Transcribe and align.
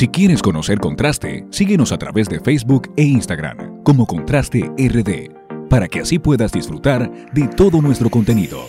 Si 0.00 0.08
quieres 0.08 0.40
conocer 0.40 0.78
Contraste, 0.78 1.44
síguenos 1.50 1.92
a 1.92 1.98
través 1.98 2.26
de 2.26 2.40
Facebook 2.40 2.90
e 2.96 3.02
Instagram 3.02 3.82
como 3.82 4.06
Contraste 4.06 4.60
RD, 4.78 5.68
para 5.68 5.88
que 5.88 6.00
así 6.00 6.18
puedas 6.18 6.52
disfrutar 6.52 7.10
de 7.34 7.46
todo 7.48 7.82
nuestro 7.82 8.08
contenido. 8.08 8.64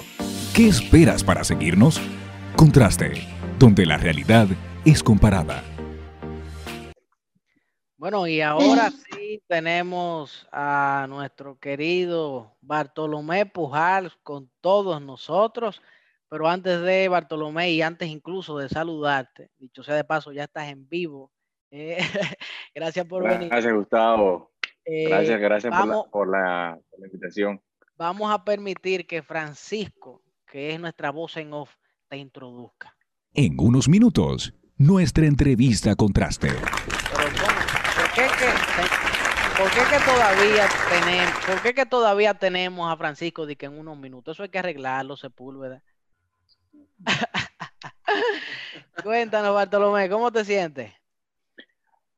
¿Qué 0.54 0.68
esperas 0.68 1.24
para 1.24 1.46
seguirnos? 1.46 2.02
Contraste, 2.58 3.14
donde 3.58 3.86
la 3.86 3.96
realidad 3.96 4.46
es 4.84 5.02
comparada. 5.02 5.64
Bueno, 7.96 8.28
y 8.28 8.42
ahora 8.42 8.92
sí 8.92 9.42
tenemos 9.48 10.46
a 10.52 11.06
nuestro 11.08 11.58
querido 11.58 12.58
Bartolomé 12.60 13.46
Pujal 13.46 14.12
con 14.24 14.50
todos 14.60 15.02
nosotros. 15.02 15.82
Pero 16.32 16.48
antes 16.48 16.82
de 16.82 17.10
Bartolomé 17.10 17.72
y 17.72 17.82
antes 17.82 18.08
incluso 18.08 18.58
de 18.58 18.70
saludarte, 18.70 19.50
dicho 19.58 19.84
sea 19.84 19.96
de 19.96 20.06
paso, 20.06 20.32
ya 20.32 20.46
estás 20.46 20.70
en 20.70 20.88
vivo. 20.88 21.30
Eh, 21.72 21.98
gracias 22.74 23.06
por 23.06 23.24
venir. 23.24 23.50
Gracias, 23.50 23.74
Gustavo. 23.74 24.54
Eh, 24.86 25.10
gracias, 25.10 25.42
gracias 25.42 25.74
por, 26.10 26.32
la, 26.32 26.80
invitación. 27.04 27.62
Vamos 27.98 28.32
a 28.32 28.46
permitir 28.46 29.06
que 29.06 29.22
Francisco, 29.22 30.22
que 30.50 30.74
es 30.74 30.80
nuestra 30.80 31.12
voz 31.12 31.36
en 31.36 31.52
off, 31.52 31.76
te 32.08 32.16
introduzca. 32.16 32.96
En 33.34 33.60
unos 33.60 33.90
minutos, 33.90 34.54
nuestra 34.78 35.26
entrevista 35.26 35.98
contraste. 35.98 36.48
Pero 36.48 36.62
¿por 39.58 39.70
qué 39.70 39.82
que, 39.90 40.06
todavía 40.06 40.66
tenemos, 40.90 41.46
por 41.46 41.62
qué 41.62 41.74
que 41.74 41.86
todavía 41.86 42.34
tenemos 42.36 42.90
a 42.90 42.96
Francisco 42.96 43.46
de 43.46 43.58
que 43.58 43.66
en 43.66 43.78
unos 43.78 43.98
minutos? 43.98 44.38
Eso 44.38 44.44
hay 44.44 44.50
que 44.50 44.60
arreglarlo, 44.60 45.18
Sepúlveda. 45.18 45.84
Cuéntanos, 49.04 49.54
Bartolomé, 49.54 50.10
¿cómo 50.10 50.32
te 50.32 50.46
sientes? 50.46 50.94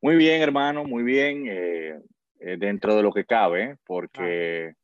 Muy 0.02 0.16
bien, 0.18 0.42
hermano, 0.42 0.84
muy 0.84 1.04
bien, 1.04 1.46
eh, 1.48 2.02
eh, 2.40 2.58
dentro 2.58 2.96
de 2.96 3.04
lo 3.04 3.14
que 3.14 3.26
cabe, 3.26 3.78
porque 3.86 4.76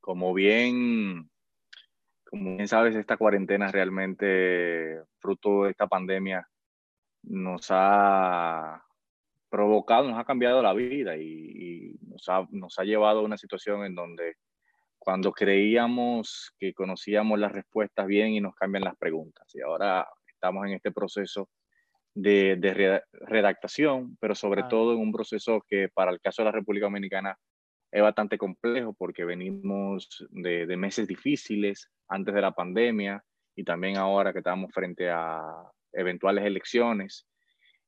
como 0.00 0.34
bien, 0.34 1.30
como 2.24 2.56
bien 2.56 2.68
sabes, 2.68 2.94
esta 2.94 3.16
cuarentena 3.16 3.72
realmente, 3.72 5.00
fruto 5.18 5.64
de 5.64 5.70
esta 5.70 5.86
pandemia, 5.86 6.46
nos 7.22 7.68
ha 7.70 8.84
provocado, 9.48 10.08
nos 10.08 10.18
ha 10.18 10.24
cambiado 10.24 10.62
la 10.62 10.74
vida 10.74 11.16
y, 11.16 11.96
nos, 12.02 12.28
ha, 12.28 12.46
nos 12.50 12.78
ha 12.78 12.84
llevado 12.84 13.20
a 13.20 13.24
una 13.24 13.38
situación 13.38 13.84
en 13.84 13.94
donde 13.94 14.36
cuando 15.06 15.30
creíamos 15.30 16.52
que 16.58 16.74
conocíamos 16.74 17.38
las 17.38 17.52
respuestas 17.52 18.08
bien 18.08 18.32
y 18.32 18.40
nos 18.40 18.56
cambian 18.56 18.82
las 18.82 18.96
preguntas. 18.96 19.46
Y 19.54 19.60
ahora 19.60 20.04
estamos 20.26 20.66
en 20.66 20.72
este 20.72 20.90
proceso 20.90 21.48
de, 22.12 22.56
de 22.56 23.00
redactación, 23.12 24.16
pero 24.20 24.34
sobre 24.34 24.64
todo 24.64 24.94
en 24.94 24.98
un 24.98 25.12
proceso 25.12 25.62
que 25.68 25.88
para 25.94 26.10
el 26.10 26.20
caso 26.20 26.42
de 26.42 26.46
la 26.46 26.50
República 26.58 26.86
Dominicana 26.86 27.38
es 27.92 28.02
bastante 28.02 28.36
complejo 28.36 28.94
porque 28.94 29.24
venimos 29.24 30.26
de, 30.30 30.66
de 30.66 30.76
meses 30.76 31.06
difíciles 31.06 31.88
antes 32.08 32.34
de 32.34 32.40
la 32.40 32.50
pandemia 32.50 33.22
y 33.54 33.62
también 33.62 33.98
ahora 33.98 34.32
que 34.32 34.40
estamos 34.40 34.72
frente 34.74 35.08
a 35.08 35.40
eventuales 35.92 36.44
elecciones, 36.44 37.28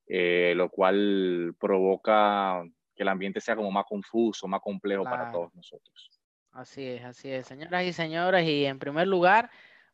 eh, 0.07 0.53
lo 0.55 0.71
cual 0.71 1.57
provoca 1.59 2.63
que 2.95 3.03
el 3.03 3.09
ambiente 3.09 3.41
sea 3.41 3.57
como 3.57 3.73
más 3.73 3.87
confuso, 3.89 4.47
más 4.47 4.61
complejo 4.61 5.03
para 5.03 5.33
todos 5.33 5.53
nosotros. 5.53 6.18
Así 6.59 6.85
es, 6.89 7.05
así 7.05 7.31
es, 7.31 7.47
señoras 7.47 7.85
y 7.85 7.93
señores. 7.93 8.45
Y 8.45 8.67
en 8.67 8.81
primer 8.81 9.07
lugar, 9.07 9.49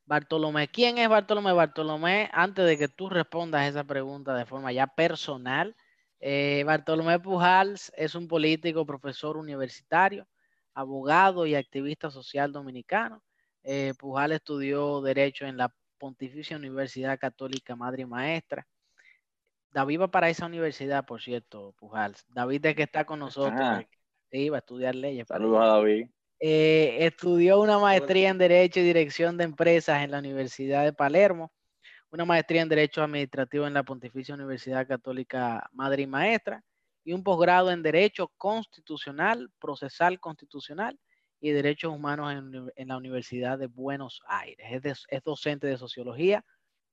Bartolomé, 0.07 0.69
¿quién 0.69 0.97
es 0.97 1.11
Bartolomé? 1.11 1.53
Bartolomé, 1.53 2.31
antes 2.33 2.65
de 2.65 2.79
que 2.79 2.89
tú 2.89 3.11
respondas 3.11 3.69
esa 3.69 3.85
pregunta 3.85 4.35
de 4.35 4.47
forma 4.47 4.73
ya 4.73 4.87
personal, 4.87 5.77
eh, 6.21 6.65
Bartolomé 6.65 7.21
Pujals 7.21 7.93
es 7.99 8.15
un 8.15 8.29
político, 8.29 8.87
profesor 8.87 9.37
universitario, 9.37 10.27
abogado 10.73 11.45
y 11.45 11.55
activista 11.55 12.11
social 12.11 12.51
dominicano. 12.51 13.23
Eh, 13.63 13.93
Pujal 13.99 14.33
estudió 14.33 15.03
Derecho 15.03 15.45
en 15.45 15.59
la 15.59 15.71
Pontificia 15.99 16.57
Universidad 16.57 17.19
Católica 17.19 17.77
Madre 17.77 18.05
y 18.05 18.07
Maestra. 18.07 18.67
David 19.71 20.01
va 20.01 20.09
para 20.09 20.31
esa 20.31 20.47
universidad, 20.47 21.05
por 21.05 21.21
cierto, 21.21 21.75
Pujals. 21.79 22.25
David 22.29 22.63
de 22.63 22.75
que 22.75 22.85
está 22.85 23.05
con 23.05 23.19
nosotros. 23.19 23.85
Sí, 24.31 24.49
va 24.49 24.57
a 24.57 24.61
estudiar 24.61 24.95
leyes. 24.95 25.29
Saludos 25.29 25.63
a 25.63 25.67
David. 25.67 26.09
Eh, 26.47 27.07
estudió 27.07 27.59
una 27.59 27.79
maestría 27.79 28.29
en 28.29 28.37
Derecho 28.37 28.79
y 28.79 28.83
Dirección 28.83 29.39
de 29.39 29.45
Empresas 29.45 30.05
en 30.05 30.11
la 30.11 30.19
Universidad 30.19 30.85
de 30.85 30.93
Palermo, 30.93 31.51
una 32.11 32.27
maestría 32.27 32.61
en 32.61 32.69
Derecho 32.69 33.03
Administrativo 33.03 33.67
en 33.67 33.73
la 33.73 33.83
Pontificia 33.83 34.35
Universidad 34.35 34.87
Católica 34.87 35.67
Madre 35.73 36.03
y 36.03 36.07
Maestra 36.07 36.63
y 37.03 37.15
un 37.15 37.23
posgrado 37.23 37.71
en 37.71 37.83
Derecho 37.83 38.31
Constitucional, 38.37 39.51
Procesal 39.59 40.21
Constitucional 40.21 41.01
y 41.41 41.51
Derechos 41.53 41.95
Humanos 41.95 42.35
en, 42.77 42.89
la 42.89 42.99
Universidad 42.99 43.59
de 43.59 43.69
Buenos 43.69 44.21
Aires. 44.27 44.85
Es, 45.09 45.23
docente 45.25 45.67
de 45.67 45.79
Sociología 45.79 46.45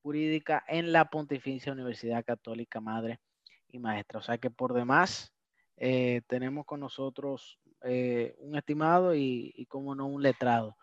Jurídica 0.01 0.63
en 0.65 0.93
la 0.93 1.09
Pontificia 1.09 1.73
Universidad 1.73 2.23
Católica 2.23 2.79
Madre 2.79 3.19
y 3.67 3.79
Maestra. 3.79 4.19
O 4.19 4.21
sea 4.21 4.37
que 4.37 4.49
por 4.49 4.71
demás 4.71 5.33
eh, 5.75 6.21
tenemos 6.27 6.65
con 6.65 6.79
nosotros 6.79 7.59
eh, 7.83 8.35
un 8.39 8.55
estimado 8.55 9.15
y, 9.15 9.65
como 9.69 9.95
no, 9.95 10.07
un 10.07 10.21
letrado. 10.21 10.77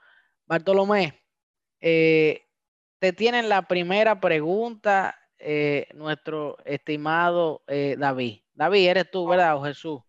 Bartolomé, 0.47 1.23
eh, 1.81 2.47
te 2.99 3.13
tienen 3.13 3.49
la 3.49 3.63
primera 3.63 4.21
pregunta, 4.21 5.17
eh, 5.39 5.89
nuestro 5.95 6.57
estimado 6.65 7.63
David. 7.67 8.41
David, 8.55 8.89
eres 8.89 9.11
tú, 9.11 9.27
¿verdad, 9.27 9.57
o 9.57 9.65
Jesús? 9.65 10.01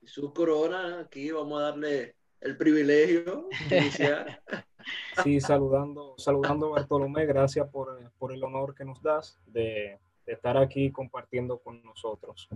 Jesús 0.00 0.32
Corona, 0.32 1.00
aquí 1.00 1.30
vamos 1.32 1.60
a 1.60 1.64
darle 1.64 2.14
el 2.40 2.56
privilegio 2.56 3.48
de 3.68 3.78
iniciar. 3.78 4.42
Sí, 5.22 5.40
saludando, 5.40 6.14
saludando 6.16 6.70
Bartolomé, 6.70 7.26
gracias 7.26 7.68
por, 7.68 8.00
el 8.32 8.44
honor 8.44 8.74
que 8.74 8.86
nos 8.86 9.02
das 9.02 9.38
de 9.46 9.98
estar 10.24 10.56
aquí 10.56 10.90
compartiendo 10.90 11.58
con 11.58 11.82
nosotros. 11.82 12.48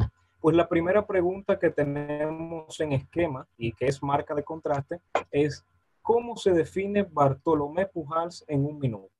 Pues 0.42 0.56
la 0.56 0.68
primera 0.68 1.06
pregunta 1.06 1.56
que 1.56 1.70
tenemos 1.70 2.80
en 2.80 2.92
esquema 2.92 3.46
y 3.56 3.72
que 3.74 3.86
es 3.86 4.02
marca 4.02 4.34
de 4.34 4.42
contraste 4.42 5.00
es 5.30 5.64
¿cómo 6.02 6.36
se 6.36 6.50
define 6.50 7.04
Bartolomé 7.04 7.86
Pujals 7.86 8.44
en 8.48 8.66
un 8.66 8.80
minuto? 8.80 9.12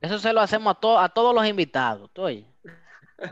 Eso 0.00 0.18
se 0.18 0.32
lo 0.32 0.40
hacemos 0.40 0.74
a, 0.74 1.04
a 1.04 1.08
todos 1.10 1.34
los 1.34 1.46
invitados, 1.46 2.08
estoy. 2.08 2.46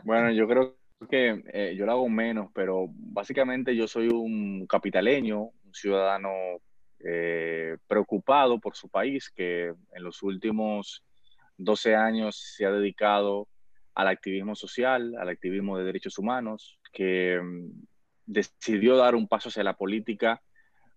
Bueno, 0.05 0.31
yo 0.31 0.47
creo 0.47 0.77
que 1.09 1.43
eh, 1.53 1.75
yo 1.75 1.87
lo 1.87 1.93
hago 1.93 2.09
menos, 2.09 2.51
pero 2.55 2.87
básicamente 2.91 3.75
yo 3.75 3.89
soy 3.89 4.09
un 4.09 4.67
capitaleño, 4.67 5.41
un 5.41 5.73
ciudadano 5.75 6.31
eh, 7.01 7.79
preocupado 7.89 8.61
por 8.61 8.77
su 8.77 8.91
país, 8.91 9.31
que 9.31 9.75
en 9.95 10.03
los 10.05 10.23
últimos 10.23 11.03
12 11.57 11.97
años 11.97 12.37
se 12.37 12.67
ha 12.67 12.71
dedicado 12.71 13.49
al 14.01 14.09
activismo 14.09 14.55
social, 14.55 15.15
al 15.19 15.29
activismo 15.29 15.77
de 15.77 15.85
derechos 15.85 16.19
humanos, 16.19 16.79
que 16.93 17.39
mm, 17.43 17.71
decidió 18.25 18.97
dar 18.97 19.15
un 19.15 19.29
paso 19.29 19.51
hacia 19.51 19.63
la 19.63 19.77
política 19.77 20.43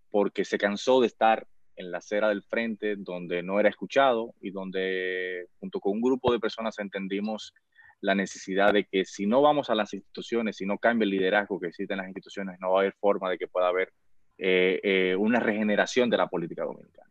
porque 0.10 0.46
se 0.46 0.58
cansó 0.58 1.02
de 1.02 1.08
estar 1.08 1.46
en 1.76 1.92
la 1.92 1.98
acera 1.98 2.30
del 2.30 2.44
frente 2.44 2.96
donde 2.98 3.44
no 3.44 3.60
era 3.60 3.68
escuchado 3.68 4.36
y 4.40 4.52
donde 4.52 5.48
junto 5.60 5.80
con 5.80 5.94
un 5.94 6.02
grupo 6.02 6.32
de 6.32 6.40
personas 6.40 6.80
entendimos 6.80 7.54
la 8.00 8.16
necesidad 8.16 8.74
de 8.74 8.86
que 8.86 9.06
si 9.06 9.26
no 9.26 9.42
vamos 9.42 9.70
a 9.70 9.76
las 9.76 9.94
instituciones, 9.94 10.58
si 10.58 10.66
no 10.66 10.78
cambia 10.78 11.04
el 11.04 11.10
liderazgo 11.10 11.60
que 11.60 11.68
existe 11.68 11.94
en 11.94 11.98
las 11.98 12.08
instituciones, 12.08 12.58
no 12.60 12.72
va 12.72 12.80
a 12.80 12.82
haber 12.82 12.94
forma 12.94 13.30
de 13.30 13.38
que 13.38 13.48
pueda 13.48 13.68
haber 13.68 13.92
eh, 14.38 14.80
eh, 14.84 15.16
una 15.18 15.40
regeneración 15.40 16.10
de 16.10 16.18
la 16.18 16.28
política 16.28 16.64
dominicana. 16.64 17.10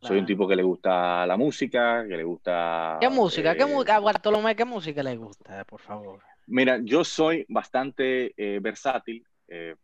Soy 0.00 0.18
un 0.18 0.26
tipo 0.26 0.46
que 0.46 0.56
le 0.56 0.62
gusta 0.62 1.26
la 1.26 1.36
música, 1.36 2.04
que 2.06 2.16
le 2.16 2.24
gusta... 2.24 2.98
¿Qué 3.00 3.08
música? 3.08 3.54
¿Qué 3.54 3.62
eh, 3.62 3.66
música? 3.66 3.98
Bartolomé, 3.98 4.54
¿qué 4.54 4.64
música 4.64 5.02
le 5.02 5.16
gusta, 5.16 5.64
por 5.64 5.80
favor? 5.80 6.20
Mira, 6.46 6.78
yo 6.82 7.02
soy 7.02 7.44
bastante 7.48 8.34
eh, 8.36 8.60
versátil. 8.60 9.26
Eh, 9.48 9.74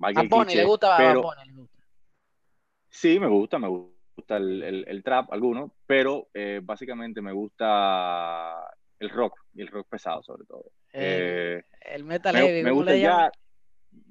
a 0.00 0.24
Pony 0.24 0.54
le 0.54 0.64
gusta, 0.64 0.96
pero... 0.96 1.22
Sí, 2.88 3.18
me 3.18 3.26
gusta, 3.26 3.58
me 3.58 3.68
gusta 3.68 4.36
el, 4.36 4.84
el, 4.86 5.02
trap, 5.02 5.32
algunos, 5.32 5.72
pero 5.86 6.28
eh, 6.34 6.60
básicamente 6.62 7.22
me 7.22 7.32
gusta 7.32 8.70
el 8.98 9.08
rock 9.08 9.38
y 9.54 9.62
el 9.62 9.68
rock 9.68 9.88
pesado 9.88 10.22
sobre 10.22 10.44
todo. 10.44 10.70
el 10.92 12.04
metal 12.04 12.36
heavy, 12.36 12.62
me 12.62 12.70
gusta 12.70 12.94
ya, 12.94 13.32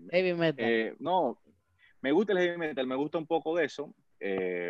heavy 0.09 0.33
metal. 0.33 0.95
no, 0.99 1.39
me 2.01 2.11
gusta 2.11 2.33
el 2.33 2.39
heavy 2.39 2.57
metal, 2.57 2.87
me 2.87 2.95
gusta 2.95 3.19
un 3.19 3.27
poco 3.27 3.55
de 3.55 3.65
eso, 3.65 3.93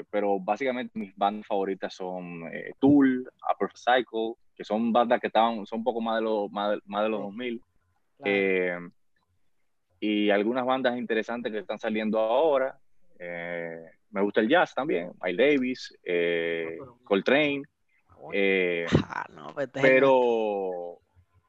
pero 0.10 0.40
básicamente 0.40 0.98
mis 0.98 1.16
bandas 1.16 1.46
favoritas 1.46 1.94
son 1.94 2.50
Tool, 2.80 3.30
Upper 3.52 3.70
Cycle, 3.76 4.36
que 4.62 4.64
son 4.64 4.94
bandas 4.94 5.20
que 5.20 5.28
estaban, 5.28 5.66
son 5.66 5.80
un 5.80 5.84
poco 5.84 6.02
más 6.02 6.18
de 6.18 6.22
los, 6.22 6.52
más 6.52 6.72
de, 7.04 7.10
los 7.10 7.22
2000. 7.22 7.62
Eh, 8.24 8.78
y 10.00 10.30
algunas 10.30 10.66
bandas 10.66 10.98
interesantes 10.98 11.52
que 11.52 11.60
están 11.60 11.80
saliendo 11.80 12.20
ahora. 12.20 12.78
Eh, 13.18 13.84
me 14.12 14.22
gusta 14.22 14.42
el 14.42 14.50
jazz 14.50 14.74
también, 14.74 15.12
Miles 15.24 15.38
Davis, 15.38 16.00
eh, 16.04 16.78
ah, 16.80 16.94
Coltrane. 17.04 17.64
Ah, 18.94 19.26
no, 19.34 19.56
pero 19.74 21.00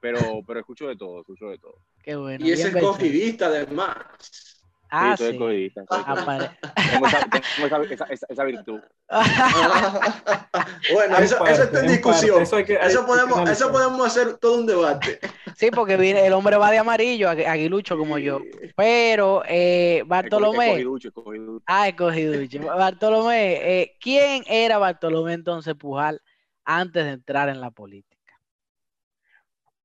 pero, 0.00 0.42
pero 0.46 0.60
escucho 0.60 0.88
de 0.88 0.96
todo, 0.96 1.20
escucho 1.20 1.48
de 1.48 1.58
todo. 1.58 1.76
Qué 2.02 2.16
bueno. 2.16 2.44
Y 2.44 2.50
es 2.50 2.58
bien 2.58 2.72
versado. 2.72 2.92
escogidista 2.92 3.46
además. 3.46 4.61
Ah, 4.94 5.16
sí, 5.16 5.36
soy 5.38 5.70
sí. 5.70 5.80
Apare- 5.88 6.50
Tengo, 6.92 7.06
esa, 7.06 7.20
tengo 7.30 7.66
esa- 7.66 7.82
esa- 7.94 8.04
esa- 8.10 8.26
esa 8.28 8.44
virtud. 8.44 8.78
bueno, 10.92 11.16
En 11.18 11.24
eso, 11.24 11.38
parte, 11.38 11.52
eso 11.54 11.62
está 11.64 11.78
en 11.78 11.84
en 11.86 11.90
discusión. 11.92 12.30
parte, 12.30 12.42
eso 12.42 12.56
hay 12.56 12.64
que- 12.64 12.78
hay- 12.78 12.88
eso, 12.88 12.98
hay 13.00 13.04
que 13.04 13.08
podemos, 13.08 13.38
analizar. 13.38 13.56
eso 13.66 13.72
podemos 13.72 14.06
hacer 14.06 14.36
todo 14.38 14.58
un 14.58 14.66
debate. 14.66 15.18
Sí, 15.56 15.70
porque 15.70 15.96
viene, 15.96 16.26
el 16.26 16.32
hombre 16.32 16.56
va 16.56 16.70
de 16.70 16.78
amarillo, 16.78 17.28
agui- 17.30 17.46
aguilucho 17.46 17.96
como 17.96 18.18
yo. 18.18 18.40
Pero 18.76 19.42
eh, 19.46 20.02
Bartolomé, 20.06 20.66
Escogiducho, 20.68 21.08
escogiducho. 21.08 21.62
ah, 21.66 21.88
escogiducho. 21.88 22.60
Bartolomé, 22.66 23.80
eh, 23.82 23.96
¿quién 24.00 24.42
era 24.46 24.78
Bartolomé 24.78 25.34
entonces 25.34 25.74
Pujal 25.74 26.20
antes 26.64 27.04
de 27.04 27.10
entrar 27.12 27.48
en 27.48 27.60
la 27.60 27.70
política? 27.70 28.11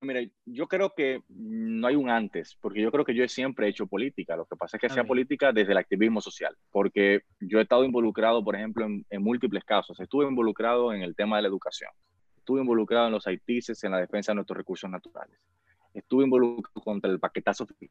Mira, 0.01 0.21
yo 0.45 0.67
creo 0.67 0.93
que 0.95 1.21
no 1.27 1.87
hay 1.87 1.95
un 1.95 2.09
antes, 2.09 2.55
porque 2.61 2.81
yo 2.81 2.91
creo 2.91 3.03
que 3.03 3.15
yo 3.15 3.27
siempre 3.27 3.65
he 3.65 3.69
hecho 3.69 3.87
política. 3.87 4.35
Lo 4.35 4.45
que 4.45 4.55
pasa 4.55 4.77
es 4.77 4.81
que 4.81 4.87
hacía 4.87 5.03
política 5.03 5.51
desde 5.51 5.71
el 5.71 5.77
activismo 5.79 6.21
social, 6.21 6.55
porque 6.71 7.21
yo 7.39 7.57
he 7.57 7.63
estado 7.63 7.83
involucrado, 7.83 8.43
por 8.43 8.55
ejemplo, 8.55 8.85
en, 8.85 9.03
en 9.09 9.23
múltiples 9.23 9.63
casos. 9.63 9.99
Estuve 9.99 10.25
involucrado 10.25 10.93
en 10.93 11.01
el 11.01 11.15
tema 11.15 11.37
de 11.37 11.41
la 11.43 11.47
educación, 11.47 11.89
estuve 12.37 12.61
involucrado 12.61 13.07
en 13.07 13.13
los 13.13 13.25
haitises, 13.25 13.83
en 13.83 13.91
la 13.91 13.99
defensa 13.99 14.31
de 14.31 14.35
nuestros 14.35 14.57
recursos 14.57 14.89
naturales, 14.89 15.39
estuve 15.95 16.25
involucrado 16.25 16.81
contra 16.83 17.09
el 17.09 17.19
paquetazo 17.19 17.65
del 17.65 17.89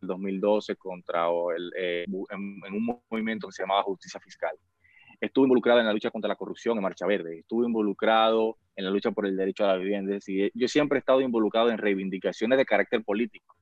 2012, 0.00 0.76
contra 0.76 1.26
el, 1.56 1.72
eh, 1.76 2.04
en 2.06 2.74
un 2.74 3.00
movimiento 3.10 3.48
que 3.48 3.52
se 3.52 3.62
llamaba 3.64 3.82
Justicia 3.82 4.20
Fiscal. 4.20 4.56
Estuve 5.20 5.46
involucrado 5.46 5.80
en 5.80 5.86
la 5.86 5.92
lucha 5.92 6.10
contra 6.10 6.28
la 6.28 6.36
corrupción 6.36 6.76
en 6.76 6.82
Marcha 6.84 7.06
Verde, 7.06 7.40
estuve 7.40 7.66
involucrado 7.66 8.56
en 8.76 8.84
la 8.84 8.90
lucha 8.90 9.10
por 9.12 9.26
el 9.26 9.36
derecho 9.36 9.64
a 9.64 9.68
la 9.68 9.76
vivienda. 9.76 10.10
Es 10.16 10.24
decir, 10.24 10.50
yo 10.54 10.68
siempre 10.68 10.98
he 10.98 11.00
estado 11.00 11.20
involucrado 11.20 11.70
en 11.70 11.78
reivindicaciones 11.78 12.58
de 12.58 12.64
carácter 12.64 13.04
político. 13.04 13.56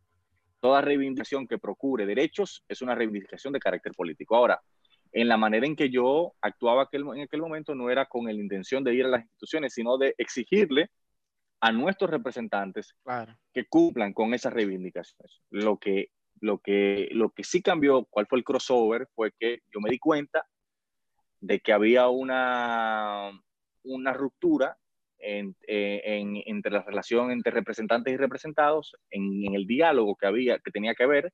Toda 0.61 0.81
reivindicación 0.81 1.47
que 1.47 1.59
procure 1.59 2.07
derechos 2.07 2.65
es 2.69 2.83
una 2.83 2.95
reivindicación 2.95 3.53
de 3.53 3.59
carácter 3.61 3.93
político. 3.93 4.37
Ahora, 4.37 4.61
en 5.13 5.29
la 5.29 5.37
manera 5.37 5.67
en 5.67 5.77
que 5.77 5.91
yo 5.91 6.35
actuaba 6.41 6.83
aquel- 6.89 7.17
en 7.17 7.23
aquel 7.23 7.41
momento 7.43 7.75
no 7.75 7.91
era 7.91 8.07
con 8.07 8.25
la 8.25 8.33
intención 8.33 8.83
de 8.85 8.95
ir 8.95 9.05
a 9.05 9.09
las 9.09 9.23
instituciones, 9.23 9.75
sino 9.75 9.99
de 9.99 10.15
exigirle 10.17 10.91
a 11.61 11.71
nuestros 11.73 12.11
representantes 12.11 12.95
Claro. 13.05 13.37
que 13.53 13.67
cumplan 13.67 14.13
con 14.15 14.35
esas 14.35 14.53
reivindicaciones. 14.53 15.43
Lo 15.51 15.77
que, 15.79 16.09
lo 16.41 16.59
que, 16.59 17.09
lo 17.13 17.31
que 17.31 17.45
sí 17.45 17.61
cambió, 17.61 18.05
cuál 18.07 18.27
fue 18.27 18.39
el 18.39 18.45
crossover, 18.45 19.07
fue 19.15 19.33
que 19.39 19.61
yo 19.73 19.81
me 19.81 19.91
di 19.91 19.99
cuenta 19.99 20.47
de 21.41 21.61
que 21.61 21.73
había 21.73 22.09
una, 22.09 23.31
una 23.85 24.13
ruptura 24.13 24.77
en, 25.23 25.57
eh, 25.67 26.03
en- 26.05 26.43
entre 26.47 26.73
la 26.73 26.83
relación 26.83 27.31
entre 27.31 27.53
representantes 27.53 28.13
y 28.13 28.17
representados, 28.17 28.95
en, 29.11 29.47
en 29.47 29.55
el 29.55 29.67
diálogo 29.67 30.17
que 30.17 30.27
había, 30.27 30.59
que 30.59 30.71
tenía 30.71 30.95
que 30.95 31.05
haber, 31.05 31.33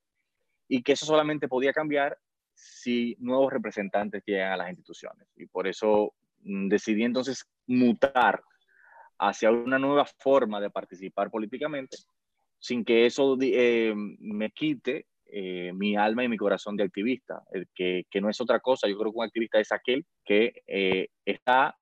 y 0.68 0.82
que 0.82 0.92
eso 0.92 1.06
solamente 1.06 1.48
podía 1.48 1.72
cambiar 1.72 2.18
si 2.54 3.16
nuevos 3.20 3.52
representantes 3.52 4.22
llegan 4.26 4.52
a 4.52 4.56
las 4.56 4.68
instituciones. 4.70 5.28
Y 5.36 5.46
por 5.46 5.66
eso 5.66 6.12
mm, 6.42 6.68
decidí 6.68 7.04
entonces 7.04 7.44
mutar 7.66 8.42
hacia 9.18 9.50
una 9.50 9.78
nueva 9.78 10.04
forma 10.18 10.60
de 10.60 10.70
participar 10.70 11.30
políticamente, 11.30 11.96
sin 12.58 12.84
que 12.84 13.06
eso 13.06 13.36
eh, 13.40 13.94
me 13.96 14.50
quite 14.50 15.06
eh, 15.30 15.72
mi 15.74 15.96
alma 15.96 16.24
y 16.24 16.28
mi 16.28 16.36
corazón 16.36 16.76
de 16.76 16.84
activista, 16.84 17.42
el 17.52 17.68
que, 17.74 18.04
que 18.10 18.20
no 18.20 18.28
es 18.28 18.40
otra 18.40 18.60
cosa. 18.60 18.88
Yo 18.88 18.98
creo 18.98 19.12
que 19.12 19.18
un 19.18 19.24
activista 19.24 19.60
es 19.60 19.70
aquel 19.72 20.04
que 20.24 20.62
eh, 20.66 21.08
está 21.24 21.77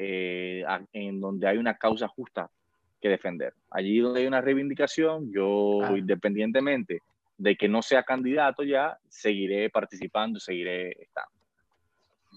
eh, 0.00 0.62
a- 0.66 0.84
en 0.92 1.20
donde 1.20 1.48
hay 1.48 1.58
una 1.58 1.76
causa 1.76 2.06
justa 2.06 2.48
que 3.00 3.08
defender. 3.08 3.52
Allí 3.70 3.98
donde 3.98 4.20
hay 4.20 4.26
una 4.26 4.40
reivindicación, 4.40 5.32
yo 5.32 5.78
Claro. 5.80 5.96
independientemente 5.96 7.02
de 7.36 7.56
que 7.56 7.68
no 7.68 7.82
sea 7.82 8.02
candidato 8.04 8.62
ya, 8.62 8.98
seguiré 9.08 9.70
participando, 9.70 10.38
seguiré 10.40 10.90
estando. 11.02 11.32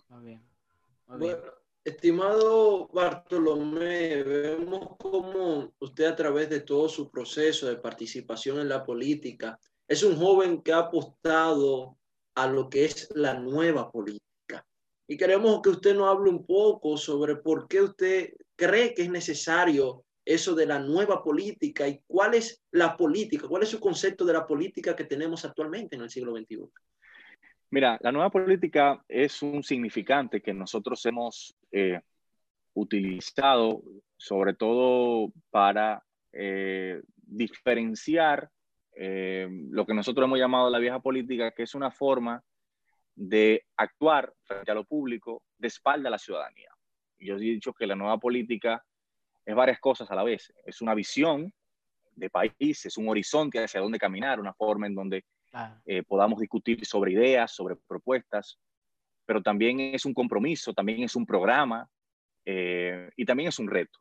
Muy 0.10 0.26
bien. 0.26 0.42
Muy 1.08 1.20
bien. 1.20 1.36
Bueno, 1.38 1.52
estimado 1.84 2.88
Bartolomé, 2.94 4.24
vemos 4.24 4.96
cómo 4.98 5.72
usted 5.80 6.06
a 6.06 6.16
través 6.16 6.50
de 6.50 6.62
todo 6.62 6.88
su 6.90 7.10
proceso 7.12 7.68
de 7.68 7.78
participación 7.78 8.60
en 8.60 8.70
la 8.70 8.84
política 8.84 9.58
es 9.88 10.04
un 10.04 10.16
joven 10.16 10.62
que 10.62 10.72
ha 10.74 10.80
apostado 10.80 11.98
a 12.36 12.48
lo 12.48 12.70
que 12.70 12.86
es 12.86 13.12
la 13.16 13.34
nueva 13.34 13.92
política. 13.92 14.26
Y 15.08 15.18
queremos 15.18 15.62
que 15.62 15.70
usted 15.70 15.96
nos 15.96 16.08
hable 16.08 16.30
un 16.30 16.46
poco 16.46 16.98
sobre 16.98 17.36
por 17.36 17.68
qué 17.68 17.82
usted 17.82 18.34
cree 18.56 18.94
que 18.94 19.04
es 19.04 19.10
necesario 19.10 20.06
eso 20.24 20.56
de 20.56 20.66
la 20.66 20.80
nueva 20.80 21.24
política 21.24 21.88
y 21.88 22.00
cuál 22.06 22.36
es 22.36 22.64
la 22.72 22.96
política, 22.96 23.48
cuál 23.48 23.64
es 23.64 23.70
su 23.70 23.80
concepto 23.80 24.24
de 24.26 24.34
la 24.34 24.46
política 24.46 24.96
que 24.96 25.06
tenemos 25.06 25.44
actualmente 25.46 25.96
en 25.96 26.04
el 26.04 26.10
siglo 26.10 26.36
XXI. 26.36 26.70
Mira, 27.72 27.98
la 28.02 28.12
nueva 28.12 28.30
política 28.30 29.04
es 29.08 29.42
un 29.42 29.64
significante 29.64 30.42
que 30.42 30.54
nosotros 30.54 31.06
hemos 31.06 31.56
eh, 31.72 32.02
utilizado 32.74 33.82
sobre 34.18 34.54
todo 34.54 35.32
para 35.50 36.04
eh, 36.32 37.02
diferenciar 37.16 38.50
eh, 38.96 39.48
lo 39.70 39.86
que 39.86 39.94
nosotros 39.94 40.26
hemos 40.26 40.38
llamado 40.38 40.70
la 40.70 40.80
vieja 40.80 41.00
política, 41.00 41.52
que 41.52 41.64
es 41.64 41.74
una 41.74 41.92
forma 41.92 42.44
de 43.16 43.66
actuar 43.78 44.34
frente 44.44 44.72
a 44.72 44.76
lo 44.76 44.84
público 44.84 45.44
de 45.58 45.68
espalda 45.68 46.08
a 46.08 46.12
la 46.12 46.18
ciudadanía. 46.18 46.70
Yo 47.20 47.36
he 47.36 47.40
dicho 47.40 47.74
que 47.74 47.86
la 47.86 47.96
nueva 47.96 48.18
política 48.18 48.84
es 49.46 49.56
varias 49.56 49.80
cosas 49.80 50.10
a 50.10 50.16
la 50.16 50.24
vez. 50.24 50.52
Es 50.66 50.82
una 50.82 50.96
visión 50.96 51.54
de 52.16 52.30
país, 52.30 52.86
es 52.86 52.98
un 52.98 53.10
horizonte 53.10 53.64
hacia 53.64 53.82
dónde 53.82 54.00
caminar, 54.00 54.40
una 54.40 54.54
forma 54.54 54.88
en 54.88 54.96
donde 54.96 55.26
eh, 55.86 56.04
podamos 56.04 56.40
discutir 56.40 56.86
sobre 56.86 57.12
ideas, 57.12 57.52
sobre 57.54 57.76
propuestas, 57.76 58.58
pero 59.26 59.42
también 59.42 59.80
es 59.80 60.06
un 60.06 60.14
compromiso, 60.14 60.74
también 60.74 61.04
es 61.04 61.16
un 61.16 61.26
programa 61.26 61.90
eh, 62.46 63.10
y 63.16 63.26
también 63.26 63.50
es 63.50 63.60
un 63.60 63.70
reto. 63.70 64.00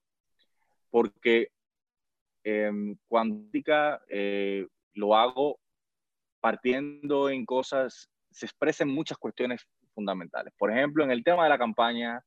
Porque 0.91 1.49
eh, 2.45 2.73
cuando 3.09 3.49
lo 4.95 5.15
hago 5.17 5.61
partiendo 6.41 7.29
en 7.31 7.45
cosas, 7.45 8.11
se 8.31 8.47
expresan 8.47 8.89
muchas 8.89 9.19
cuestiones 9.19 9.67
fundamentales. 9.95 10.53
Por 10.57 10.71
ejemplo, 10.71 11.05
en 11.05 11.11
el 11.11 11.25
tema 11.25 11.45
de 11.45 11.51
la 11.51 11.59
campaña 11.59 12.25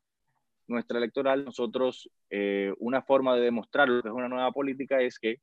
nuestra 0.68 0.98
electoral, 0.98 1.46
nosotros, 1.46 2.10
eh, 2.30 2.74
una 2.80 3.02
forma 3.02 3.36
de 3.36 3.42
demostrar 3.42 3.90
lo 3.90 4.02
que 4.02 4.10
es 4.10 4.14
una 4.14 4.30
nueva 4.30 4.52
política 4.52 5.02
es 5.02 5.20
que 5.20 5.38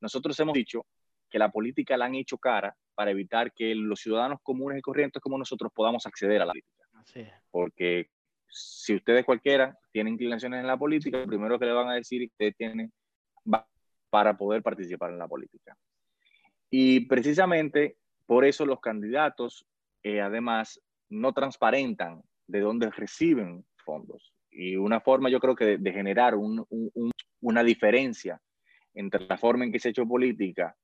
nosotros 0.00 0.38
hemos 0.40 0.54
dicho 0.54 0.86
que 1.30 1.38
la 1.38 1.50
política 1.50 1.96
la 1.96 2.06
han 2.06 2.14
hecho 2.14 2.38
cara 2.38 2.74
para 2.94 3.10
evitar 3.10 3.52
que 3.52 3.74
los 3.74 4.00
ciudadanos 4.00 4.40
comunes 4.42 4.78
y 4.78 4.82
corrientes 4.82 5.22
como 5.22 5.38
nosotros 5.38 5.70
podamos 5.74 6.06
acceder 6.06 6.42
a 6.42 6.46
la 6.46 6.52
política. 6.52 6.84
Así 6.94 7.20
es. 7.20 7.32
Porque 7.50 8.10
si 8.48 8.94
ustedes 8.94 9.24
cualquiera 9.24 9.78
tienen 9.92 10.14
inclinaciones 10.14 10.60
en 10.60 10.66
la 10.66 10.76
política, 10.76 11.18
lo 11.18 11.26
primero 11.26 11.58
que 11.58 11.66
le 11.66 11.72
van 11.72 11.88
a 11.88 11.94
decir 11.94 12.22
es 12.22 12.28
que 12.28 12.32
ustedes 12.32 12.56
tienen 12.56 12.92
para 14.10 14.36
poder 14.36 14.62
participar 14.62 15.10
en 15.10 15.18
la 15.18 15.28
política. 15.28 15.76
Y 16.70 17.00
precisamente 17.00 17.98
por 18.26 18.44
eso 18.44 18.66
los 18.66 18.80
candidatos, 18.80 19.66
eh, 20.02 20.20
además, 20.20 20.80
no 21.08 21.32
transparentan 21.32 22.22
de 22.46 22.60
dónde 22.60 22.90
reciben 22.90 23.64
fondos. 23.84 24.32
Y 24.50 24.76
una 24.76 25.00
forma, 25.00 25.28
yo 25.30 25.40
creo 25.40 25.54
que 25.54 25.78
de, 25.78 25.92
generar 25.92 26.34
un- 26.34 26.64
un- 26.70 26.90
un- 26.94 27.10
una 27.40 27.62
diferencia 27.62 28.40
entre 28.94 29.26
la 29.26 29.36
forma 29.38 29.64
en 29.64 29.72
que 29.72 29.78
se 29.78 29.88
ha 29.88 29.90
hecho 29.90 30.06
política 30.06 30.74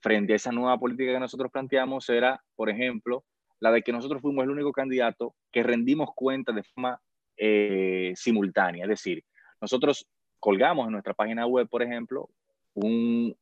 frente 0.00 0.32
a 0.32 0.36
esa 0.36 0.52
nueva 0.52 0.78
política 0.78 1.12
que 1.12 1.18
nosotros 1.20 1.50
planteamos 1.50 2.08
era, 2.08 2.42
por 2.54 2.70
ejemplo, 2.70 3.24
la 3.60 3.72
de 3.72 3.82
que 3.82 3.92
nosotros 3.92 4.22
fuimos 4.22 4.44
el 4.44 4.50
único 4.50 4.70
candidato 4.72 5.34
que 5.50 5.62
rendimos 5.62 6.10
cuenta 6.14 6.52
de 6.52 6.62
forma 6.62 7.00
eh, 7.36 8.12
simultánea. 8.16 8.84
Es 8.84 8.90
decir, 8.90 9.24
nosotros 9.60 10.06
colgamos 10.38 10.86
en 10.86 10.92
nuestra 10.92 11.14
página 11.14 11.46
web, 11.46 11.68
por 11.68 11.82
ejemplo, 11.82 12.28
un 12.74 13.36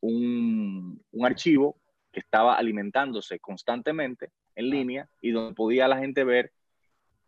archivo 1.23 1.76
que 2.11 2.20
estaba 2.20 2.56
alimentándose 2.56 3.38
constantemente 3.38 4.30
en 4.56 4.70
línea 4.70 5.08
y 5.20 5.30
donde 5.30 5.54
podía 5.54 5.86
la 5.86 5.98
gente 5.98 6.25
ver 6.25 6.52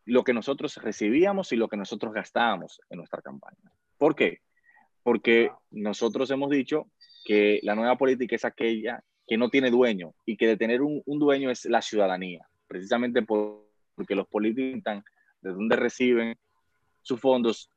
lo 0.04 0.25
que 0.25 0.32
nosotros 0.32 0.76
recibíamos 0.76 1.52
y 1.52 1.56
lo 1.56 1.68
que 1.68 1.76
nosotros 1.76 2.12
gastábamos 2.12 2.80
en 2.90 2.99
nuestra 2.99 3.23
campaña. 3.23 3.70
¿Por 3.99 4.16
qué? 4.16 4.40
Porque 5.02 5.50
nosotros 5.70 6.30
hemos 6.30 6.50
dicho 6.50 6.90
que 7.25 7.61
la 7.62 7.75
nueva 7.75 7.97
política 7.97 8.35
es 8.35 8.44
aquella 8.44 9.04
que 9.26 9.37
no 9.37 9.50
tiene 9.50 9.70
dueño 9.70 10.14
y 10.25 10.37
que 10.37 10.47
de 10.47 10.56
tener 10.56 10.80
un, 10.80 11.02
un 11.04 11.18
dueño 11.18 11.50
es 11.50 11.66
la 11.66 11.82
ciudadanía, 11.82 12.49
precisamente 12.66 13.23
por- 13.23 13.68
porque 13.94 14.14
los 14.14 14.26
políticos 14.28 14.78
están 14.78 15.04
de 15.42 15.50
dónde 15.50 15.76
reciben 15.76 16.37
sus 17.02 17.20
fondos. 17.20 17.70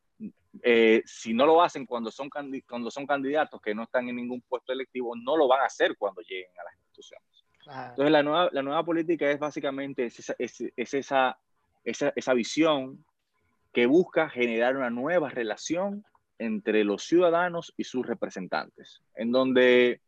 eh, 0.64 1.02
si 1.06 1.34
no 1.34 1.46
lo 1.46 1.62
hacen 1.62 1.86
cuando 1.86 2.12
son, 2.12 2.30
cuando 2.68 2.92
son 2.92 3.08
candidatos 3.08 3.60
que 3.62 3.74
no 3.74 3.84
están 3.84 4.08
en 4.08 4.16
ningún 4.18 4.42
puesto 4.42 4.72
electivo, 4.72 5.16
no 5.16 5.36
lo 5.36 5.48
van 5.48 5.62
a 5.62 5.66
hacer 5.66 5.98
cuando 5.98 6.22
lleguen 6.22 6.52
a 6.60 6.64
las 6.64 6.76
instituciones. 6.76 7.28
Entonces, 7.66 8.12
la 8.12 8.24
nueva, 8.24 8.50
la 8.52 8.64
nueva 8.64 8.84
política 8.84 9.30
es 9.30 9.40
básicamente 9.40 10.06
es 10.06 10.20
esa, 10.20 10.36
es, 10.40 10.64
es 10.76 10.94
esa, 10.94 11.38
esa, 11.84 12.12
esa 12.16 12.34
visión 12.34 13.04
que 13.72 13.86
busca 13.86 14.30
generar 14.30 14.76
una 14.76 14.90
nueva 14.90 15.30
relación 15.30 16.04
entre 16.40 16.84
los 16.84 17.04
ciudadanos 17.04 17.74
y 17.78 17.84
sus 17.84 18.06
representantes, 18.06 19.02
en 19.16 19.32
donde 19.32 20.02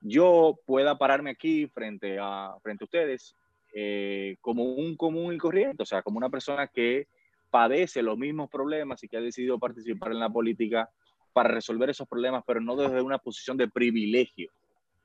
yo 0.00 0.58
pueda 0.66 0.98
pararme 0.98 1.30
aquí 1.30 1.66
frente 1.68 2.18
a, 2.20 2.56
frente 2.62 2.84
a 2.84 2.86
ustedes 2.86 3.36
eh, 3.72 4.36
como 4.40 4.64
un 4.64 4.96
común 4.96 5.34
y 5.34 5.38
corriente, 5.38 5.82
o 5.82 5.86
sea, 5.86 6.02
como 6.02 6.18
una 6.18 6.30
persona 6.30 6.66
que 6.66 7.08
padece 7.50 8.02
los 8.02 8.18
mismos 8.18 8.50
problemas 8.50 9.02
y 9.02 9.08
que 9.08 9.16
ha 9.16 9.20
decidido 9.20 9.58
participar 9.58 10.12
en 10.12 10.20
la 10.20 10.28
política 10.28 10.90
para 11.32 11.50
resolver 11.50 11.90
esos 11.90 12.08
problemas, 12.08 12.42
pero 12.46 12.60
no 12.60 12.76
desde 12.76 13.00
una 13.02 13.18
posición 13.18 13.56
de 13.56 13.68
privilegio, 13.68 14.50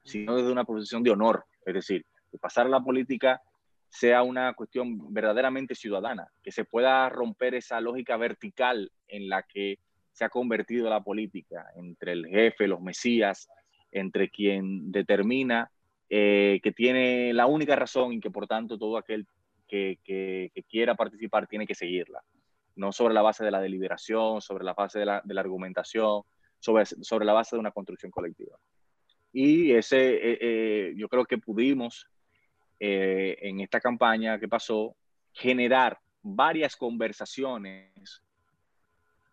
sino 0.03 0.35
desde 0.35 0.51
una 0.51 0.63
posición 0.63 1.03
de 1.03 1.11
honor. 1.11 1.45
Es 1.65 1.73
decir, 1.73 2.05
que 2.31 2.37
pasar 2.37 2.65
a 2.65 2.69
la 2.69 2.81
política 2.81 3.41
sea 3.89 4.23
una 4.23 4.53
cuestión 4.53 5.13
verdaderamente 5.13 5.75
ciudadana, 5.75 6.27
que 6.41 6.51
se 6.51 6.63
pueda 6.63 7.09
romper 7.09 7.55
esa 7.55 7.81
lógica 7.81 8.15
vertical 8.15 8.89
en 9.07 9.27
la 9.27 9.43
que 9.43 9.79
se 10.13 10.23
ha 10.25 10.29
convertido 10.29 10.89
la 10.89 11.03
política, 11.03 11.65
entre 11.75 12.13
el 12.13 12.25
jefe, 12.27 12.67
los 12.67 12.81
mesías, 12.81 13.49
entre 13.91 14.29
quien 14.29 14.91
determina 14.91 15.69
eh, 16.09 16.59
que 16.63 16.71
tiene 16.71 17.33
la 17.33 17.45
única 17.45 17.75
razón 17.75 18.13
y 18.13 18.19
que 18.19 18.31
por 18.31 18.47
tanto 18.47 18.77
todo 18.77 18.97
aquel 18.97 19.25
que, 19.67 19.99
quiera 20.69 20.95
participar 20.95 21.47
tiene 21.47 21.65
que 21.65 21.75
seguirla, 21.75 22.21
no 22.75 22.91
sobre 22.91 23.13
la 23.13 23.21
base 23.21 23.45
de 23.45 23.51
la 23.51 23.61
deliberación, 23.61 24.41
sobre 24.41 24.65
la 24.65 24.73
base 24.73 24.99
de 24.99 25.05
la, 25.05 25.21
de 25.23 25.33
la 25.33 25.41
argumentación, 25.41 26.23
sobre, 26.59 26.85
sobre 26.85 27.25
la 27.25 27.33
base 27.33 27.55
de 27.55 27.61
una 27.61 27.71
construcción 27.71 28.11
colectiva. 28.11 28.57
Y 29.33 29.71
ese, 29.71 30.15
eh, 30.15 30.37
eh, 30.41 30.93
yo 30.95 31.07
creo 31.07 31.25
que 31.25 31.37
pudimos 31.37 32.07
en 32.83 33.59
esta 33.59 33.79
campaña 33.79 34.39
que 34.39 34.47
pasó 34.47 34.95
generar 35.33 35.99
varias 36.23 36.75
conversaciones 36.75 38.23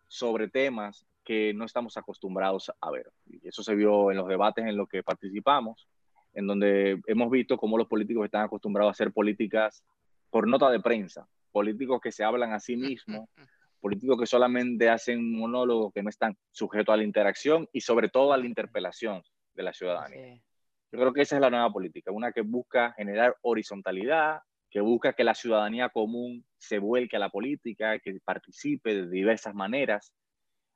sobre 0.07 0.49
temas 0.49 1.03
que 1.23 1.53
no 1.53 1.65
estamos 1.65 1.97
acostumbrados 1.97 2.71
a 2.79 2.91
ver. 2.91 3.11
Y 3.27 3.47
eso 3.47 3.63
se 3.63 3.75
vio 3.75 4.11
en 4.11 4.17
los 4.17 4.27
debates 4.27 4.65
en 4.65 4.77
los 4.77 4.87
que 4.87 5.03
participamos, 5.03 5.87
en 6.33 6.47
donde 6.47 7.01
hemos 7.07 7.29
visto 7.31 7.57
cómo 7.57 7.77
los 7.77 7.87
políticos 7.87 8.25
están 8.25 8.43
acostumbrados 8.45 8.91
a 8.91 8.93
hacer 8.93 9.11
políticas 9.11 9.83
por 10.29 10.47
nota 10.47 10.69
de 10.69 10.79
prensa, 10.79 11.27
políticos 11.51 11.99
que 12.01 12.11
se 12.11 12.23
hablan 12.23 12.53
a 12.53 12.59
sí 12.59 12.77
mismos, 12.77 13.29
políticos 13.79 14.19
que 14.19 14.25
solamente 14.25 14.89
hacen 14.89 15.31
monólogos 15.31 15.93
que 15.93 16.03
no 16.03 16.09
están 16.09 16.37
sujetos 16.51 16.93
a 16.93 16.97
la 16.97 17.03
interacción 17.03 17.67
y 17.73 17.81
sobre 17.81 18.09
todo 18.09 18.33
a 18.33 18.37
la 18.37 18.45
interpelación 18.45 19.23
de 19.59 19.63
la 19.63 19.73
ciudadanía. 19.73 20.41
Yo 20.91 20.99
creo 20.99 21.13
que 21.13 21.21
esa 21.21 21.35
es 21.35 21.41
la 21.41 21.49
nueva 21.49 21.69
política, 21.69 22.11
una 22.11 22.31
que 22.31 22.41
busca 22.41 22.93
generar 22.93 23.35
horizontalidad, 23.41 24.39
que 24.71 24.79
busca 24.79 25.13
que 25.13 25.25
la 25.25 25.35
ciudadanía 25.35 25.89
común 25.89 26.45
se 26.57 26.79
vuelque 26.79 27.17
a 27.17 27.19
la 27.19 27.29
política, 27.29 27.99
que 27.99 28.17
participe 28.23 28.95
de 28.95 29.09
diversas 29.09 29.53
maneras, 29.53 30.13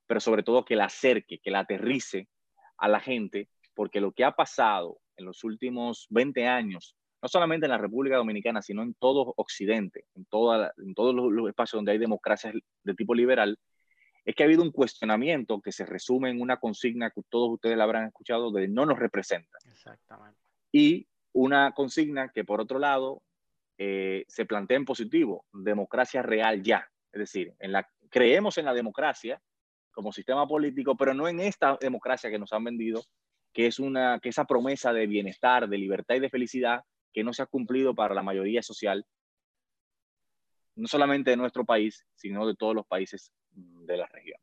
pero 0.06 0.20
sobre 0.20 0.44
todo 0.44 0.66
que 0.66 0.76
la 0.76 0.86
acerque, 0.86 1.40
que 1.40 1.50
la 1.50 1.60
aterrice 1.60 2.28
a 2.78 2.90
la 2.90 3.00
gente, 3.00 3.50
porque 3.74 4.02
lo 4.02 4.12
que 4.12 4.26
ha 4.26 4.34
pasado 4.34 5.00
en 5.16 5.26
los 5.26 5.44
últimos 5.46 6.08
20 6.10 6.46
años, 6.46 6.96
no 7.22 7.30
solamente 7.30 7.66
en 7.66 7.72
la 7.72 7.78
República 7.78 8.18
Dominicana, 8.18 8.62
sino 8.62 8.84
en 8.84 8.94
todo 8.96 9.34
Occidente, 9.38 10.06
en, 10.14 10.26
toda, 10.26 10.74
en 10.78 10.94
todos 10.94 11.16
los, 11.16 11.48
espacios 11.48 11.78
donde 11.78 11.94
hay 11.94 11.98
democracias 12.00 12.54
de 12.84 12.94
tipo 12.96 13.16
liberal, 13.16 13.58
es 14.26 14.36
que 14.36 14.44
ha 14.44 14.46
habido 14.46 14.64
un 14.64 14.72
cuestionamiento 14.72 15.62
que 15.62 15.72
se 15.72 15.86
resume 15.86 16.30
en 16.30 16.42
una 16.42 16.58
consigna 16.58 17.10
que 17.10 17.22
todos 17.30 17.52
ustedes 17.52 17.78
la 17.78 17.84
habrán 17.84 18.08
escuchado 18.08 18.52
de 18.52 18.68
no 18.68 18.86
nos 18.86 19.00
representa. 19.00 19.58
Exactamente. 19.70 20.40
Y 20.72 21.08
una 21.34 21.74
consigna 21.74 22.30
que 22.30 22.46
por 22.46 22.62
otro 22.62 22.80
lado 22.80 23.22
eh, 23.78 24.24
se 24.28 24.46
plantea 24.46 24.78
en 24.78 24.86
positivo, 24.86 25.46
democracia 25.52 26.22
real 26.22 26.64
ya. 26.64 26.88
Es 27.12 27.20
decir, 27.20 27.54
en 27.60 27.72
la, 27.72 27.88
creemos 28.10 28.58
en 28.58 28.66
la 28.66 28.74
democracia 28.74 29.42
como 29.92 30.12
sistema 30.12 30.48
político, 30.48 30.96
pero 30.96 31.14
no 31.14 31.28
en 31.28 31.40
esta 31.40 31.78
democracia 31.80 32.30
que 32.30 32.40
nos 32.40 32.54
han 32.54 32.64
vendido, 32.64 33.04
que 33.54 33.68
es 33.68 33.80
una, 33.80 34.20
que 34.20 34.30
esa 34.30 34.46
promesa 34.46 34.94
de 34.94 35.06
bienestar, 35.06 35.68
de 35.68 35.78
libertad 35.78 36.16
y 36.16 36.20
de 36.20 36.30
felicidad 36.30 36.82
que 37.12 37.24
no 37.24 37.34
se 37.34 37.44
ha 37.44 37.46
cumplido 37.46 37.94
para 37.94 38.16
la 38.16 38.24
mayoría 38.24 38.64
social, 38.64 39.06
no 40.76 40.88
solamente 40.88 41.32
de 41.32 41.38
nuestro 41.38 41.66
país, 41.66 42.06
sino 42.16 42.46
de 42.48 42.56
todos 42.56 42.76
los 42.76 42.86
países 42.86 43.32
de 43.52 43.98
la 43.98 44.08
región. 44.08 44.40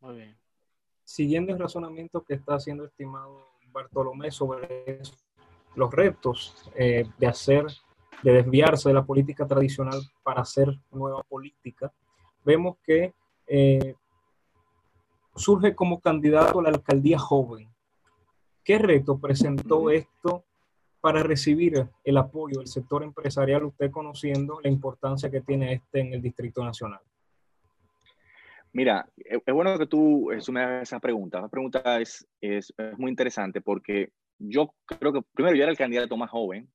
Muy 0.00 0.16
bien. 0.16 0.38
Siguiendo 1.04 1.52
el 1.52 1.58
razonamiento 1.58 2.22
que 2.24 2.34
está 2.34 2.54
haciendo 2.54 2.84
estimado 2.84 3.46
Bartolomé 3.72 4.30
sobre 4.30 5.00
los 5.76 5.92
retos 5.92 6.70
eh, 6.74 7.06
de 7.18 7.26
hacer 7.26 7.66
de 8.22 8.32
desviarse 8.32 8.88
de 8.88 8.94
la 8.94 9.04
política 9.04 9.46
tradicional 9.46 10.00
para 10.22 10.42
hacer 10.42 10.68
nueva 10.90 11.22
política, 11.22 11.92
vemos 12.44 12.76
que 12.84 13.14
eh, 13.46 13.94
surge 15.34 15.74
como 15.74 16.00
candidato 16.00 16.60
a 16.60 16.62
la 16.64 16.68
alcaldía 16.70 17.18
joven. 17.18 17.68
¿Qué 18.62 18.78
reto 18.78 19.18
presentó 19.18 19.90
esto 19.90 20.44
para 21.00 21.22
recibir 21.22 21.86
el 22.04 22.16
apoyo 22.16 22.58
del 22.58 22.68
sector 22.68 23.02
empresarial, 23.02 23.64
usted 23.64 23.90
conociendo 23.90 24.60
la 24.62 24.68
importancia 24.68 25.30
que 25.30 25.40
tiene 25.40 25.72
este 25.72 26.00
en 26.00 26.14
el 26.14 26.22
Distrito 26.22 26.64
Nacional? 26.64 27.00
Mira, 28.72 29.08
es 29.16 29.54
bueno 29.54 29.76
que 29.78 29.86
tú 29.86 30.30
sumes 30.38 30.82
esa 30.82 31.00
pregunta. 31.00 31.40
La 31.40 31.48
pregunta 31.48 32.00
es, 32.00 32.26
es, 32.40 32.72
es, 32.76 32.98
muy 32.98 33.10
interesante 33.10 33.60
porque 33.60 34.10
yo 34.38 34.72
creo 34.86 35.12
que 35.12 35.22
primero 35.34 35.56
yo 35.56 35.62
era 35.62 35.72
el 35.72 35.78
candidato 35.78 36.16
más 36.16 36.30
joven 36.30 36.68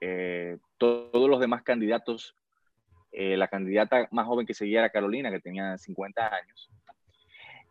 eh, 0.00 0.58
todos 0.78 1.28
los 1.28 1.40
demás 1.40 1.62
candidatos, 1.62 2.36
eh, 3.12 3.36
la 3.36 3.48
candidata 3.48 4.08
más 4.10 4.26
joven 4.26 4.46
que 4.46 4.54
seguía 4.54 4.80
era 4.80 4.90
Carolina, 4.90 5.30
que 5.30 5.40
tenía 5.40 5.78
50 5.78 6.34
años. 6.34 6.70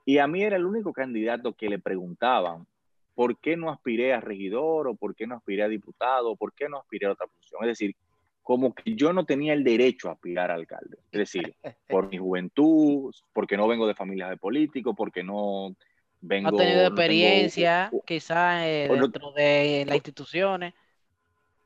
Y 0.06 0.18
a 0.18 0.28
mí 0.28 0.44
era 0.44 0.56
el 0.56 0.66
único 0.66 0.94
candidato 0.94 1.54
que 1.54 1.70
le 1.70 1.80
preguntaban 1.80 2.68
por 3.16 3.38
qué 3.40 3.56
no 3.56 3.72
aspiré 3.72 4.14
a 4.14 4.20
regidor 4.20 4.88
o 4.88 4.96
por 4.96 5.16
qué 5.16 5.26
no 5.26 5.36
aspiré 5.36 5.64
a 5.64 5.68
diputado 5.70 6.32
o 6.32 6.36
por 6.36 6.54
qué 6.54 6.70
no 6.70 6.78
aspiré 6.78 7.08
a 7.08 7.14
otra 7.14 7.28
función. 7.28 7.64
Es 7.64 7.70
decir, 7.70 7.96
como 8.44 8.76
que 8.76 8.94
yo 8.94 9.12
no 9.12 9.26
tenía 9.26 9.54
el 9.54 9.64
derecho 9.64 10.10
a 10.10 10.12
aspirar 10.12 10.52
a 10.52 10.54
alcalde. 10.54 10.98
Es 11.12 11.20
decir, 11.20 11.56
por 11.90 12.10
mi 12.10 12.18
juventud, 12.18 13.16
porque 13.34 13.58
no 13.58 13.68
vengo 13.68 13.88
de 13.88 13.96
familias 13.96 14.30
de 14.30 14.38
políticos, 14.38 14.94
porque 14.96 15.24
no 15.24 15.76
vengo... 16.22 16.52
No 16.52 16.58
he 16.58 16.66
tenido 16.66 16.86
experiencia, 16.86 17.90
quizás 18.06 18.64
eh, 18.66 18.88
dentro 18.92 19.32
de 19.32 19.86
las 19.88 19.96
instituciones. 19.96 20.74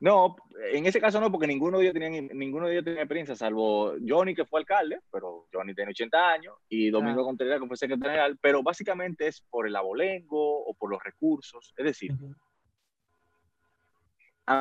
No, 0.00 0.34
en 0.72 0.86
ese 0.86 0.98
caso 0.98 1.20
no, 1.20 1.30
porque 1.30 1.46
ninguno 1.46 1.76
de 1.76 1.84
ellos 1.84 1.94
tenía, 1.94 2.22
ninguno 2.32 2.66
de 2.66 2.72
ellos 2.72 2.84
tenía 2.84 3.02
experiencia, 3.02 3.36
salvo 3.36 3.92
Johnny, 4.06 4.34
que 4.34 4.46
fue 4.46 4.60
alcalde, 4.60 5.00
pero 5.12 5.46
Johnny 5.52 5.74
tiene 5.74 5.90
80 5.90 6.30
años, 6.30 6.54
y 6.70 6.88
Domingo 6.88 7.22
Contreras, 7.22 7.60
que 7.60 7.66
fue 7.66 7.76
secretario 7.76 8.12
general, 8.12 8.38
pero 8.40 8.62
básicamente 8.62 9.26
es 9.26 9.42
por 9.42 9.66
el 9.66 9.76
abolengo 9.76 10.64
o 10.64 10.72
por 10.72 10.90
los 10.90 11.04
recursos. 11.04 11.74
Es 11.76 11.84
decir, 11.84 12.12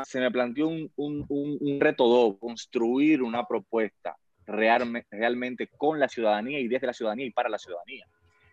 se 0.04 0.20
me 0.20 0.30
planteó 0.30 0.68
un, 0.68 0.92
un, 0.98 1.26
un, 1.30 1.80
reto 1.80 2.06
doble, 2.08 2.38
construir 2.38 3.24
una 3.24 3.46
propuesta 3.48 4.18
realmente 4.46 5.68
con 5.78 6.00
la 6.00 6.10
ciudadanía 6.10 6.60
y 6.60 6.68
desde 6.68 6.88
la 6.88 6.94
ciudadanía 6.94 7.26
y 7.26 7.32
para 7.32 7.48
la 7.48 7.58
ciudadanía, 7.58 8.06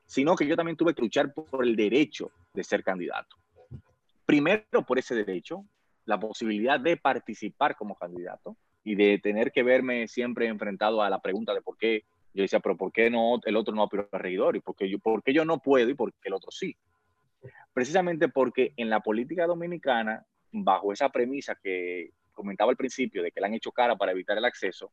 sino 0.04 0.36
que 0.36 0.46
yo 0.46 0.54
también 0.54 0.76
tuve 0.76 0.94
que 0.94 1.02
luchar 1.02 1.34
por 1.34 1.64
el 1.64 1.74
derecho 1.74 2.30
de 2.52 2.62
ser 2.62 2.84
candidato. 2.84 3.36
Primero 4.24 4.84
por 4.86 4.98
ese 4.98 5.14
derecho, 5.16 5.64
la 6.06 6.18
posibilidad 6.18 6.80
de 6.80 6.96
participar 6.96 7.76
como 7.76 7.96
candidato 7.96 8.56
y 8.84 8.94
de 8.94 9.18
tener 9.18 9.52
que 9.52 9.62
verme 9.62 10.08
siempre 10.08 10.46
enfrentado 10.46 11.02
a 11.02 11.10
la 11.10 11.20
pregunta 11.20 11.52
de 11.52 11.60
por 11.60 11.76
qué. 11.76 12.04
Yo 12.32 12.42
decía, 12.42 12.60
pero 12.60 12.76
¿por 12.76 12.92
qué 12.92 13.10
no 13.10 13.40
el 13.44 13.56
otro 13.56 13.74
no 13.74 13.82
aspiró 13.82 14.08
a 14.10 14.18
regidor? 14.18 14.56
¿Y 14.56 14.60
por 14.60 14.76
qué, 14.76 14.88
yo, 14.88 14.98
por 14.98 15.22
qué 15.22 15.32
yo 15.32 15.44
no 15.44 15.58
puedo 15.58 15.90
y 15.90 15.94
por 15.94 16.12
qué 16.12 16.28
el 16.28 16.34
otro 16.34 16.50
sí? 16.50 16.76
Precisamente 17.72 18.28
porque 18.28 18.72
en 18.76 18.88
la 18.88 19.00
política 19.00 19.46
dominicana, 19.46 20.24
bajo 20.52 20.92
esa 20.92 21.08
premisa 21.08 21.56
que 21.60 22.10
comentaba 22.32 22.70
al 22.70 22.76
principio 22.76 23.22
de 23.22 23.32
que 23.32 23.40
le 23.40 23.46
han 23.46 23.54
hecho 23.54 23.72
cara 23.72 23.96
para 23.96 24.12
evitar 24.12 24.38
el 24.38 24.44
acceso, 24.44 24.92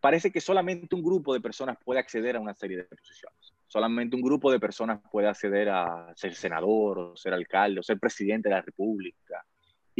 parece 0.00 0.30
que 0.30 0.40
solamente 0.40 0.94
un 0.94 1.02
grupo 1.02 1.32
de 1.32 1.40
personas 1.40 1.78
puede 1.82 2.00
acceder 2.00 2.36
a 2.36 2.40
una 2.40 2.54
serie 2.54 2.76
de 2.76 2.84
posiciones. 2.84 3.54
Solamente 3.66 4.16
un 4.16 4.22
grupo 4.22 4.52
de 4.52 4.60
personas 4.60 5.00
puede 5.10 5.28
acceder 5.28 5.70
a 5.70 6.12
ser 6.16 6.34
senador 6.34 6.98
o 6.98 7.16
ser 7.16 7.32
alcalde 7.32 7.80
o 7.80 7.82
ser 7.82 7.98
presidente 7.98 8.48
de 8.48 8.56
la 8.56 8.62
República 8.62 9.44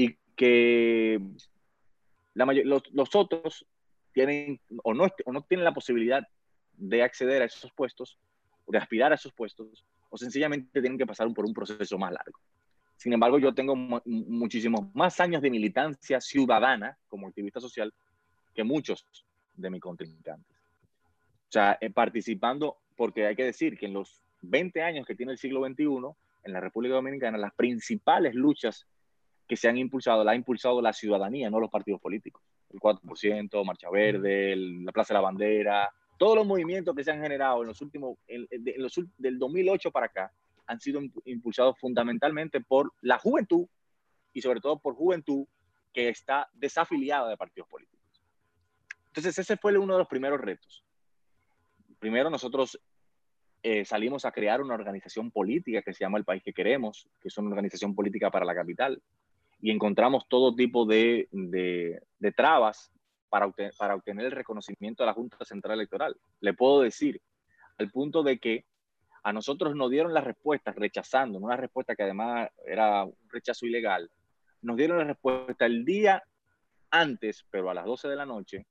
y 0.00 0.16
que 0.34 1.20
la 2.32 2.46
los, 2.46 2.82
los, 2.90 3.14
otros 3.14 3.66
tienen 4.14 4.58
o 4.82 4.94
no, 4.94 5.06
o 5.26 5.32
no 5.32 5.42
tienen 5.42 5.64
la 5.64 5.74
posibilidad 5.74 6.26
de 6.72 7.02
acceder 7.02 7.42
a 7.42 7.44
esos 7.44 7.70
puestos, 7.72 8.18
o 8.64 8.72
de 8.72 8.78
aspirar 8.78 9.12
a 9.12 9.16
esos 9.16 9.32
puestos, 9.34 9.84
o 10.08 10.16
sencillamente 10.16 10.80
tienen 10.80 10.96
que 10.96 11.04
pasar 11.04 11.30
por 11.34 11.44
un 11.44 11.52
proceso 11.52 11.98
más 11.98 12.12
largo. 12.12 12.38
Sin 12.96 13.12
embargo, 13.12 13.38
yo 13.38 13.52
tengo 13.52 13.76
muchísimos 13.76 14.94
más 14.94 15.20
años 15.20 15.42
de 15.42 15.50
militancia 15.50 16.18
ciudadana 16.18 16.96
como 17.08 17.28
activista 17.28 17.60
social 17.60 17.92
que 18.54 18.64
muchos 18.64 19.06
de 19.54 19.68
mis 19.68 19.82
contrincantes. 19.82 20.56
O 21.48 21.52
sea, 21.52 21.76
eh, 21.78 21.90
participando, 21.90 22.78
porque 22.96 23.26
hay 23.26 23.36
que 23.36 23.44
decir 23.44 23.76
que 23.76 23.84
en 23.84 23.92
los 23.92 24.22
20 24.40 24.82
años 24.82 25.06
que 25.06 25.14
tiene 25.14 25.32
el 25.32 25.38
siglo 25.38 25.62
XXI, 25.66 25.84
en 26.44 26.52
la 26.54 26.60
República 26.60 26.94
Dominicana, 26.94 27.36
las 27.36 27.52
principales 27.52 28.34
luchas 28.34 28.86
que 29.50 29.56
se 29.56 29.68
han 29.68 29.76
impulsado, 29.78 30.22
la 30.22 30.30
ha 30.30 30.36
impulsado 30.36 30.80
la 30.80 30.92
ciudadanía, 30.92 31.50
no 31.50 31.58
los 31.58 31.70
partidos 31.70 32.00
políticos. 32.00 32.40
El 32.72 32.78
4%, 32.78 33.64
Marcha 33.64 33.90
Verde, 33.90 34.54
la 34.54 34.92
Plaza 34.92 35.12
de 35.12 35.18
la 35.18 35.22
Bandera, 35.22 35.92
todos 36.16 36.36
los 36.36 36.46
movimientos 36.46 36.94
que 36.94 37.02
se 37.02 37.10
han 37.10 37.20
generado 37.20 37.62
en 37.62 37.66
los 37.66 37.80
últimos, 37.80 38.16
en, 38.28 38.46
los, 38.76 38.94
del 39.18 39.40
2008 39.40 39.90
para 39.90 40.06
acá, 40.06 40.32
han 40.68 40.78
sido 40.78 41.00
impulsados 41.24 41.76
fundamentalmente 41.80 42.60
por 42.60 42.92
la 43.00 43.18
juventud 43.18 43.66
y 44.32 44.40
sobre 44.40 44.60
todo 44.60 44.78
por 44.78 44.94
juventud 44.94 45.44
que 45.92 46.10
está 46.10 46.48
desafiliada 46.52 47.28
de 47.28 47.36
partidos 47.36 47.68
políticos. 47.68 48.22
Entonces 49.08 49.36
ese 49.36 49.56
fue 49.56 49.76
uno 49.76 49.94
de 49.94 49.98
los 49.98 50.06
primeros 50.06 50.40
retos. 50.40 50.84
Primero 51.98 52.30
nosotros 52.30 52.80
eh, 53.64 53.84
salimos 53.84 54.24
a 54.24 54.30
crear 54.30 54.62
una 54.62 54.74
organización 54.74 55.32
política 55.32 55.82
que 55.82 55.92
se 55.92 56.04
llama 56.04 56.18
El 56.18 56.24
País 56.24 56.40
que 56.44 56.52
Queremos, 56.52 57.08
que 57.20 57.26
es 57.26 57.36
una 57.36 57.48
organización 57.48 57.96
política 57.96 58.30
para 58.30 58.44
la 58.44 58.54
capital, 58.54 59.02
y 59.60 59.70
encontramos 59.70 60.26
todo 60.28 60.54
tipo 60.54 60.86
de, 60.86 61.28
de, 61.30 62.32
trabas 62.32 62.90
para 63.28 63.46
obtener, 63.46 63.72
para 63.78 63.94
obtener 63.94 64.26
el 64.26 64.32
reconocimiento 64.32 65.02
de 65.02 65.08
la 65.08 65.14
Junta 65.14 65.44
Central 65.44 65.74
Electoral. 65.74 66.16
Le 66.40 66.54
puedo 66.54 66.80
decir, 66.80 67.20
al 67.78 67.90
punto 67.90 68.22
de 68.22 68.38
que 68.38 68.64
a 69.22 69.32
nosotros 69.32 69.74
nos 69.76 69.90
dieron 69.90 70.14
las 70.14 70.24
respuestas 70.24 70.74
rechazando, 70.74 71.38
una 71.38 71.56
respuesta 71.56 71.94
que 71.94 72.04
además 72.04 72.48
era 72.66 73.04
un 73.04 73.14
rechazo 73.28 73.66
ilegal, 73.66 74.10
nos 74.62 74.76
dieron 74.76 74.98
la 74.98 75.04
respuesta 75.04 75.66
el 75.66 75.84
día 75.84 76.22
antes, 76.90 77.46
pero 77.50 77.70
a 77.70 77.74
las 77.74 77.84
12 77.84 78.08
de 78.08 78.16
la 78.16 78.26
noche, 78.26 78.66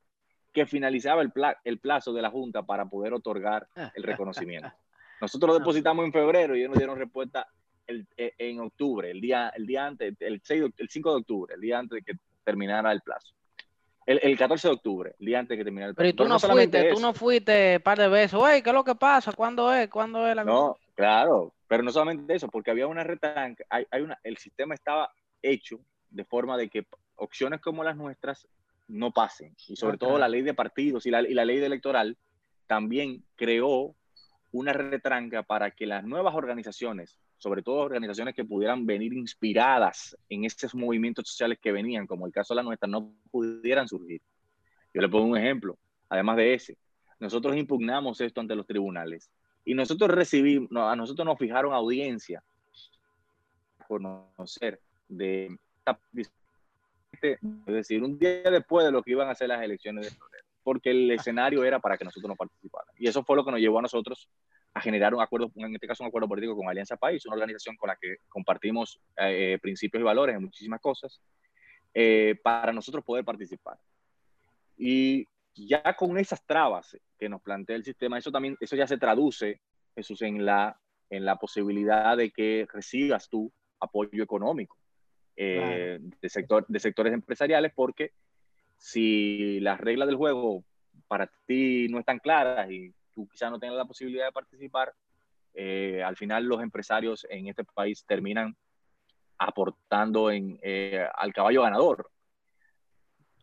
que 0.51 0.65
finalizaba 0.65 1.21
el, 1.21 1.31
el 1.63 1.79
plazo 1.79 2.13
de 2.13 2.21
la 2.21 2.31
Junta 2.31 2.63
para 2.63 2.85
poder 2.85 3.13
otorgar 3.13 3.67
el 3.95 4.03
reconocimiento. 4.03 4.71
Nosotros 5.21 5.49
lo 5.49 5.59
depositamos 5.59 6.05
en 6.05 6.13
febrero 6.13 6.55
y 6.55 6.59
ellos 6.59 6.69
nos 6.69 6.77
dieron 6.77 6.97
respuesta 6.97 7.47
el, 7.89 8.07
e, 8.15 8.33
en 8.37 8.59
octubre, 8.59 9.09
el 9.11 9.19
día, 9.19 9.49
el 9.55 9.65
día 9.65 9.85
antes, 9.85 10.15
el, 10.19 10.41
6 10.43 10.63
el 10.77 10.89
5 10.89 11.09
de 11.11 11.17
octubre, 11.17 11.55
el 11.55 11.61
día 11.61 11.79
antes 11.79 11.97
de 11.97 12.01
que 12.03 12.19
terminara 12.43 12.91
el 12.91 13.01
plazo. 13.01 13.33
El, 14.05 14.19
el 14.23 14.37
14 14.37 14.67
de 14.67 14.73
octubre, 14.73 15.15
el 15.19 15.25
día 15.25 15.39
antes 15.39 15.49
de 15.49 15.57
que 15.57 15.63
terminara 15.63 15.89
el 15.89 15.95
plazo. 15.95 16.15
Pero 16.15 16.23
tú 16.23 16.29
no, 16.29 16.39
fuiste, 16.39 16.93
tú 16.93 16.99
no 16.99 17.13
fuiste 17.13 17.77
un 17.77 17.83
par 17.83 17.97
de 17.99 18.07
veces, 18.07 18.33
oye, 18.35 18.63
¿qué 18.63 18.69
es 18.69 18.73
lo 18.73 18.83
que 18.83 18.95
pasa? 18.95 19.33
¿Cuándo 19.33 19.73
es? 19.73 19.89
¿Cuándo 19.89 20.25
es 20.27 20.35
la 20.35 20.43
No, 20.43 20.77
claro, 20.95 21.53
pero 21.67 21.83
no 21.83 21.91
solamente 21.91 22.33
eso, 22.33 22.47
porque 22.47 22.71
había 22.71 22.87
una 22.87 23.03
retranca, 23.03 23.65
hay, 23.69 23.85
hay 23.91 24.01
una, 24.01 24.17
el 24.23 24.37
sistema 24.37 24.73
estaba 24.73 25.11
hecho 25.41 25.79
de 26.09 26.25
forma 26.25 26.57
de 26.57 26.69
que 26.69 26.85
opciones 27.15 27.59
como 27.61 27.83
las 27.83 27.97
nuestras 27.97 28.47
no 28.87 29.11
pasen. 29.11 29.55
Y 29.67 29.75
sobre 29.75 29.97
todo 29.97 30.17
la 30.17 30.27
ley 30.27 30.41
de 30.41 30.53
partidos 30.53 31.05
y 31.05 31.11
la, 31.11 31.21
y 31.21 31.33
la 31.33 31.45
ley 31.45 31.57
electoral 31.57 32.17
también 32.65 33.23
creó 33.35 33.95
una 34.51 34.73
retranca 34.73 35.43
para 35.43 35.71
que 35.71 35.85
las 35.85 36.03
nuevas 36.03 36.33
organizaciones, 36.33 37.17
sobre 37.39 37.63
todo 37.63 37.77
organizaciones 37.77 38.35
que 38.35 38.45
pudieran 38.45 38.85
venir 38.85 39.13
inspiradas 39.13 40.15
en 40.27 40.45
esos 40.45 40.75
movimientos 40.75 41.27
sociales 41.27 41.57
que 41.59 41.71
venían, 41.71 42.05
como 42.05 42.27
el 42.27 42.33
caso 42.33 42.53
de 42.53 42.57
la 42.57 42.63
nuestra, 42.63 42.87
no 42.87 43.11
pudieran 43.31 43.87
surgir. 43.87 44.21
Yo 44.93 45.01
le 45.01 45.09
pongo 45.09 45.25
un 45.25 45.37
ejemplo, 45.37 45.77
además 46.09 46.37
de 46.37 46.53
ese. 46.53 46.77
Nosotros 47.19 47.55
impugnamos 47.55 48.21
esto 48.21 48.41
ante 48.41 48.55
los 48.55 48.67
tribunales 48.67 49.31
y 49.65 49.73
nosotros 49.73 50.11
recibimos, 50.11 50.69
a 50.71 50.95
nosotros 50.95 51.25
nos 51.25 51.39
fijaron 51.39 51.73
audiencia 51.73 52.43
por 53.87 54.01
conocer 54.35 54.79
de 55.07 55.57
es 57.21 57.39
decir, 57.65 58.03
un 58.03 58.19
día 58.19 58.43
después 58.51 58.85
de 58.85 58.91
lo 58.91 59.01
que 59.01 59.11
iban 59.11 59.29
a 59.29 59.35
ser 59.35 59.49
las 59.49 59.63
elecciones 59.63 60.11
de 60.11 60.17
porque 60.63 60.91
el 60.91 61.09
escenario 61.09 61.63
era 61.63 61.79
para 61.79 61.97
que 61.97 62.05
nosotros 62.05 62.29
no 62.29 62.35
participáramos. 62.35 62.93
Y 62.99 63.07
eso 63.07 63.23
fue 63.23 63.35
lo 63.35 63.43
que 63.43 63.51
nos 63.51 63.59
llevó 63.59 63.79
a 63.79 63.81
nosotros 63.81 64.29
a 64.73 64.81
generar 64.81 65.13
un 65.13 65.21
acuerdo, 65.21 65.51
en 65.55 65.73
este 65.73 65.87
caso 65.87 66.03
un 66.03 66.09
acuerdo 66.09 66.27
político 66.27 66.55
con 66.55 66.69
Alianza 66.69 66.95
País, 66.97 67.25
una 67.25 67.35
organización 67.35 67.75
con 67.75 67.87
la 67.87 67.97
que 67.99 68.17
compartimos 68.27 68.99
eh, 69.17 69.57
principios 69.61 70.01
y 70.01 70.03
valores 70.03 70.35
en 70.35 70.43
muchísimas 70.43 70.79
cosas, 70.79 71.21
eh, 71.93 72.39
para 72.43 72.71
nosotros 72.71 73.03
poder 73.03 73.25
participar. 73.25 73.77
Y 74.77 75.27
ya 75.55 75.81
con 75.95 76.17
esas 76.17 76.45
trabas 76.45 76.97
que 77.17 77.29
nos 77.29 77.41
plantea 77.41 77.75
el 77.75 77.83
sistema, 77.83 78.17
eso 78.17 78.31
también, 78.31 78.55
eso 78.59 78.75
ya 78.75 78.87
se 78.87 78.97
traduce, 78.97 79.59
Jesús, 79.95 80.21
en 80.21 80.45
la, 80.45 80.79
en 81.09 81.25
la 81.25 81.37
posibilidad 81.37 82.15
de 82.15 82.31
que 82.31 82.67
recibas 82.71 83.27
tú 83.27 83.51
apoyo 83.79 84.23
económico 84.23 84.77
eh, 85.35 85.99
de, 85.99 86.29
sector, 86.29 86.65
de 86.67 86.79
sectores 86.79 87.13
empresariales, 87.13 87.71
porque 87.75 88.11
si 88.77 89.59
las 89.61 89.79
reglas 89.79 90.07
del 90.07 90.17
juego 90.17 90.63
para 91.07 91.31
ti 91.45 91.87
no 91.89 91.99
están 91.99 92.19
claras 92.19 92.69
y 92.69 92.93
tú 93.19 93.27
quizás 93.27 93.51
no 93.51 93.59
tengas 93.59 93.77
la 93.77 93.85
posibilidad 93.85 94.25
de 94.25 94.31
participar, 94.31 94.93
eh, 95.53 96.01
al 96.03 96.15
final 96.15 96.45
los 96.45 96.61
empresarios 96.61 97.27
en 97.29 97.47
este 97.47 97.65
país 97.65 98.05
terminan 98.05 98.55
aportando 99.37 100.31
en, 100.31 100.57
eh, 100.61 101.05
al 101.15 101.33
caballo 101.33 101.63
ganador. 101.63 102.09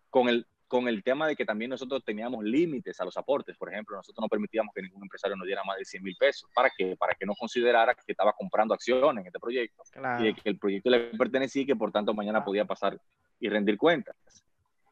Con 0.09 0.31
el, 0.31 0.47
con 0.67 0.89
el 0.89 1.03
tema 1.03 1.27
de 1.27 1.37
que 1.37 1.45
también 1.45 1.71
nosotros 1.71 2.03
teníamos 2.03 2.43
límites 2.43 2.99
a 3.01 3.05
los 3.05 3.19
aportes. 3.19 3.55
Por 3.59 3.71
ejemplo, 3.71 3.97
nosotros 3.97 4.23
no 4.23 4.29
permitíamos 4.29 4.75
que 4.75 4.81
ningún 4.81 5.03
empresario 5.03 5.37
nos 5.37 5.47
diera 5.47 5.62
más 5.62 5.77
de 5.77 5.85
100 5.85 6.03
mil 6.03 6.17
pesos. 6.17 6.49
¿Para 6.55 6.71
qué? 6.75 6.97
Para 6.97 7.15
que 7.15 7.27
no 7.27 7.35
considerara 7.35 7.95
que 7.95 8.12
estaba 8.12 8.33
comprando 8.33 8.73
acciones 8.73 9.21
en 9.21 9.27
este 9.27 9.39
proyecto 9.39 9.83
y 10.21 10.33
que 10.33 10.49
el 10.49 10.59
proyecto 10.59 10.89
le 10.89 11.01
pertenecía 11.19 11.62
y 11.62 11.67
que 11.67 11.77
por 11.77 11.93
tanto 11.93 12.15
mañana 12.15 12.43
podía 12.43 12.65
pasar 12.65 12.99
y 13.39 13.51
rendir 13.51 13.77
cuentas. 13.77 14.17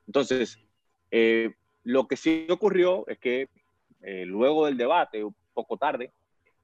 Entonces, 0.07 0.59
eh, 1.11 1.55
lo 1.85 2.07
que 2.07 2.17
sí 2.17 2.47
ocurrió 2.51 3.07
es 3.09 3.19
que 3.19 3.49
eh, 4.05 4.25
luego 4.25 4.67
del 4.67 4.77
debate, 4.77 5.25
un 5.25 5.35
poco 5.53 5.77
tarde, 5.77 6.13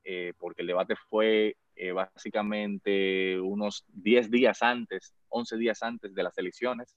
eh, 0.04 0.32
porque 0.38 0.62
el 0.62 0.68
debate 0.68 0.94
fue 1.08 1.56
básicamente 1.94 3.40
unos 3.40 3.86
10 3.88 4.30
días 4.30 4.62
antes, 4.62 5.14
11 5.30 5.56
días 5.56 5.82
antes 5.82 6.14
de 6.14 6.22
las 6.22 6.36
elecciones, 6.36 6.94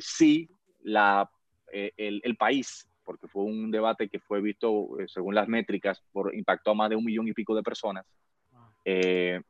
sí 0.00 0.50
la, 0.82 1.30
eh, 1.72 1.92
el, 1.96 2.36
país, 2.36 2.88
porque 3.04 3.26
fue 3.26 3.42
un 3.42 3.70
debate 3.70 4.08
que 4.08 4.20
fue 4.20 4.40
visto, 4.40 4.98
eh, 5.00 5.06
según 5.08 5.34
las 5.34 5.48
métricas, 5.48 6.00
por 6.12 6.34
impactó 6.34 6.70
a 6.70 6.74
más 6.74 6.90
de 6.90 6.96
un 6.96 7.04
millón 7.04 7.26
y 7.26 7.32
pico 7.32 7.54
de 7.56 7.62
personas, 7.62 8.06
ah. 8.54 8.70
eh, 8.84 9.42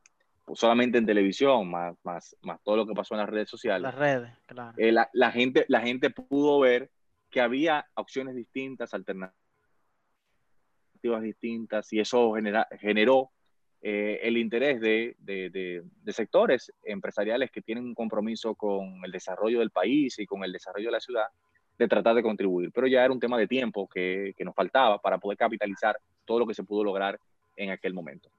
solamente 0.54 0.96
en 0.98 1.06
televisión, 1.06 1.70
más, 1.70 1.94
más, 2.02 2.36
más 2.42 2.62
todo 2.62 2.76
lo 2.76 2.86
que 2.86 2.94
pasó 2.94 3.14
en 3.14 3.20
las 3.20 3.28
redes 3.28 3.50
sociales. 3.50 3.82
Las 3.82 3.94
redes, 3.94 4.32
claro. 4.46 4.74
La, 4.78 5.10
la, 5.12 5.30
gente, 5.30 5.66
la 5.68 5.80
gente 5.80 6.10
pudo 6.10 6.58
ver 6.60 6.90
que 7.30 7.40
había 7.40 7.86
opciones 7.94 8.34
distintas, 8.34 8.94
alternativas 8.94 9.45
distintas, 11.22 11.92
y 11.92 12.00
eso 12.00 12.34
generó 12.78 13.30
el 13.82 14.36
interés 14.36 14.80
de, 14.80 15.84
sectores 16.08 16.72
empresariales 16.82 17.50
que 17.50 17.62
tienen 17.62 17.84
un 17.84 17.94
compromiso 17.94 18.54
con 18.54 19.04
el 19.04 19.12
desarrollo 19.12 19.60
del 19.60 19.70
país 19.70 20.18
y 20.18 20.26
con 20.26 20.42
el 20.42 20.52
desarrollo 20.52 20.88
de 20.88 20.92
la 20.92 21.00
ciudad, 21.00 21.26
de 21.78 21.86
tratar 21.86 22.14
de 22.14 22.22
contribuir. 22.22 22.72
Pero 22.72 22.86
ya 22.86 23.04
era 23.04 23.12
un 23.12 23.20
tema 23.20 23.38
de 23.38 23.46
tiempo 23.46 23.86
que, 23.86 24.34
que 24.36 24.44
nos 24.44 24.54
faltaba 24.54 24.98
para 24.98 25.18
poder 25.18 25.38
capitalizar 25.38 25.98
todo 26.24 26.40
lo 26.40 26.46
que 26.46 26.54
se 26.54 26.64
pudo 26.64 26.82
lograr 26.82 27.18
en 27.56 27.70
aquel 27.70 27.94
momento. 27.94 28.30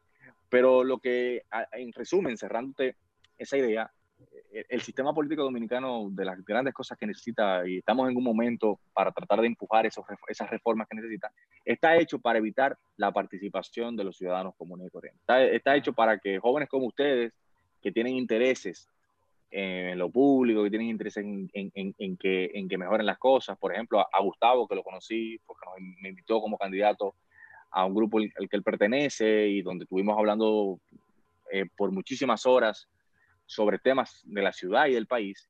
Pero 0.49 0.83
lo 0.83 0.99
que, 0.99 1.43
en 1.71 1.91
resumen, 1.93 2.37
cerrándote 2.37 2.95
esa 3.37 3.57
idea, 3.57 3.83
eh, 3.83 3.96
el 4.51 4.81
sistema 4.81 5.13
político 5.13 5.43
dominicano, 5.43 6.07
de 6.11 6.25
las 6.25 6.43
grandes 6.43 6.73
cosas 6.73 6.97
que 6.97 7.05
necesita, 7.05 7.67
y 7.67 7.77
estamos 7.77 8.09
en 8.09 8.17
un 8.17 8.23
momento 8.23 8.79
para 8.93 9.11
tratar 9.11 9.41
de 9.41 9.47
empujar 9.47 9.85
esos, 9.85 10.05
esas 10.27 10.49
reformas 10.49 10.87
que 10.87 10.95
necesita, 10.95 11.31
está 11.65 11.97
hecho 11.97 12.19
para 12.19 12.39
evitar 12.39 12.77
la 12.95 13.11
participación 13.11 13.95
de 13.95 14.05
los 14.05 14.17
ciudadanos 14.17 14.55
comunes 14.55 14.87
y 14.87 14.89
corrientes. 14.89 15.21
Está, 15.27 15.75
hecho 15.75 15.93
para 15.93 16.17
que 16.19 16.39
jóvenes 16.39 16.69
como 16.69 16.87
ustedes, 16.87 17.33
que 17.81 17.91
tienen 17.91 18.15
intereses 18.15 18.89
en 19.51 19.97
lo 19.97 20.09
público, 20.09 20.63
que 20.63 20.69
tienen 20.69 20.89
interés 20.89 21.17
en, 21.17 21.49
en, 21.53 22.17
que, 22.17 22.51
en 22.53 22.67
que 22.67 22.77
mejoren 22.77 23.05
las 23.05 23.17
cosas, 23.17 23.57
por 23.57 23.73
ejemplo, 23.73 23.99
a, 23.99 24.21
Gustavo, 24.21 24.67
que 24.67 24.75
lo 24.75 24.83
conocí, 24.83 25.39
porque 25.45 25.65
me 26.01 26.09
invitó 26.09 26.41
como 26.41 26.57
candidato 26.57 27.15
a 27.71 27.85
un 27.85 27.93
grupo 27.93 28.17
al 28.17 28.49
que 28.49 28.55
él 28.55 28.63
pertenece 28.63 29.47
y 29.47 29.61
donde 29.61 29.83
estuvimos 29.83 30.17
hablando 30.17 30.79
eh, 31.51 31.65
por 31.77 31.91
muchísimas 31.91 32.45
horas 32.45 32.87
sobre 33.47 33.79
temas 33.79 34.21
de 34.25 34.41
la 34.43 34.53
ciudad 34.53 34.85
y 34.85 34.93
del 34.93 35.07
país, 35.07 35.49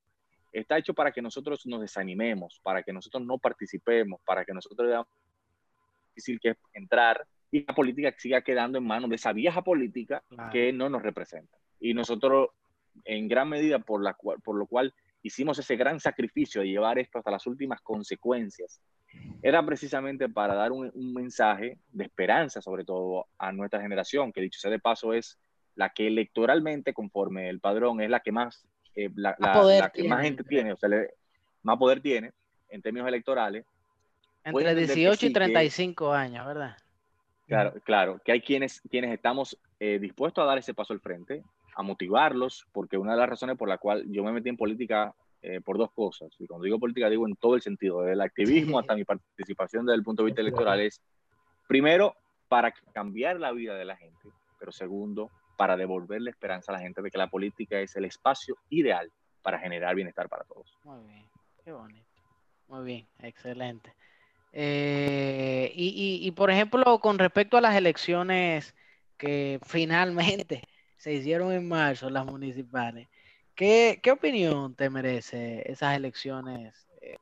está 0.52 0.78
hecho 0.78 0.94
para 0.94 1.12
que 1.12 1.20
nosotros 1.20 1.66
nos 1.66 1.80
desanimemos, 1.82 2.60
para 2.62 2.82
que 2.82 2.92
nosotros 2.92 3.22
no 3.24 3.38
participemos, 3.38 4.20
para 4.24 4.44
que 4.44 4.54
nosotros 4.54 4.88
veamos 4.88 5.08
difícil 6.14 6.40
que 6.40 6.56
entrar 6.72 7.26
y 7.50 7.64
la 7.64 7.74
política 7.74 8.14
siga 8.16 8.42
quedando 8.42 8.78
en 8.78 8.86
manos 8.86 9.10
de 9.10 9.16
esa 9.16 9.32
vieja 9.32 9.62
política 9.62 10.22
que 10.52 10.72
no 10.72 10.88
nos 10.88 11.02
representa. 11.02 11.56
Y 11.80 11.94
nosotros, 11.94 12.48
en 13.04 13.28
gran 13.28 13.48
medida, 13.48 13.78
por, 13.78 14.02
la 14.02 14.14
por 14.14 14.56
lo 14.56 14.66
cual 14.66 14.94
hicimos 15.22 15.58
ese 15.58 15.76
gran 15.76 15.98
sacrificio 15.98 16.60
de 16.60 16.68
llevar 16.68 16.98
esto 16.98 17.18
hasta 17.18 17.30
las 17.30 17.46
últimas 17.46 17.80
consecuencias, 17.80 18.80
era 19.42 19.64
precisamente 19.64 20.28
para 20.28 20.54
dar 20.54 20.72
un, 20.72 20.90
un 20.94 21.14
mensaje 21.14 21.78
de 21.90 22.04
esperanza, 22.04 22.60
sobre 22.60 22.84
todo 22.84 23.26
a 23.38 23.50
nuestra 23.52 23.80
generación, 23.80 24.32
que 24.32 24.42
dicho 24.42 24.60
sea 24.60 24.70
de 24.70 24.78
paso 24.78 25.14
es 25.14 25.38
la 25.78 25.90
que 25.90 26.08
electoralmente, 26.08 26.92
conforme 26.92 27.48
el 27.48 27.60
padrón, 27.60 28.00
es 28.00 28.10
la 28.10 28.18
que 28.18 28.32
más, 28.32 28.66
eh, 28.96 29.10
la, 29.14 29.36
que 29.94 30.08
más 30.08 30.22
gente 30.22 30.42
tiene, 30.42 30.72
o 30.72 30.76
sea, 30.76 30.90
más 31.62 31.78
poder 31.78 32.00
tiene 32.00 32.32
en 32.68 32.82
términos 32.82 33.06
electorales. 33.06 33.64
Entre 34.42 34.74
18 34.74 35.26
y 35.26 35.32
35 35.32 36.12
años, 36.12 36.44
¿verdad? 36.44 36.76
Claro, 37.46 37.74
claro, 37.84 38.20
que 38.24 38.32
hay 38.32 38.40
quienes, 38.40 38.80
quienes 38.90 39.12
estamos 39.12 39.56
eh, 39.78 40.00
dispuestos 40.00 40.42
a 40.42 40.46
dar 40.46 40.58
ese 40.58 40.74
paso 40.74 40.92
al 40.92 41.00
frente, 41.00 41.44
a 41.76 41.82
motivarlos, 41.84 42.66
porque 42.72 42.98
una 42.98 43.12
de 43.12 43.18
las 43.18 43.28
razones 43.28 43.56
por 43.56 43.68
la 43.68 43.78
cual 43.78 44.04
yo 44.08 44.24
me 44.24 44.32
metí 44.32 44.48
en 44.48 44.56
política 44.56 45.14
eh, 45.42 45.60
por 45.60 45.78
dos 45.78 45.92
cosas. 45.92 46.28
Y 46.40 46.48
cuando 46.48 46.64
digo 46.64 46.80
política, 46.80 47.08
digo 47.08 47.28
en 47.28 47.36
todo 47.36 47.54
el 47.54 47.62
sentido, 47.62 48.00
desde 48.00 48.14
el 48.14 48.20
activismo 48.20 48.80
hasta 48.80 48.96
mi 48.96 49.04
participación 49.04 49.86
desde 49.86 49.98
el 49.98 50.02
punto 50.02 50.24
de 50.24 50.26
vista 50.26 50.40
electoral, 50.40 50.80
es 50.80 51.00
primero 51.68 52.16
para 52.48 52.74
cambiar 52.92 53.38
la 53.38 53.52
vida 53.52 53.76
de 53.76 53.84
la 53.84 53.96
gente, 53.96 54.28
pero 54.58 54.72
segundo, 54.72 55.30
para 55.58 55.76
devolverle 55.76 56.30
esperanza 56.30 56.70
a 56.70 56.76
la 56.76 56.80
gente 56.80 57.02
de 57.02 57.10
que 57.10 57.18
la 57.18 57.26
política 57.26 57.80
es 57.80 57.96
el 57.96 58.04
espacio 58.04 58.56
ideal 58.70 59.10
para 59.42 59.58
generar 59.58 59.96
bienestar 59.96 60.28
para 60.28 60.44
todos. 60.44 60.78
Muy 60.84 61.04
bien, 61.04 61.26
qué 61.64 61.72
bonito. 61.72 62.06
Muy 62.68 62.84
bien, 62.84 63.08
excelente. 63.18 63.92
Eh, 64.52 65.72
y, 65.74 66.30
por 66.30 66.52
ejemplo, 66.52 67.00
con 67.00 67.18
respecto 67.18 67.56
a 67.56 67.60
las 67.60 67.74
elecciones 67.74 68.76
que 69.16 69.58
finalmente 69.66 70.62
se 70.96 71.12
hicieron 71.12 71.50
en 71.50 71.66
marzo, 71.66 72.08
las 72.08 72.24
municipales, 72.24 73.08
¿qué, 73.56 73.98
qué 74.00 74.12
opinión 74.12 74.76
te 74.76 74.88
merece 74.90 75.68
esas 75.68 75.96
elecciones? 75.96 76.86
Eh, 77.00 77.16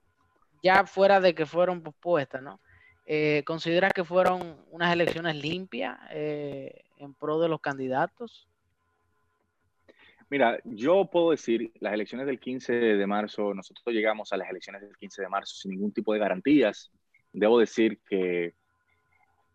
ya 0.63 0.85
fuera 0.85 1.21
de 1.21 1.35
que 1.35 1.47
fueron 1.47 1.81
pospuestas, 1.81 2.43
¿no? 2.43 2.61
Eh, 3.07 3.45
¿Consideras 3.47 3.93
que 3.93 4.05
fueron 4.05 4.57
unas 4.71 4.93
elecciones 4.93 5.37
limpias 5.37 5.97
eh, 6.11 6.85
en 6.99 7.15
pro 7.15 7.39
de 7.39 7.49
los 7.49 7.61
candidatos? 7.61 8.49
Mira, 10.29 10.59
yo 10.65 11.09
puedo 11.09 11.31
decir, 11.31 11.73
las 11.79 11.93
elecciones 11.93 12.27
del 12.27 12.41
15 12.41 12.73
de 12.73 13.07
marzo, 13.07 13.55
nosotros 13.55 13.95
llegamos 13.95 14.33
a 14.33 14.37
las 14.37 14.51
elecciones 14.51 14.83
del 14.83 14.97
15 14.97 15.23
de 15.23 15.29
marzo 15.29 15.55
sin 15.55 15.71
ningún 15.71 15.93
tipo 15.93 16.13
de 16.13 16.19
garantías. 16.19 16.91
Debo 17.33 17.61
decir 17.61 18.01
que 18.09 18.55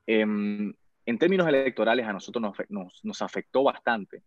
em, 0.07 0.73
en 1.05 1.17
términos 1.17 1.45
electorales 1.47 2.07
a 2.07 2.13
nosotros 2.13 2.53
nos, 2.69 3.21
afectó 3.21 3.63
bastante 3.63 4.23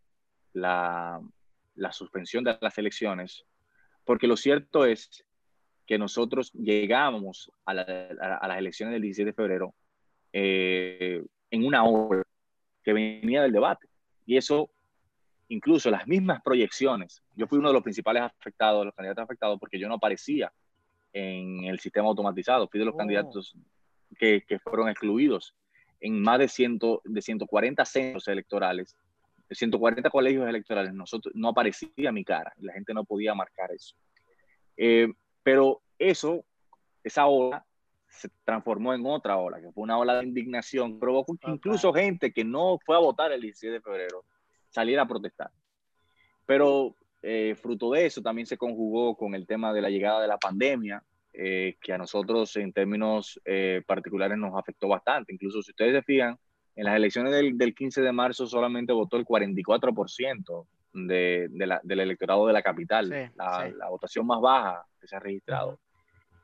la, 0.53 1.19
suspensión 1.93 2.45
de 2.45 2.59
las 2.61 2.77
elecciones, 2.77 3.47
porque 4.05 4.27
lo 4.27 4.37
cierto 4.37 4.85
es 4.85 5.25
que 5.87 5.99
nosotros 5.99 6.53
llegamos 6.53 7.51
a, 7.65 7.75
las 7.75 8.59
elecciones 8.59 8.95
del 8.95 9.03
17 9.03 9.31
de 9.31 9.35
febrero 9.35 9.75
eh, 10.33 11.23
en 11.51 11.65
una 11.65 11.85
hora 11.85 12.23
que 12.83 12.93
venía 12.93 13.43
del 13.43 13.53
debate. 13.53 13.89
Y 14.27 14.37
eso 14.37 14.71
incluso 15.49 15.91
las 15.91 16.07
mismas 16.07 16.43
proyecciones. 16.43 17.23
Yo 17.35 17.47
fui 17.47 17.59
uno 17.59 17.69
de 17.69 17.75
los 17.75 17.83
principales 17.83 18.23
afectados, 18.23 18.81
de 18.81 18.87
los 18.87 18.95
candidatos 18.95 19.25
afectados, 19.25 19.59
porque 19.61 19.79
yo 19.79 19.89
no 19.89 19.95
aparecía 19.95 20.53
en 21.13 21.65
el 21.65 21.79
sistema 21.81 22.09
automatizado. 22.09 22.69
Fui 22.69 22.81
de 22.81 22.87
los 22.87 22.95
oh. 22.95 22.99
candidatos 22.99 23.55
que, 24.19 24.43
que, 24.47 24.59
fueron 24.59 24.89
excluidos 24.89 25.55
en 26.01 26.21
más 26.21 26.39
de, 26.39 26.49
ciento, 26.49 27.03
de 27.05 27.23
140 27.23 27.85
centros 27.85 28.29
electorales, 28.29 28.97
de 29.49 29.55
140 29.55 30.11
colegios 30.11 30.49
electorales. 30.49 30.93
Nosotros, 30.93 31.35
no 31.37 31.49
aparecía 31.49 32.13
mi 32.13 32.25
cara 32.25 32.53
la 32.59 32.73
gente 32.73 32.95
no 32.95 33.05
podía 33.05 33.35
marcar 33.35 33.71
eso. 33.73 33.95
Eh, 34.77 35.09
pero 35.45 35.83
eso, 35.99 36.45
esa 37.05 37.27
ola, 37.27 37.65
se 38.09 38.29
transformó 38.45 38.95
en 38.95 39.07
otra 39.07 39.37
ola, 39.37 39.61
que 39.61 39.71
fue 39.73 39.83
una 39.83 39.99
ola 39.99 40.19
de 40.19 40.25
indignación, 40.25 40.99
provocó 40.99 41.37
que 41.37 41.51
incluso 41.51 41.93
gente 41.93 42.33
que 42.33 42.45
no 42.45 42.79
fue 42.85 42.97
a 42.97 43.01
votar 43.01 43.31
el 43.33 43.41
17 43.41 43.75
de 43.75 43.81
febrero 43.81 44.25
salir 44.71 44.99
a 44.99 45.07
protestar. 45.07 45.51
Pero 46.47 46.97
eh, 47.23 47.55
fruto 47.61 47.91
de 47.93 48.07
eso 48.07 48.23
también 48.23 48.47
se 48.47 48.57
conjugó 48.57 49.17
con 49.17 49.35
el 49.35 49.47
tema 49.47 49.73
de 49.73 49.83
la 49.83 49.91
llegada 49.91 50.21
de 50.23 50.29
la 50.29 50.39
pandemia, 50.39 51.03
eh, 51.33 51.77
que 51.81 51.93
a 51.93 51.99
nosotros 51.99 52.57
en 52.57 52.73
términos 52.73 53.41
eh, 53.45 53.83
particulares 53.87 54.39
nos 54.39 54.57
afectó 54.57 54.89
bastante. 54.89 55.33
Incluso 55.33 55.63
si 55.63 55.73
ustedes 55.73 55.95
se 55.95 56.03
fijan, 56.03 56.39
en 56.77 56.85
las 56.85 56.97
elecciones 56.97 57.33
del, 57.33 57.57
del 57.59 57.75
15 57.75 58.03
de 58.03 58.13
marzo 58.13 58.47
solamente 58.47 58.93
votó 58.93 59.17
el 59.17 59.25
44% 59.25 60.67
de, 60.95 61.49
de 61.51 61.67
la, 61.67 61.81
del 61.83 62.01
electorado 62.01 62.47
de 62.47 62.53
la 62.53 62.63
capital, 62.63 63.09
la, 63.35 63.69
la, 63.77 63.89
votación 63.91 64.27
más 64.27 64.41
baja 64.41 64.87
que 65.01 65.07
se 65.07 65.17
ha 65.17 65.21
registrado. 65.21 65.81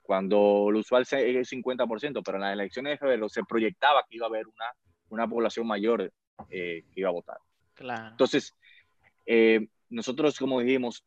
Cuando 0.03 0.69
lo 0.71 0.81
usual 0.81 1.03
es 1.03 1.13
el 1.13 1.47
50%, 1.47 2.23
pero 2.25 2.37
en 2.37 2.43
las 2.43 2.53
elecciones 2.53 2.93
de 2.93 2.99
febrero 2.99 3.29
se 3.29 3.45
proyectaba 3.45 4.05
que 4.09 4.17
iba 4.17 4.27
a 4.27 4.29
haber 4.29 4.47
una, 4.47 4.67
una 5.09 5.29
población 5.29 5.67
mayor 5.67 6.13
que 6.49 6.85
iba 6.95 7.09
a 7.09 7.13
votar. 7.13 7.39
Entonces, 8.11 8.55
eh, 9.25 9.69
nosotros, 9.89 10.39
como 10.39 10.61
dijimos, 10.61 11.05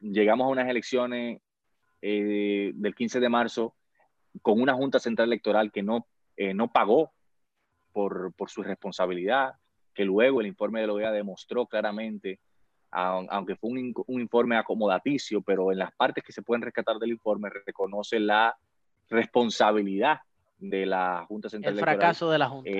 llegamos 0.00 0.46
a 0.46 0.50
unas 0.50 0.68
elecciones 0.68 1.40
eh, 2.02 2.72
del 2.74 2.94
15 2.94 3.20
de 3.20 3.28
marzo 3.28 3.74
con 4.42 4.60
una 4.60 4.74
Junta 4.74 4.98
Central 4.98 5.28
Electoral 5.28 5.70
que 5.70 5.82
no, 5.82 6.06
eh, 6.36 6.54
no 6.54 6.72
pagó 6.72 7.12
por, 7.92 8.32
por, 8.34 8.48
su 8.48 8.62
responsabilidad, 8.62 9.54
que 9.94 10.04
luego 10.04 10.40
el 10.40 10.46
informe 10.46 10.80
de 10.80 10.86
la 10.86 10.92
OEA 10.92 11.10
demostró 11.10 11.66
claramente, 11.66 12.40
aunque 12.90 13.56
fue 13.56 13.70
un, 13.70 13.94
un, 14.06 14.20
informe 14.20 14.56
acomodaticio, 14.56 15.42
pero 15.42 15.70
en 15.72 15.78
las 15.78 15.92
partes 15.92 16.24
que 16.24 16.32
se 16.32 16.42
pueden 16.42 16.62
rescatar 16.62 16.96
del 16.98 17.10
informe 17.10 17.48
reconoce 17.66 18.18
la 18.18 18.56
responsabilidad 19.08 20.20
de 20.58 20.86
la 20.86 21.24
Junta 21.28 21.48
Central 21.48 21.74
Electoral. 21.74 21.94
El 21.94 22.00
fracaso 22.00 22.30
de 22.30 22.38
la 22.38 22.48
Junta. 22.48 22.70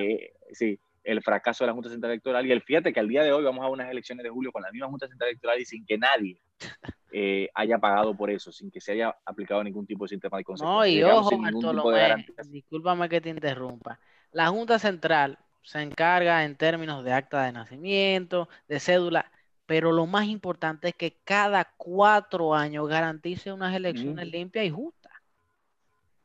sí, 0.52 0.78
el 1.04 1.22
fracaso 1.22 1.64
de 1.64 1.68
la 1.68 1.74
Junta 1.74 1.88
Central 1.88 2.12
Electoral. 2.12 2.46
Y 2.46 2.52
el 2.52 2.62
fíjate 2.62 2.92
que 2.92 3.00
al 3.00 3.08
día 3.08 3.22
de 3.22 3.32
hoy 3.32 3.42
vamos 3.44 3.64
a 3.64 3.68
unas 3.68 3.90
elecciones 3.90 4.22
de 4.22 4.30
julio 4.30 4.52
con 4.52 4.62
la 4.62 4.70
misma 4.70 4.88
Junta 4.88 5.08
Central 5.08 5.30
Electoral 5.30 5.60
y 5.60 5.64
sin 5.64 5.84
que 5.84 5.98
nadie 5.98 6.40
eh, 7.12 7.48
haya 7.54 7.78
pagado 7.78 8.16
por 8.16 8.30
eso, 8.30 8.52
sin 8.52 8.70
que 8.70 8.80
se 8.80 8.92
haya 8.92 9.16
aplicado 9.24 9.62
ningún 9.64 9.86
tipo 9.86 10.04
de 10.04 10.08
sistema 10.08 10.38
de 10.38 10.44
consecuencia. 10.44 10.78
No, 10.78 10.86
y 10.86 11.02
ojo, 11.02 11.38
Bartolomé, 11.38 12.26
discúlpame 12.46 13.08
que 13.08 13.20
te 13.20 13.30
interrumpa. 13.30 13.98
La 14.32 14.48
Junta 14.48 14.78
Central 14.78 15.38
se 15.62 15.82
encarga 15.82 16.44
en 16.44 16.56
términos 16.56 17.04
de 17.04 17.12
acta 17.12 17.44
de 17.44 17.52
nacimiento, 17.52 18.48
de 18.68 18.80
cédula, 18.80 19.30
pero 19.70 19.92
lo 19.92 20.04
más 20.04 20.26
importante 20.26 20.88
es 20.88 20.96
que 20.96 21.18
cada 21.22 21.72
cuatro 21.76 22.56
años 22.56 22.88
garantice 22.88 23.52
unas 23.52 23.72
elecciones 23.72 24.26
limpias 24.26 24.66
y 24.66 24.70
justas. 24.70 25.12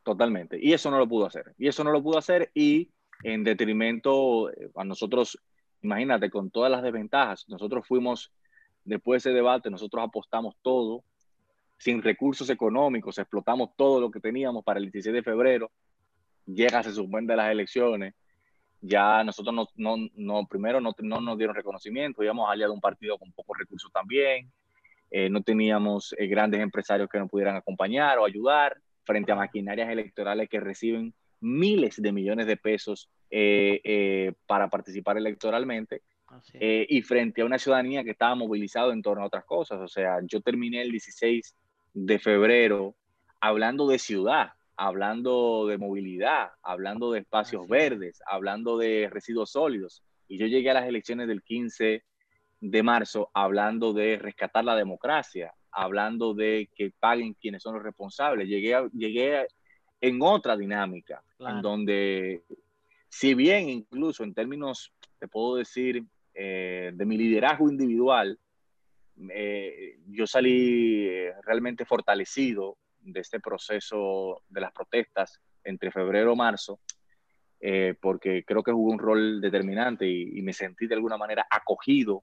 Totalmente. 0.02 0.58
Y 0.60 0.72
eso 0.72 0.90
no 0.90 0.98
lo 0.98 1.06
pudo 1.06 1.26
hacer. 1.26 1.54
Y 1.56 1.68
eso 1.68 1.84
no 1.84 1.92
lo 1.92 2.02
pudo 2.02 2.18
hacer 2.18 2.50
y 2.54 2.90
en 3.22 3.44
detrimento 3.44 4.50
eh, 4.50 4.68
a 4.74 4.82
nosotros, 4.82 5.38
imagínate, 5.80 6.28
con 6.28 6.50
todas 6.50 6.72
las 6.72 6.82
desventajas, 6.82 7.48
nosotros 7.48 7.86
fuimos, 7.86 8.32
después 8.82 9.22
de 9.22 9.30
ese 9.30 9.36
debate, 9.36 9.70
nosotros 9.70 10.02
apostamos 10.02 10.56
todo, 10.60 11.04
sin 11.78 12.02
recursos 12.02 12.50
económicos, 12.50 13.16
explotamos 13.16 13.70
todo 13.76 14.00
lo 14.00 14.10
que 14.10 14.18
teníamos 14.18 14.64
para 14.64 14.80
el 14.80 14.86
16 14.90 15.14
de 15.14 15.22
febrero, 15.22 15.70
llega, 16.46 16.82
se 16.82 16.92
suspende 16.92 17.36
las 17.36 17.52
elecciones, 17.52 18.12
ya 18.86 19.24
nosotros 19.24 19.54
no, 19.54 19.68
no, 19.76 20.08
no 20.14 20.46
primero 20.46 20.80
no, 20.80 20.94
no, 20.98 21.20
nos 21.20 21.38
dieron 21.38 21.56
reconocimiento, 21.56 22.22
íbamos 22.22 22.48
aliado 22.50 22.72
a 22.72 22.74
un 22.74 22.80
partido 22.80 23.18
con 23.18 23.32
pocos 23.32 23.58
recursos 23.58 23.90
también, 23.92 24.50
eh, 25.10 25.28
no 25.30 25.42
teníamos 25.42 26.14
eh, 26.18 26.26
grandes 26.26 26.60
empresarios 26.60 27.08
que 27.08 27.18
nos 27.18 27.30
pudieran 27.30 27.56
acompañar 27.56 28.18
o 28.18 28.24
ayudar 28.24 28.76
frente 29.04 29.32
a 29.32 29.36
maquinarias 29.36 29.88
electorales 29.88 30.48
que 30.48 30.60
reciben 30.60 31.14
miles 31.40 32.00
de 32.00 32.12
millones 32.12 32.46
de 32.46 32.56
pesos 32.56 33.08
eh, 33.30 33.80
eh, 33.84 34.32
para 34.46 34.68
participar 34.68 35.16
electoralmente 35.16 36.02
eh, 36.54 36.86
y 36.88 37.02
frente 37.02 37.42
a 37.42 37.44
una 37.44 37.58
ciudadanía 37.58 38.04
que 38.04 38.10
estaba 38.10 38.34
movilizada 38.34 38.92
en 38.92 39.02
torno 39.02 39.22
a 39.22 39.26
otras 39.26 39.44
cosas. 39.44 39.80
O 39.80 39.88
sea, 39.88 40.18
yo 40.22 40.40
terminé 40.40 40.82
el 40.82 40.90
16 40.90 41.54
de 41.94 42.18
febrero 42.18 42.94
hablando 43.40 43.86
de 43.86 43.98
ciudad, 43.98 44.50
hablando 44.76 45.66
de 45.66 45.78
movilidad, 45.78 46.50
hablando 46.62 47.12
de 47.12 47.20
espacios 47.20 47.66
verdes, 47.68 48.20
hablando 48.26 48.76
de 48.76 49.08
residuos 49.10 49.50
sólidos. 49.50 50.02
Y 50.28 50.38
yo 50.38 50.46
llegué 50.46 50.70
a 50.70 50.74
las 50.74 50.86
elecciones 50.86 51.28
del 51.28 51.42
15 51.42 52.04
de 52.60 52.82
marzo 52.82 53.30
hablando 53.34 53.92
de 53.92 54.18
rescatar 54.18 54.64
la 54.64 54.76
democracia, 54.76 55.52
hablando 55.70 56.34
de 56.34 56.68
que 56.74 56.92
paguen 56.98 57.34
quienes 57.34 57.62
son 57.62 57.74
los 57.74 57.82
responsables. 57.82 58.48
Llegué, 58.48 58.74
a, 58.74 58.88
llegué 58.92 59.46
en 60.00 60.20
otra 60.20 60.56
dinámica, 60.56 61.22
en 61.38 61.62
donde, 61.62 62.42
si 63.08 63.34
bien 63.34 63.68
incluso 63.68 64.24
en 64.24 64.34
términos, 64.34 64.92
te 65.18 65.28
puedo 65.28 65.56
decir, 65.56 66.04
eh, 66.34 66.92
de 66.94 67.06
mi 67.06 67.16
liderazgo 67.16 67.70
individual, 67.70 68.38
eh, 69.30 69.98
yo 70.08 70.26
salí 70.26 71.06
eh, 71.06 71.32
realmente 71.44 71.86
fortalecido 71.86 72.76
de 73.12 73.20
este 73.20 73.40
proceso 73.40 74.42
de 74.48 74.60
las 74.60 74.72
protestas 74.72 75.40
entre 75.64 75.90
febrero 75.90 76.32
y 76.32 76.36
marzo, 76.36 76.80
porque 78.00 78.44
creo 78.44 78.62
que 78.62 78.72
jugó 78.72 78.92
un 78.92 78.98
rol 78.98 79.40
determinante 79.40 80.06
y, 80.06 80.38
y, 80.38 80.42
me 80.42 80.52
sentí 80.52 80.86
de 80.86 80.94
alguna 80.94 81.16
manera 81.16 81.46
acogido 81.50 82.22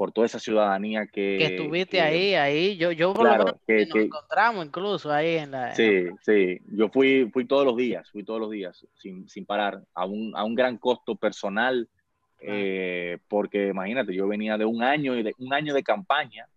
por 0.00 0.12
toda 0.12 0.24
esa 0.24 0.38
ciudadanía 0.38 1.04
que... 1.08 1.36
Que 1.36 1.44
estuviste 1.44 2.00
ahí, 2.00 2.34
ahí, 2.34 2.78
yo, 2.78 2.90
yo 2.90 3.12
por 3.12 3.36
lo 3.36 3.60
que, 3.66 3.84
nos 3.84 3.96
encontramos 3.96 4.64
incluso 4.64 5.12
ahí 5.12 5.36
en 5.36 5.50
la... 5.50 5.74
Sí, 5.74 6.06
sí, 6.22 6.58
yo 6.72 6.88
fui, 6.88 7.28
fui 7.30 7.44
todos 7.44 7.66
los 7.66 7.76
días, 7.76 8.08
fui 8.10 8.24
todos 8.24 8.40
los 8.40 8.50
días, 8.50 8.86
sin, 8.94 9.28
sin 9.28 9.44
parar, 9.44 9.82
a 9.92 10.06
un, 10.06 10.32
a 10.34 10.42
un 10.42 10.54
gran 10.54 10.78
costo 10.78 11.16
personal, 11.16 11.86
eh, 12.40 13.18
porque 13.28 13.68
imagínate, 13.68 14.14
yo 14.14 14.26
venía 14.26 14.56
de 14.56 14.64
un 14.64 14.82
año, 14.82 15.12
de, 15.12 15.34
un 15.36 15.52
año 15.52 15.74
de 15.74 15.82
campaña, 15.82 16.48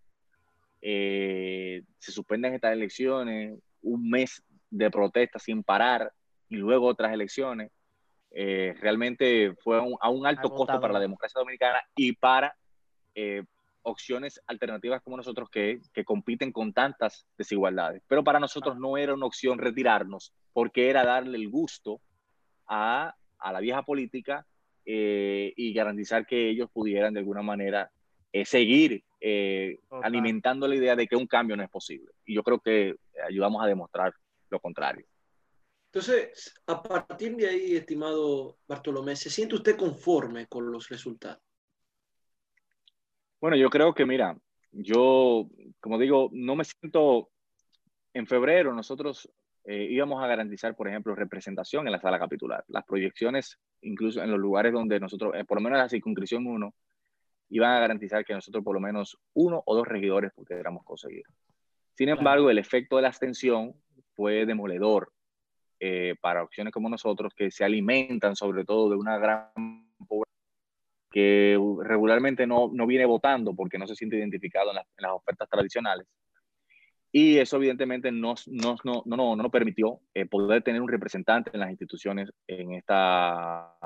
eh, 0.86 1.82
se 1.98 2.12
suspenden 2.12 2.52
estas 2.52 2.74
elecciones, 2.74 3.58
un 3.80 4.10
mes 4.10 4.42
de 4.68 4.90
protesta 4.90 5.38
sin 5.38 5.62
parar, 5.62 6.12
y 6.50 6.56
luego 6.56 6.86
otras 6.86 7.12
elecciones. 7.12 7.72
Eh, 8.30 8.74
realmente 8.80 9.54
fue 9.62 9.78
a 9.78 10.10
un, 10.10 10.26
alto 10.26 10.50
costo 10.50 10.78
para 10.80 10.92
la 10.92 11.00
democracia 11.00 11.38
dominicana 11.38 11.80
y 11.96 12.12
para 12.12 12.54
eh, 13.14 13.44
opciones 13.82 14.42
alternativas 14.46 15.00
como 15.00 15.16
nosotros 15.16 15.48
que, 15.48 15.80
que, 15.92 16.04
compiten 16.04 16.52
con 16.52 16.74
tantas 16.74 17.26
desigualdades. 17.38 18.02
Pero 18.06 18.22
para 18.22 18.38
nosotros 18.38 18.76
no 18.76 18.98
era 18.98 19.14
una 19.14 19.26
opción 19.26 19.58
retirarnos, 19.58 20.34
porque 20.52 20.90
era 20.90 21.04
darle 21.04 21.38
el 21.38 21.48
gusto 21.48 22.02
a, 22.66 23.14
a 23.38 23.52
la 23.52 23.60
vieja 23.60 23.84
política 23.84 24.46
eh, 24.84 25.54
y 25.56 25.72
garantizar 25.72 26.26
que 26.26 26.50
ellos 26.50 26.68
pudieran 26.70 27.14
de 27.14 27.20
alguna 27.20 27.40
manera 27.40 27.90
eh, 28.34 28.44
seguir 28.44 29.04
eh, 29.20 29.78
alimentando 30.02 30.66
la 30.66 30.74
idea 30.74 30.96
de 30.96 31.06
que 31.06 31.14
un 31.14 31.28
cambio 31.28 31.56
no 31.56 31.62
es 31.62 31.70
posible. 31.70 32.10
Y 32.26 32.34
yo 32.34 32.42
creo 32.42 32.58
que 32.58 32.96
ayudamos 33.24 33.62
a 33.62 33.66
demostrar 33.68 34.12
lo 34.50 34.58
contrario. 34.58 35.06
Entonces, 35.92 36.52
a 36.66 36.82
partir 36.82 37.36
de 37.36 37.48
ahí, 37.48 37.76
estimado 37.76 38.58
Bartolomé, 38.66 39.14
¿se 39.14 39.30
siente 39.30 39.54
usted 39.54 39.76
conforme 39.76 40.48
con 40.48 40.72
los 40.72 40.88
resultados? 40.88 41.40
Bueno, 43.40 43.56
yo 43.56 43.70
creo 43.70 43.94
que, 43.94 44.04
mira, 44.04 44.36
yo, 44.72 45.48
como 45.78 45.96
digo, 45.96 46.28
no 46.32 46.56
me 46.56 46.64
siento, 46.64 47.30
en 48.14 48.26
febrero 48.26 48.74
nosotros 48.74 49.30
eh, 49.64 49.86
íbamos 49.90 50.20
a 50.20 50.26
garantizar, 50.26 50.74
por 50.74 50.88
ejemplo, 50.88 51.14
representación 51.14 51.86
en 51.86 51.92
la 51.92 52.00
sala 52.00 52.18
capitular. 52.18 52.64
Las 52.66 52.84
proyecciones, 52.84 53.60
incluso 53.82 54.20
en 54.24 54.32
los 54.32 54.40
lugares 54.40 54.72
donde 54.72 54.98
nosotros, 54.98 55.36
eh, 55.36 55.44
por 55.44 55.58
lo 55.58 55.62
menos 55.62 55.76
en 55.76 55.82
la 55.84 55.88
circunscripción 55.88 56.48
1, 56.48 56.74
iban 57.50 57.72
a 57.72 57.80
garantizar 57.80 58.24
que 58.24 58.34
nosotros 58.34 58.64
por 58.64 58.74
lo 58.74 58.80
menos 58.80 59.18
uno 59.34 59.62
o 59.66 59.74
dos 59.74 59.86
regidores 59.86 60.32
pudiéramos 60.34 60.84
conseguir. 60.84 61.24
Sin 61.96 62.08
embargo, 62.08 62.50
el 62.50 62.58
efecto 62.58 62.96
de 62.96 63.02
la 63.02 63.08
abstención 63.08 63.74
fue 64.14 64.46
demoledor 64.46 65.12
eh, 65.80 66.14
para 66.20 66.42
opciones 66.42 66.72
como 66.72 66.88
nosotros, 66.88 67.32
que 67.34 67.50
se 67.50 67.64
alimentan 67.64 68.34
sobre 68.36 68.64
todo 68.64 68.90
de 68.90 68.96
una 68.96 69.18
gran 69.18 69.50
pobreza 70.08 70.34
que 71.10 71.56
regularmente 71.84 72.44
no, 72.44 72.70
no 72.72 72.86
viene 72.88 73.06
votando 73.06 73.54
porque 73.54 73.78
no 73.78 73.86
se 73.86 73.94
siente 73.94 74.16
identificado 74.16 74.70
en, 74.70 74.78
las 74.96 75.12
ofertas 75.12 75.48
tradicionales. 75.48 76.08
Y 77.12 77.38
eso 77.38 77.58
evidentemente 77.58 78.10
no 78.10 78.30
nos 78.30 78.48
no, 78.48 79.02
no, 79.04 79.16
no, 79.16 79.36
no, 79.36 79.50
permitió 79.50 80.00
eh, 80.12 80.26
poder 80.26 80.64
tener 80.64 80.82
un 80.82 80.88
representante 80.88 81.50
en 81.54 81.60
las 81.60 81.70
instituciones 81.70 82.32
en 82.48 82.72
esta, 82.72 83.76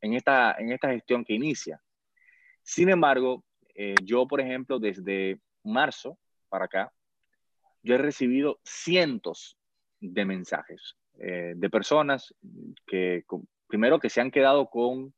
en 0.00 0.14
esta, 0.14 0.54
en 0.56 0.70
esta 0.70 0.90
gestión 0.90 1.24
que 1.24 1.34
inicia. 1.34 1.80
Sin 2.68 2.90
embargo, 2.90 3.42
eh, 3.74 3.94
yo, 4.04 4.28
por 4.28 4.42
ejemplo, 4.42 4.78
desde 4.78 5.40
marzo 5.64 6.18
para 6.50 6.66
acá, 6.66 6.92
yo 7.82 7.94
he 7.94 7.98
recibido 7.98 8.60
cientos 8.62 9.56
de 10.00 10.26
mensajes 10.26 10.94
eh, 11.18 11.54
de 11.56 11.70
personas 11.70 12.34
que, 12.86 13.24
primero, 13.68 13.98
que 13.98 14.10
se 14.10 14.20
han 14.20 14.30
quedado 14.30 14.68
con 14.68 15.14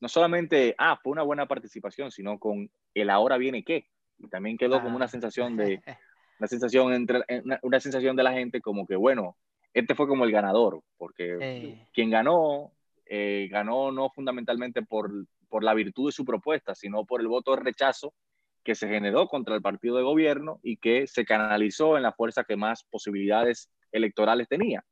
no 0.00 0.08
solamente, 0.08 0.74
ah, 0.76 0.98
fue 1.00 1.12
una 1.12 1.22
buena 1.22 1.46
participación, 1.46 2.10
sino 2.10 2.36
con 2.40 2.68
el 2.94 3.10
ahora 3.10 3.36
viene 3.36 3.62
qué. 3.62 3.86
Y 4.18 4.26
también 4.28 4.58
quedó 4.58 4.82
como 4.82 4.96
una 4.96 5.04
ah. 5.04 5.08
sensación 5.08 5.56
de, 5.56 5.80
una 6.40 6.48
sensación, 6.48 6.92
entre, 6.92 7.22
una, 7.62 7.78
sensación 7.78 8.16
de 8.16 8.24
la 8.24 8.32
gente 8.32 8.60
como 8.60 8.88
que, 8.88 8.96
bueno, 8.96 9.36
este 9.72 9.94
fue 9.94 10.08
como 10.08 10.24
el 10.24 10.32
ganador, 10.32 10.82
porque 10.96 11.78
quien 11.94 12.10
ganó, 12.10 12.72
eh, 13.06 13.46
ganó 13.52 13.92
no 13.92 14.10
fundamentalmente 14.10 14.82
por, 14.82 15.12
por 15.48 15.64
la 15.64 15.74
virtud 15.74 16.08
de 16.08 16.12
su 16.12 16.24
propuesta, 16.24 16.74
sino 16.74 17.04
por 17.04 17.20
el 17.20 17.28
voto 17.28 17.54
de 17.54 17.62
rechazo 17.62 18.14
que 18.62 18.74
se 18.74 18.88
generó 18.88 19.28
contra 19.28 19.54
el 19.54 19.62
partido 19.62 19.96
de 19.96 20.02
gobierno 20.02 20.60
y 20.62 20.76
que 20.76 21.06
se 21.06 21.24
canalizó 21.24 21.96
en 21.96 22.02
la 22.02 22.12
fuerza 22.12 22.44
que 22.44 22.56
más 22.56 22.84
posibilidades 22.84 23.70
electorales 23.92 24.48
tenía. 24.48 24.84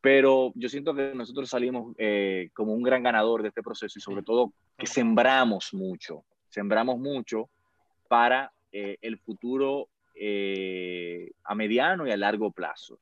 Pero 0.00 0.52
yo 0.54 0.68
siento 0.68 0.94
que 0.94 1.14
nosotros 1.14 1.50
salimos 1.50 1.94
eh, 1.98 2.50
como 2.54 2.72
un 2.72 2.82
gran 2.82 3.02
ganador 3.02 3.42
de 3.42 3.48
este 3.48 3.62
proceso 3.62 3.98
y 3.98 4.02
sobre 4.02 4.22
todo 4.22 4.52
que 4.78 4.86
sembramos 4.86 5.74
mucho, 5.74 6.24
sembramos 6.48 6.98
mucho 6.98 7.50
para 8.08 8.52
eh, 8.72 8.96
el 9.02 9.18
futuro 9.18 9.88
eh, 10.14 11.32
a 11.44 11.54
mediano 11.54 12.06
y 12.06 12.12
a 12.12 12.16
largo 12.16 12.50
plazo. 12.50 12.98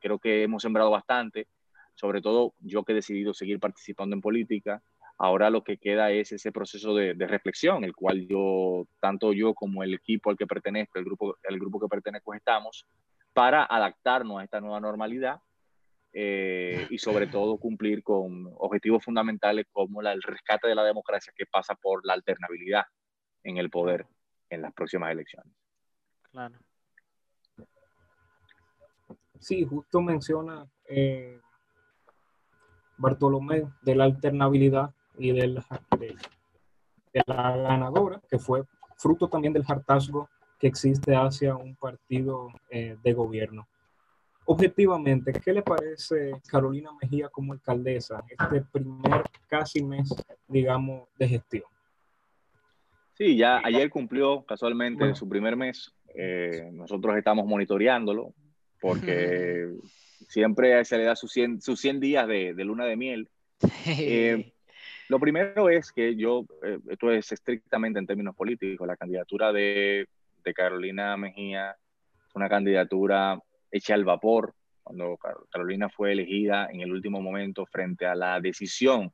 creo 0.00 0.18
que 0.18 0.42
hemos 0.42 0.62
sembrado 0.62 0.90
bastante, 0.90 1.46
sobre 1.94 2.20
todo 2.20 2.54
yo 2.60 2.84
que 2.84 2.92
he 2.92 2.96
decidido 2.96 3.32
seguir 3.32 3.60
participando 3.60 4.14
en 4.14 4.20
política. 4.20 4.82
Ahora 5.16 5.48
lo 5.48 5.62
que 5.62 5.78
queda 5.78 6.10
es 6.10 6.32
ese 6.32 6.50
proceso 6.50 6.94
de, 6.94 7.14
de 7.14 7.26
reflexión, 7.26 7.84
el 7.84 7.94
cual 7.94 8.26
yo, 8.26 8.86
tanto 9.00 9.32
yo 9.32 9.54
como 9.54 9.82
el 9.82 9.94
equipo 9.94 10.30
al 10.30 10.36
que 10.36 10.46
pertenezco, 10.46 10.98
el 10.98 11.04
grupo, 11.04 11.36
el 11.42 11.58
grupo 11.58 11.80
que 11.80 11.88
pertenezco, 11.88 12.34
estamos, 12.34 12.86
para 13.32 13.64
adaptarnos 13.64 14.40
a 14.40 14.44
esta 14.44 14.60
nueva 14.60 14.80
normalidad 14.80 15.40
eh, 16.12 16.86
y 16.90 16.98
sobre 16.98 17.26
todo 17.26 17.58
cumplir 17.58 18.02
con 18.04 18.46
objetivos 18.56 19.04
fundamentales 19.04 19.66
como 19.72 20.00
el 20.00 20.22
rescate 20.22 20.68
de 20.68 20.76
la 20.76 20.84
democracia 20.84 21.32
que 21.36 21.44
pasa 21.44 21.74
por 21.74 22.06
la 22.06 22.14
alternabilidad 22.14 22.84
en 23.42 23.58
el 23.58 23.68
poder 23.68 24.06
en 24.48 24.62
las 24.62 24.72
próximas 24.72 25.10
elecciones. 25.10 25.52
Claro. 26.30 26.56
Sí, 29.40 29.64
justo 29.64 30.00
menciona 30.00 30.66
eh, 30.88 31.40
Bartolomé 32.96 33.64
de 33.82 33.94
la 33.96 34.04
alternabilidad 34.04 34.94
y 35.18 35.32
de 35.32 35.46
la, 35.48 35.64
de, 35.98 36.16
la 37.26 37.56
ganadora, 37.56 38.20
que 38.28 38.38
fue 38.38 38.64
fruto 38.96 39.28
también 39.28 39.52
del 39.52 39.64
hartazgo 39.66 40.28
que 40.58 40.66
existe 40.66 41.14
hacia 41.14 41.56
un 41.56 41.76
partido 41.76 42.48
eh, 42.70 42.96
de 43.02 43.12
gobierno 43.12 43.66
objetivamente, 44.46 45.32
¿qué 45.32 45.52
le 45.52 45.62
parece 45.62 46.32
Carolina 46.46 46.90
Mejía 47.00 47.28
como 47.28 47.52
alcaldesa 47.52 48.22
este 48.28 48.62
primer 48.62 49.22
casi 49.46 49.82
mes, 49.82 50.14
digamos, 50.48 51.08
de 51.18 51.28
gestión? 51.28 51.64
Sí, 53.14 53.36
ya 53.36 53.60
ayer 53.64 53.90
cumplió 53.90 54.44
casualmente 54.44 55.14
su 55.14 55.28
primer 55.28 55.56
mes. 55.56 55.92
Eh, 56.14 56.68
nosotros 56.72 57.16
estamos 57.16 57.46
monitoreándolo 57.46 58.34
porque 58.80 59.68
siempre 60.28 60.84
se 60.84 60.98
le 60.98 61.04
da 61.04 61.16
sus 61.16 61.32
100, 61.32 61.62
sus 61.62 61.80
100 61.80 62.00
días 62.00 62.28
de, 62.28 62.52
luna 62.58 62.84
de 62.86 62.96
miel. 62.96 63.28
Eh, 63.86 64.52
lo 65.08 65.18
primero 65.18 65.68
es 65.68 65.92
que 65.92 66.16
yo, 66.16 66.44
eh, 66.62 66.78
esto 66.88 67.10
es 67.10 67.30
estrictamente 67.32 67.98
en 67.98 68.06
términos 68.06 68.34
políticos, 68.34 68.86
la 68.86 68.96
candidatura 68.96 69.52
de, 69.52 70.06
de 70.44 70.54
Carolina 70.54 71.16
Mejía 71.16 71.76
es 72.26 72.34
una 72.34 72.48
candidatura 72.48 73.38
hecha 73.70 73.94
al 73.94 74.04
vapor, 74.04 74.54
cuando 74.82 75.18
Carolina 75.50 75.88
fue 75.88 76.12
elegida 76.12 76.68
en 76.70 76.80
el 76.80 76.92
último 76.92 77.20
momento 77.20 77.64
frente 77.66 78.06
a 78.06 78.14
la 78.14 78.38
decisión 78.40 79.12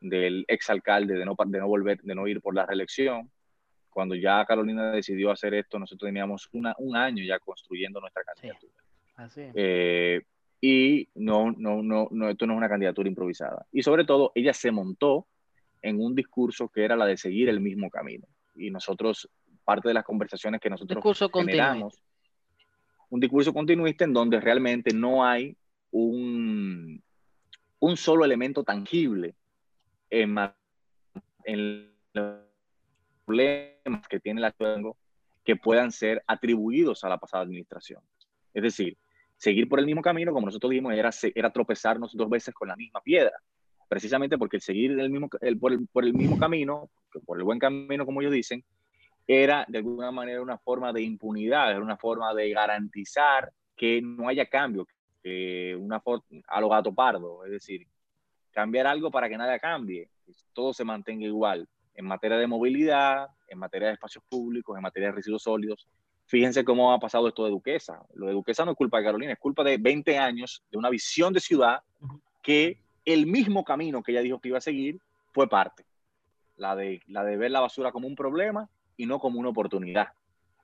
del 0.00 0.44
exalcalde 0.48 1.14
de 1.14 1.24
no, 1.24 1.36
de 1.46 1.58
no 1.58 1.68
volver, 1.68 2.00
de 2.02 2.14
no 2.14 2.26
ir 2.26 2.40
por 2.40 2.54
la 2.54 2.66
reelección. 2.66 3.30
Cuando 3.88 4.14
ya 4.14 4.44
Carolina 4.44 4.90
decidió 4.90 5.30
hacer 5.30 5.54
esto, 5.54 5.78
nosotros 5.78 6.08
teníamos 6.08 6.48
una, 6.52 6.74
un 6.78 6.96
año 6.96 7.24
ya 7.24 7.38
construyendo 7.38 8.00
nuestra 8.00 8.22
candidatura. 8.24 8.72
Eh, 9.54 10.22
y 10.60 11.08
no, 11.14 11.52
no, 11.52 11.82
no, 11.82 12.08
no, 12.10 12.28
esto 12.28 12.46
no 12.46 12.52
es 12.52 12.58
una 12.58 12.68
candidatura 12.68 13.08
improvisada. 13.08 13.66
Y 13.72 13.82
sobre 13.82 14.04
todo, 14.04 14.32
ella 14.34 14.52
se 14.52 14.70
montó 14.70 15.26
en 15.80 16.00
un 16.00 16.14
discurso 16.14 16.68
que 16.68 16.84
era 16.84 16.96
la 16.96 17.06
de 17.06 17.16
seguir 17.16 17.48
el 17.48 17.60
mismo 17.60 17.88
camino. 17.88 18.26
Y 18.54 18.70
nosotros, 18.70 19.28
parte 19.64 19.88
de 19.88 19.94
las 19.94 20.04
conversaciones 20.04 20.60
que 20.60 20.68
nosotros 20.68 21.02
generamos, 21.32 22.02
un 23.08 23.20
discurso 23.20 23.52
continuista 23.54 24.04
en 24.04 24.12
donde 24.12 24.38
realmente 24.40 24.92
no 24.92 25.24
hay 25.24 25.56
un, 25.90 27.02
un 27.78 27.96
solo 27.96 28.24
elemento 28.24 28.62
tangible 28.62 29.34
en, 30.10 30.36
en 31.44 31.90
los 32.12 32.36
problemas 33.24 34.08
que 34.08 34.20
tiene 34.20 34.42
la 34.42 34.54
que 35.42 35.56
puedan 35.56 35.90
ser 35.90 36.22
atribuidos 36.26 37.02
a 37.02 37.08
la 37.08 37.18
pasada 37.18 37.44
administración. 37.44 38.02
Es 38.52 38.62
decir, 38.62 38.98
seguir 39.40 39.70
por 39.70 39.80
el 39.80 39.86
mismo 39.86 40.02
camino, 40.02 40.34
como 40.34 40.46
nosotros 40.46 40.68
dijimos, 40.68 40.92
era, 40.92 41.08
era 41.34 41.50
tropezarnos 41.50 42.14
dos 42.14 42.28
veces 42.28 42.52
con 42.52 42.68
la 42.68 42.76
misma 42.76 43.00
piedra. 43.00 43.32
Precisamente 43.88 44.36
porque 44.36 44.58
el 44.58 44.62
seguir 44.62 44.90
el 45.00 45.08
mismo, 45.08 45.30
el, 45.40 45.58
por, 45.58 45.72
el, 45.72 45.88
por 45.88 46.04
el 46.04 46.12
mismo 46.12 46.38
camino, 46.38 46.90
por 47.24 47.38
el 47.38 47.44
buen 47.44 47.58
camino, 47.58 48.04
como 48.04 48.20
ellos 48.20 48.34
dicen, 48.34 48.62
era 49.26 49.64
de 49.66 49.78
alguna 49.78 50.10
manera 50.10 50.42
una 50.42 50.58
forma 50.58 50.92
de 50.92 51.00
impunidad, 51.00 51.70
era 51.70 51.80
una 51.80 51.96
forma 51.96 52.34
de 52.34 52.50
garantizar 52.50 53.50
que 53.74 54.02
no 54.02 54.28
haya 54.28 54.44
cambio, 54.44 54.86
que 55.22 55.74
una 55.74 56.02
a 56.48 56.60
lo 56.60 56.68
gato 56.68 56.94
pardo, 56.94 57.42
es 57.46 57.52
decir, 57.52 57.86
cambiar 58.50 58.86
algo 58.86 59.10
para 59.10 59.26
que 59.30 59.38
nada 59.38 59.58
cambie, 59.58 60.10
todo 60.52 60.74
se 60.74 60.84
mantenga 60.84 61.24
igual 61.24 61.66
en 61.94 62.04
materia 62.04 62.36
de 62.36 62.46
movilidad, 62.46 63.28
en 63.48 63.58
materia 63.58 63.88
de 63.88 63.94
espacios 63.94 64.22
públicos, 64.28 64.76
en 64.76 64.82
materia 64.82 65.08
de 65.08 65.14
residuos 65.14 65.42
sólidos. 65.42 65.88
Fíjense 66.30 66.64
cómo 66.64 66.92
ha 66.92 67.00
pasado 67.00 67.26
esto 67.26 67.44
de 67.44 67.50
Duquesa. 67.50 68.06
Lo 68.14 68.28
de 68.28 68.34
Duquesa 68.34 68.64
no 68.64 68.70
es 68.70 68.76
culpa 68.76 68.98
de 68.98 69.04
Carolina, 69.04 69.32
es 69.32 69.38
culpa 69.40 69.64
de 69.64 69.78
20 69.78 70.16
años 70.16 70.62
de 70.70 70.78
una 70.78 70.88
visión 70.88 71.32
de 71.32 71.40
ciudad 71.40 71.82
que 72.40 72.78
el 73.04 73.26
mismo 73.26 73.64
camino 73.64 74.00
que 74.00 74.12
ella 74.12 74.20
dijo 74.20 74.38
que 74.38 74.46
iba 74.46 74.58
a 74.58 74.60
seguir 74.60 75.00
fue 75.32 75.48
parte. 75.48 75.84
La 76.56 76.76
de, 76.76 77.02
la 77.08 77.24
de 77.24 77.36
ver 77.36 77.50
la 77.50 77.58
basura 77.58 77.90
como 77.90 78.06
un 78.06 78.14
problema 78.14 78.70
y 78.96 79.06
no 79.06 79.18
como 79.18 79.40
una 79.40 79.48
oportunidad. 79.48 80.06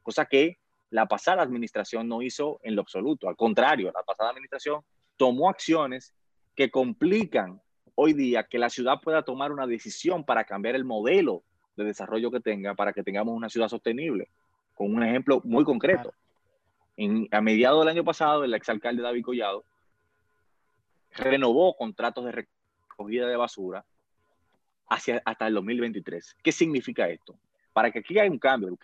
Cosa 0.04 0.26
que 0.26 0.58
la 0.90 1.06
pasada 1.06 1.42
administración 1.42 2.06
no 2.06 2.22
hizo 2.22 2.60
en 2.62 2.76
lo 2.76 2.82
absoluto. 2.82 3.28
Al 3.28 3.34
contrario, 3.34 3.90
la 3.92 4.04
pasada 4.04 4.30
administración 4.30 4.82
tomó 5.16 5.50
acciones 5.50 6.14
que 6.54 6.70
complican 6.70 7.60
hoy 7.96 8.12
día 8.12 8.44
que 8.44 8.60
la 8.60 8.70
ciudad 8.70 9.00
pueda 9.02 9.24
tomar 9.24 9.50
una 9.50 9.66
decisión 9.66 10.22
para 10.22 10.44
cambiar 10.44 10.76
el 10.76 10.84
modelo 10.84 11.42
de 11.74 11.86
desarrollo 11.86 12.30
que 12.30 12.38
tenga 12.38 12.74
para 12.74 12.92
que 12.92 13.02
tengamos 13.02 13.34
una 13.34 13.48
ciudad 13.48 13.66
sostenible. 13.66 14.28
Con 14.76 14.94
un 14.94 15.02
ejemplo 15.02 15.40
muy 15.42 15.64
concreto. 15.64 16.14
En, 16.96 17.26
a 17.32 17.40
mediados 17.40 17.80
del 17.80 17.88
año 17.88 18.04
pasado, 18.04 18.44
el 18.44 18.54
exalcalde 18.54 19.02
David 19.02 19.24
Collado 19.24 19.64
renovó 21.16 21.76
contratos 21.76 22.24
de 22.26 22.46
recogida 22.86 23.26
de 23.26 23.36
basura 23.36 23.84
hacia, 24.88 25.20
hasta 25.24 25.46
el 25.46 25.54
2023. 25.54 26.36
¿Qué 26.42 26.52
significa 26.52 27.08
esto? 27.08 27.34
Para 27.72 27.90
que 27.90 28.00
aquí 28.00 28.18
haya 28.18 28.30
un 28.30 28.38
cambio, 28.38 28.76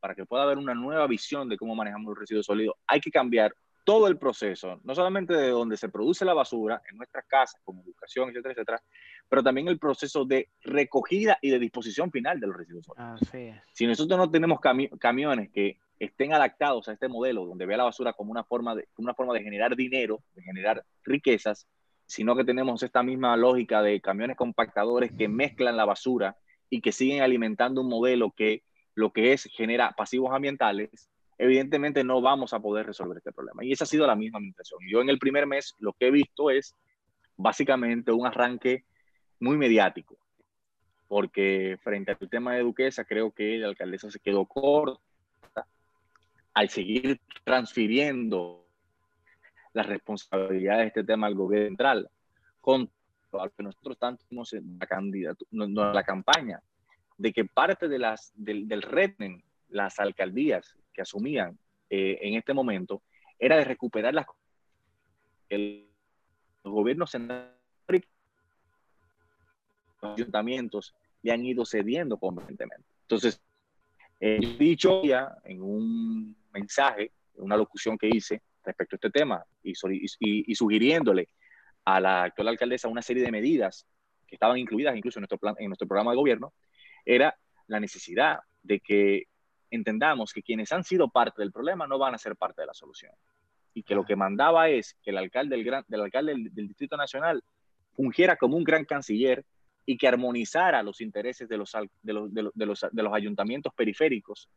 para 0.00 0.14
que 0.14 0.26
pueda 0.26 0.42
haber 0.42 0.58
una 0.58 0.74
nueva 0.74 1.06
visión 1.06 1.48
de 1.48 1.56
cómo 1.56 1.74
manejamos 1.74 2.10
los 2.10 2.18
residuos 2.18 2.46
sólidos, 2.46 2.74
hay 2.86 3.00
que 3.00 3.10
cambiar 3.10 3.54
todo 3.84 4.08
el 4.08 4.18
proceso, 4.18 4.80
no 4.84 4.94
solamente 4.94 5.34
de 5.34 5.50
donde 5.50 5.76
se 5.76 5.88
produce 5.88 6.24
la 6.24 6.34
basura, 6.34 6.82
en 6.90 6.96
nuestras 6.98 7.24
casas, 7.26 7.60
como 7.64 7.82
educación, 7.82 8.28
etcétera, 8.28 8.52
etcétera, 8.52 8.82
pero 9.30 9.44
también 9.44 9.68
el 9.68 9.78
proceso 9.78 10.24
de 10.24 10.48
recogida 10.64 11.38
y 11.40 11.50
de 11.50 11.60
disposición 11.60 12.10
final 12.10 12.40
de 12.40 12.48
los 12.48 12.56
residuos 12.56 12.84
sólidos. 12.84 13.20
Si 13.72 13.86
nosotros 13.86 14.18
no 14.18 14.28
tenemos 14.28 14.58
camiones 14.98 15.50
que 15.52 15.78
estén 16.00 16.34
adaptados 16.34 16.88
a 16.88 16.92
este 16.92 17.06
modelo, 17.06 17.46
donde 17.46 17.64
vea 17.64 17.76
la 17.76 17.84
basura 17.84 18.12
como 18.12 18.32
una 18.32 18.42
forma 18.42 18.74
de, 18.74 18.88
una 18.96 19.14
forma 19.14 19.32
de 19.32 19.44
generar 19.44 19.76
dinero, 19.76 20.20
de 20.34 20.42
generar 20.42 20.84
riquezas, 21.04 21.68
sino 22.06 22.34
que 22.34 22.44
tenemos 22.44 22.82
esta 22.82 23.04
misma 23.04 23.36
lógica 23.36 23.82
de 23.82 24.00
camiones 24.00 24.36
compactadores 24.36 25.12
que 25.16 25.28
mezclan 25.28 25.76
la 25.76 25.84
basura 25.84 26.36
y 26.68 26.80
que 26.80 26.90
siguen 26.90 27.22
alimentando 27.22 27.82
un 27.82 27.88
modelo 27.88 28.32
que 28.32 28.64
lo 28.96 29.12
que 29.12 29.32
es 29.32 29.44
genera 29.44 29.92
pasivos 29.92 30.34
ambientales, 30.34 31.08
evidentemente 31.38 32.02
no 32.02 32.20
vamos 32.20 32.52
a 32.52 32.58
poder 32.58 32.84
resolver 32.84 33.18
este 33.18 33.30
problema. 33.30 33.64
Y 33.64 33.70
esa 33.70 33.84
ha 33.84 33.86
sido 33.86 34.08
la 34.08 34.16
misma 34.16 34.38
administración. 34.38 34.80
Yo 34.90 35.00
en 35.00 35.08
el 35.08 35.20
primer 35.20 35.46
mes 35.46 35.76
lo 35.78 35.92
que 35.92 36.08
he 36.08 36.10
visto 36.10 36.50
es 36.50 36.74
básicamente 37.36 38.10
un 38.10 38.26
arranque 38.26 38.84
muy 39.40 39.56
mediático, 39.56 40.16
porque 41.08 41.78
frente 41.82 42.12
al 42.12 42.28
tema 42.28 42.54
de 42.54 42.62
Duquesa 42.62 43.04
creo 43.04 43.32
que 43.32 43.58
la 43.58 43.68
alcaldesa 43.68 44.10
se 44.10 44.20
quedó 44.20 44.44
corta 44.44 45.00
al 46.54 46.68
seguir 46.68 47.20
transfiriendo 47.44 48.66
la 49.72 49.82
responsabilidad 49.82 50.78
de 50.78 50.86
este 50.86 51.04
tema 51.04 51.26
al 51.26 51.34
gobierno 51.34 51.68
central, 51.68 52.10
con 52.60 52.90
lo 53.32 53.50
que 53.50 53.62
nosotros 53.62 53.98
tanto 53.98 54.24
hemos 54.30 54.52
en 54.52 54.78
la, 54.78 54.86
candidatura, 54.86 55.92
la 55.92 56.02
campaña, 56.02 56.60
de 57.16 57.32
que 57.32 57.44
parte 57.44 57.88
de 57.88 57.98
las, 57.98 58.32
del, 58.34 58.66
del 58.66 58.82
retén, 58.82 59.42
las 59.68 60.00
alcaldías 60.00 60.76
que 60.92 61.02
asumían 61.02 61.56
eh, 61.88 62.18
en 62.22 62.34
este 62.34 62.52
momento, 62.52 63.02
era 63.38 63.56
de 63.56 63.64
recuperar 63.64 64.14
las 64.14 64.26
el, 65.48 65.88
los 66.64 66.72
gobiernos 66.72 67.10
ayuntamientos 70.02 70.94
le 71.22 71.32
han 71.32 71.44
ido 71.44 71.64
cediendo 71.64 72.16
convenientemente. 72.18 72.86
Entonces, 73.02 73.40
he 74.18 74.38
dicho 74.58 75.02
ya 75.02 75.36
en 75.44 75.62
un 75.62 76.36
mensaje, 76.52 77.12
en 77.36 77.44
una 77.44 77.56
locución 77.56 77.96
que 77.98 78.08
hice, 78.08 78.42
respecto 78.64 78.96
a 78.96 78.98
este 78.98 79.10
tema 79.10 79.44
y, 79.62 79.72
y, 80.20 80.54
sugiriéndole 80.54 81.28
a 81.84 82.00
la 82.00 82.24
actual 82.24 82.48
alcaldesa 82.48 82.88
una 82.88 83.02
serie 83.02 83.22
de 83.22 83.32
medidas 83.32 83.86
que 84.26 84.36
estaban 84.36 84.58
incluidas 84.58 84.96
incluso 84.96 85.18
en 85.18 85.22
nuestro, 85.22 85.38
plan, 85.38 85.54
en 85.58 85.68
nuestro 85.68 85.88
programa 85.88 86.12
de 86.12 86.18
gobierno, 86.18 86.52
era 87.04 87.36
la 87.66 87.80
necesidad 87.80 88.40
de 88.62 88.80
que 88.80 89.24
entendamos 89.70 90.32
que 90.32 90.42
quienes 90.42 90.72
han 90.72 90.84
sido 90.84 91.08
parte 91.08 91.42
del 91.42 91.52
problema 91.52 91.86
no 91.86 91.98
van 91.98 92.14
a 92.14 92.18
ser 92.18 92.36
parte 92.36 92.62
de 92.62 92.66
la 92.66 92.74
solución. 92.74 93.12
Y 93.72 93.82
que 93.82 93.94
lo 93.94 94.04
que 94.04 94.16
mandaba 94.16 94.68
es 94.68 94.96
que 95.02 95.10
el 95.10 95.18
alcalde 95.18 95.56
del, 95.56 95.64
gran, 95.64 95.84
del, 95.88 96.02
alcalde 96.02 96.34
del, 96.50 96.68
Distrito 96.68 96.96
Nacional 96.96 97.42
fungiera 97.94 98.36
como 98.36 98.56
un 98.56 98.64
gran 98.64 98.84
canciller 98.84 99.44
y 99.90 99.96
que 99.96 100.06
armonizara 100.06 100.84
los 100.84 101.00
intereses 101.00 101.48
de 101.48 101.56
los, 101.56 101.72
de 102.00 102.12
los, 102.12 102.32
de 102.32 102.42
los, 102.44 102.52
de 102.54 102.66
los, 102.66 102.86
de 102.92 103.02
los 103.02 103.12
ayuntamientos 103.12 103.74
periféricos 103.74 104.48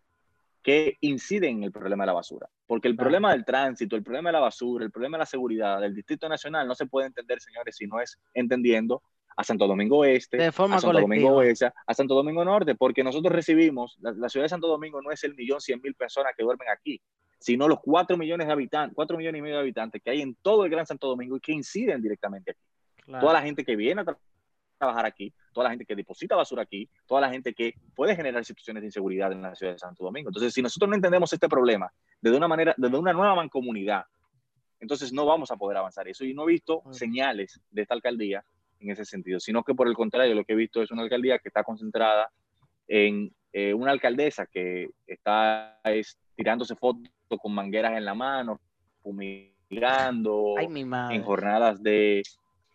que 0.62 0.98
inciden 1.02 1.58
en 1.58 1.64
el 1.64 1.72
problema 1.72 2.04
de 2.04 2.08
la 2.08 2.14
basura. 2.14 2.48
Porque 2.68 2.88
el 2.88 2.96
problema 2.96 3.32
del 3.32 3.44
tránsito, 3.44 3.96
el 3.96 4.04
problema 4.04 4.30
de 4.30 4.34
la 4.34 4.42
basura, 4.42 4.86
el 4.86 4.92
problema 4.92 5.18
de 5.18 5.22
la 5.22 5.26
seguridad 5.26 5.82
del 5.82 5.96
Distrito 5.96 6.30
Nacional 6.30 6.68
no 6.68 6.76
se 6.76 6.86
puede 6.86 7.08
entender, 7.08 7.42
señores, 7.42 7.76
si 7.76 7.88
no 7.88 8.00
es 8.00 8.20
entendiendo 8.36 9.02
a 9.36 9.44
Santo 9.44 9.66
Domingo 9.66 10.06
Este, 10.06 10.46
a 10.46 10.52
Santo 10.52 10.94
Domingo 10.94 11.38
Oeste, 11.38 11.72
a 11.88 11.94
Santo 11.96 12.14
Domingo 12.14 12.46
Norte, 12.46 12.76
porque 12.76 13.04
nosotros 13.04 13.34
recibimos, 13.34 13.98
la, 14.02 14.30
ciudad 14.30 14.46
de 14.46 14.50
Santo 14.50 14.68
Domingo 14.68 15.02
no 15.02 15.10
es 15.10 15.24
el 15.24 15.34
millón 15.34 15.62
cien 15.62 15.82
mil 15.82 15.96
personas 15.96 16.34
que 16.38 16.44
duermen 16.44 16.68
aquí, 16.70 17.02
sino 17.40 17.68
los 17.68 17.80
cuatro 17.82 18.18
millones 18.18 18.46
de 18.46 18.54
habitantes, 18.54 18.96
cuatro 18.96 19.18
millones 19.18 19.40
y 19.40 19.42
medio 19.42 19.56
de 19.56 19.62
habitantes 19.62 20.00
que 20.00 20.12
hay 20.12 20.22
en 20.22 20.36
todo 20.44 20.64
el 20.64 20.70
Gran 20.70 20.86
Santo 20.86 21.08
Domingo 21.08 21.38
y 21.38 21.40
que 21.40 21.54
inciden 21.54 22.04
directamente 22.04 22.52
aquí. 22.52 22.62
Toda 23.20 23.34
la 23.34 23.42
gente 23.42 23.66
que 23.66 23.76
viene 23.76 24.02
a 24.02 24.18
trabajar 24.84 25.06
aquí, 25.06 25.34
toda 25.54 25.66
la 25.66 25.70
gente 25.72 25.86
que 25.86 25.96
deposita 25.96 26.36
basura 26.36 26.64
aquí, 26.64 26.90
toda 27.08 27.22
la 27.22 27.30
gente 27.30 27.54
que 27.54 27.74
puede 27.96 28.16
generar 28.16 28.44
situaciones 28.44 28.82
de 28.82 28.88
inseguridad 28.88 29.32
en 29.32 29.42
la 29.42 29.56
ciudad 29.56 29.74
de 29.74 29.80
Santo 29.80 30.04
Domingo. 30.04 30.30
Entonces, 30.30 30.54
si 30.54 30.62
nosotros 30.62 30.90
no 30.90 30.96
entendemos 30.96 31.32
este 31.32 31.48
problema 31.48 31.92
desde 32.22 32.38
una 32.38 32.48
manera, 32.48 32.74
desde 32.78 32.98
una 32.98 33.14
nueva 33.14 33.36
mancomunidad, 33.36 34.04
entonces 34.80 35.14
no 35.14 35.26
vamos 35.26 35.50
a 35.52 35.56
poder 35.56 35.78
avanzar 35.78 36.08
eso. 36.08 36.26
Y 36.26 36.34
no 36.34 36.44
he 36.44 36.54
visto 36.54 36.84
señales 36.92 37.62
de 37.72 37.82
esta 37.84 37.94
alcaldía 37.94 38.44
en 38.80 38.92
ese 38.92 39.06
sentido, 39.06 39.40
sino 39.40 39.64
que 39.64 39.74
por 39.74 39.88
el 39.88 39.94
contrario, 39.94 40.36
lo 40.36 40.44
que 40.44 40.54
he 40.54 40.58
visto 40.58 40.82
es 40.82 40.92
una 40.92 41.04
alcaldía 41.04 41.40
que 41.40 41.48
está 41.48 41.64
concentrada 41.64 42.30
en 42.88 43.34
eh, 43.54 43.74
una 43.74 43.92
alcaldesa 43.92 44.46
que 44.46 44.90
está 45.08 45.80
tirándose 46.36 46.76
fotos 46.76 47.10
con 47.42 47.54
mangueras 47.54 47.94
en 47.98 48.04
la 48.04 48.14
mano, 48.14 48.60
fumigando, 49.02 50.56
en 50.60 51.24
jornadas 51.24 51.82
de 51.82 52.22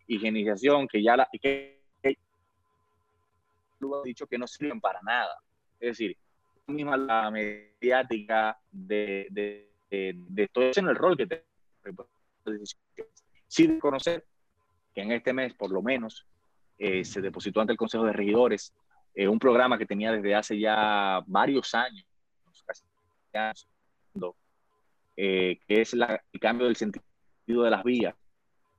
higienización, 0.07 0.89
que 0.89 1.03
ya 1.03 1.17
la, 1.17 1.29
que 1.41 1.78
dicho 4.05 4.27
que 4.27 4.39
no 4.39 4.47
sirven 4.47 4.81
para 4.81 5.01
nada. 5.03 5.35
Es 5.81 5.91
decir, 5.91 6.17
misma 6.67 6.97
la 6.97 7.31
mediática 7.31 8.59
de, 8.71 9.27
de, 9.31 9.71
de, 9.91 10.49
todo 10.49 10.65
eso 10.65 10.81
en 10.81 10.89
el 10.89 10.97
rol 10.97 11.17
que 11.17 11.27
te 11.27 11.45
sin 13.47 13.81
conocer 13.81 14.27
que 14.95 15.03
en 15.03 15.13
este 15.13 15.33
mes, 15.33 15.55
por 15.55 15.71
lo 15.71 15.83
menos, 15.83 16.27
eh, 16.79 17.05
se 17.05 17.21
depositó 17.21 17.61
ante 17.61 17.73
el 17.73 17.79
Consejo 17.79 18.05
de 18.05 18.13
Regidores 18.13 18.75
eh, 19.15 19.27
un 19.27 19.39
programa 19.39 19.79
que 19.79 19.87
tenía 19.87 20.13
desde 20.13 20.35
hace 20.35 20.59
ya 20.59 21.23
varios 21.27 21.75
años, 21.75 22.05
casi 22.67 22.85
años 23.33 23.69
eh, 25.17 25.59
que 25.67 25.81
es 25.81 25.95
la, 25.95 26.23
el 26.33 26.41
cambio 26.41 26.67
del 26.67 26.77
sentido 26.77 27.03
de 27.63 27.71
las 27.71 27.83
vías 27.83 28.15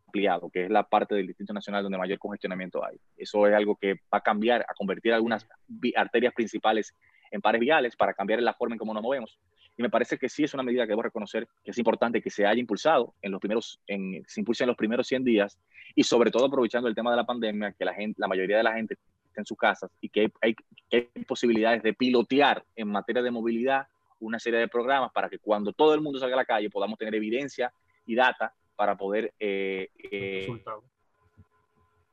ampliado, 0.09 0.49
que 0.49 0.65
es 0.65 0.69
la 0.69 0.83
parte 0.83 1.15
del 1.15 1.27
Distrito 1.27 1.53
Nacional 1.53 1.83
donde 1.83 1.97
mayor 1.97 2.17
congestionamiento 2.17 2.83
hay. 2.83 2.97
Eso 3.15 3.47
es 3.47 3.53
algo 3.53 3.75
que 3.75 3.93
va 3.93 4.17
a 4.17 4.21
cambiar, 4.21 4.65
a 4.67 4.73
convertir 4.73 5.13
algunas 5.13 5.47
arterias 5.95 6.33
principales 6.33 6.95
en 7.31 7.41
pares 7.41 7.61
viales 7.61 7.95
para 7.95 8.13
cambiar 8.13 8.41
la 8.41 8.53
forma 8.53 8.75
en 8.75 8.79
cómo 8.79 8.93
nos 8.93 9.03
movemos. 9.03 9.39
Y 9.77 9.81
me 9.81 9.89
parece 9.89 10.17
que 10.17 10.27
sí 10.27 10.43
es 10.43 10.53
una 10.53 10.63
medida 10.63 10.83
que 10.83 10.89
debo 10.89 11.03
reconocer 11.03 11.47
que 11.63 11.71
es 11.71 11.77
importante 11.77 12.21
que 12.21 12.29
se 12.29 12.45
haya 12.45 12.59
impulsado 12.59 13.13
en 13.21 13.31
los 13.31 13.39
primeros, 13.39 13.79
en, 13.87 14.23
se 14.27 14.41
impulse 14.41 14.63
en 14.63 14.67
los 14.67 14.75
primeros 14.75 15.07
100 15.07 15.23
días 15.23 15.57
y 15.95 16.03
sobre 16.03 16.31
todo 16.31 16.47
aprovechando 16.47 16.89
el 16.89 16.95
tema 16.95 17.11
de 17.11 17.17
la 17.17 17.25
pandemia, 17.25 17.71
que 17.71 17.85
la, 17.85 17.93
gente, 17.93 18.19
la 18.19 18.27
mayoría 18.27 18.57
de 18.57 18.63
la 18.63 18.73
gente 18.73 18.95
está 19.27 19.41
en 19.41 19.45
sus 19.45 19.57
casas 19.57 19.91
y 20.01 20.09
que 20.09 20.31
hay, 20.41 20.55
que 20.89 21.09
hay 21.15 21.23
posibilidades 21.23 21.81
de 21.83 21.93
pilotear 21.93 22.65
en 22.75 22.89
materia 22.89 23.21
de 23.21 23.31
movilidad 23.31 23.87
una 24.19 24.39
serie 24.39 24.59
de 24.59 24.67
programas 24.67 25.11
para 25.13 25.29
que 25.29 25.39
cuando 25.39 25.71
todo 25.71 25.93
el 25.93 26.01
mundo 26.01 26.19
salga 26.19 26.35
a 26.35 26.39
la 26.39 26.45
calle 26.45 26.69
podamos 26.69 26.97
tener 26.99 27.15
evidencia 27.15 27.71
y 28.05 28.15
data 28.15 28.53
para 28.79 28.95
poder 28.95 29.33
eh, 29.41 29.89
eh, 30.09 30.47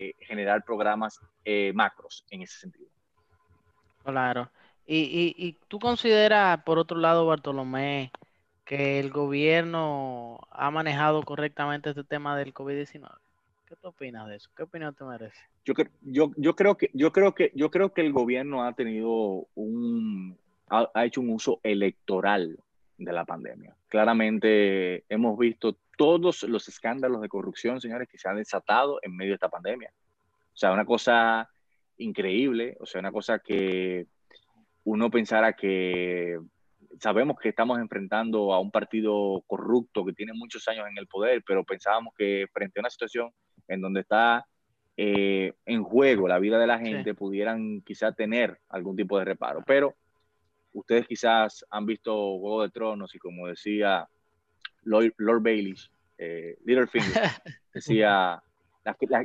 eh, 0.00 0.14
generar 0.18 0.64
programas 0.64 1.20
macros 1.74 2.24
en 2.28 2.42
ese 2.42 2.58
sentido. 2.58 2.88
Claro. 4.02 4.50
Y, 4.84 5.32
y, 5.36 5.52
tú 5.68 5.78
consideras, 5.78 6.64
por 6.64 6.80
otro 6.80 6.98
lado, 6.98 7.24
Bartolomé, 7.24 8.10
que 8.64 8.98
el 8.98 9.12
gobierno 9.12 10.40
ha 10.50 10.72
manejado 10.72 11.22
correctamente 11.22 11.90
este 11.90 12.02
tema 12.02 12.36
del 12.36 12.52
COVID-19? 12.52 13.12
¿Qué 13.68 13.76
tú 13.76 13.86
opinas 13.86 14.26
de 14.26 14.34
eso? 14.34 14.50
¿Qué 14.56 14.64
opinión 14.64 14.92
te 14.92 15.04
merece? 15.04 15.38
Yo, 15.64 15.74
yo, 16.02 16.32
yo, 16.36 16.56
creo 16.56 16.76
que, 16.76 16.90
yo, 16.94 17.12
creo 17.12 17.32
que, 17.32 17.52
yo 17.54 17.70
creo 17.70 17.92
que 17.92 18.00
el 18.00 18.12
gobierno 18.12 18.64
ha 18.64 18.72
tenido 18.72 19.46
un, 19.54 20.36
ha 20.68 21.04
hecho 21.04 21.20
un 21.20 21.30
uso 21.30 21.60
electoral 21.62 22.58
de 22.98 23.12
la 23.12 23.24
pandemia. 23.24 23.76
Claramente 23.88 25.04
hemos 25.08 25.38
visto 25.38 25.76
todos 25.96 26.42
los 26.44 26.68
escándalos 26.68 27.20
de 27.20 27.28
corrupción, 27.28 27.80
señores, 27.80 28.08
que 28.08 28.18
se 28.18 28.28
han 28.28 28.36
desatado 28.36 28.98
en 29.02 29.16
medio 29.16 29.32
de 29.32 29.36
esta 29.36 29.48
pandemia. 29.48 29.90
O 29.92 30.56
sea, 30.56 30.72
una 30.72 30.84
cosa 30.84 31.48
increíble, 31.98 32.76
o 32.80 32.86
sea, 32.86 33.00
una 33.00 33.12
cosa 33.12 33.38
que 33.38 34.06
uno 34.84 35.10
pensara 35.10 35.54
que 35.54 36.38
sabemos 37.00 37.36
que 37.40 37.48
estamos 37.48 37.78
enfrentando 37.78 38.52
a 38.52 38.60
un 38.60 38.70
partido 38.70 39.42
corrupto 39.46 40.04
que 40.04 40.12
tiene 40.12 40.32
muchos 40.34 40.66
años 40.68 40.86
en 40.88 40.98
el 40.98 41.06
poder, 41.06 41.42
pero 41.46 41.64
pensábamos 41.64 42.14
que 42.16 42.46
frente 42.52 42.78
a 42.78 42.82
una 42.82 42.90
situación 42.90 43.30
en 43.68 43.80
donde 43.80 44.00
está 44.00 44.46
eh, 44.96 45.52
en 45.66 45.82
juego 45.82 46.28
la 46.28 46.38
vida 46.38 46.58
de 46.58 46.66
la 46.66 46.78
gente, 46.78 47.14
pudieran 47.14 47.82
quizá 47.82 48.12
tener 48.12 48.58
algún 48.68 48.96
tipo 48.96 49.18
de 49.18 49.24
reparo. 49.24 49.62
Pero 49.66 49.94
ustedes 50.72 51.06
quizás 51.06 51.66
han 51.70 51.84
visto 51.84 52.12
Juego 52.38 52.62
de 52.62 52.70
Tronos 52.70 53.14
y 53.14 53.18
como 53.18 53.46
decía 53.46 54.08
Lord, 54.86 55.14
Lord 55.18 55.42
Bailey, 55.42 55.74
eh, 56.16 56.56
Littlefinger, 56.64 57.12
decía, 57.74 58.42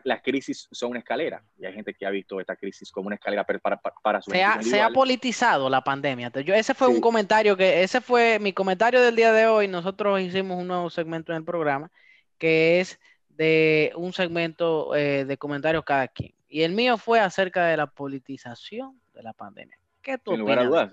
las, 0.04 0.22
crisis 0.22 0.68
son 0.72 0.92
una 0.92 1.00
escalera 1.00 1.44
y 1.58 1.66
hay 1.66 1.74
gente 1.74 1.94
que 1.94 2.06
ha 2.06 2.10
visto 2.10 2.40
esta 2.40 2.56
crisis 2.56 2.92
como 2.92 3.08
una 3.08 3.16
escalera 3.16 3.46
para, 3.46 3.60
para, 3.60 3.80
para 4.02 4.22
su 4.22 4.32
se 4.32 4.44
ha, 4.44 4.62
se 4.62 4.82
ha 4.82 4.90
politizado 4.90 5.70
la 5.70 5.82
pandemia. 5.82 6.32
Yo, 6.44 6.54
ese 6.54 6.74
fue 6.74 6.88
un 6.88 7.00
comentario 7.00 7.56
que, 7.56 7.84
ese 7.84 8.02
fue 8.02 8.40
mi 8.40 8.54
comentario 8.54 9.02
del 9.02 9.16
día 9.16 9.32
de 9.32 9.46
hoy. 9.46 9.68
Nosotros 9.68 10.20
hicimos 10.20 10.60
un 10.60 10.68
nuevo 10.68 10.90
segmento 10.90 11.32
en 11.32 11.38
el 11.38 11.46
programa 11.46 11.92
que 12.38 12.80
es 12.80 13.00
de 13.30 13.94
un 13.96 14.14
segmento 14.14 14.96
eh, 14.96 15.26
de 15.26 15.38
comentarios 15.38 15.84
cada 15.86 16.08
quien. 16.08 16.34
Y 16.50 16.64
el 16.64 16.74
mío 16.74 16.98
fue 16.98 17.20
acerca 17.20 17.68
de 17.68 17.78
la 17.78 17.88
politización 17.88 19.00
de 19.14 19.24
la 19.24 19.34
pandemia. 19.34 19.78
¿Qué 20.02 20.18
tú 20.18 20.32
Sin 20.32 20.42
opinas? 20.42 20.92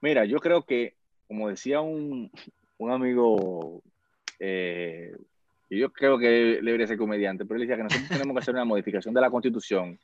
Mira, 0.00 0.24
yo 0.24 0.38
creo 0.38 0.64
que, 0.64 0.96
como 1.28 1.48
decía 1.48 1.80
un, 1.80 2.30
un 2.80 2.90
amigo 2.90 3.82
eh, 4.38 5.12
yo 5.68 5.92
creo 5.92 6.18
que 6.18 6.60
debería 6.62 6.86
ser 6.86 6.96
comediante, 6.96 7.44
pero 7.44 7.60
él 7.60 7.68
decía 7.68 7.76
que 7.76 7.84
nosotros 7.84 8.08
tenemos 8.24 8.34
que 8.34 8.40
hacer 8.40 8.54
una 8.54 8.64
modificación 8.64 9.14
de 9.14 9.20
la 9.20 9.30
constitución 9.30 9.98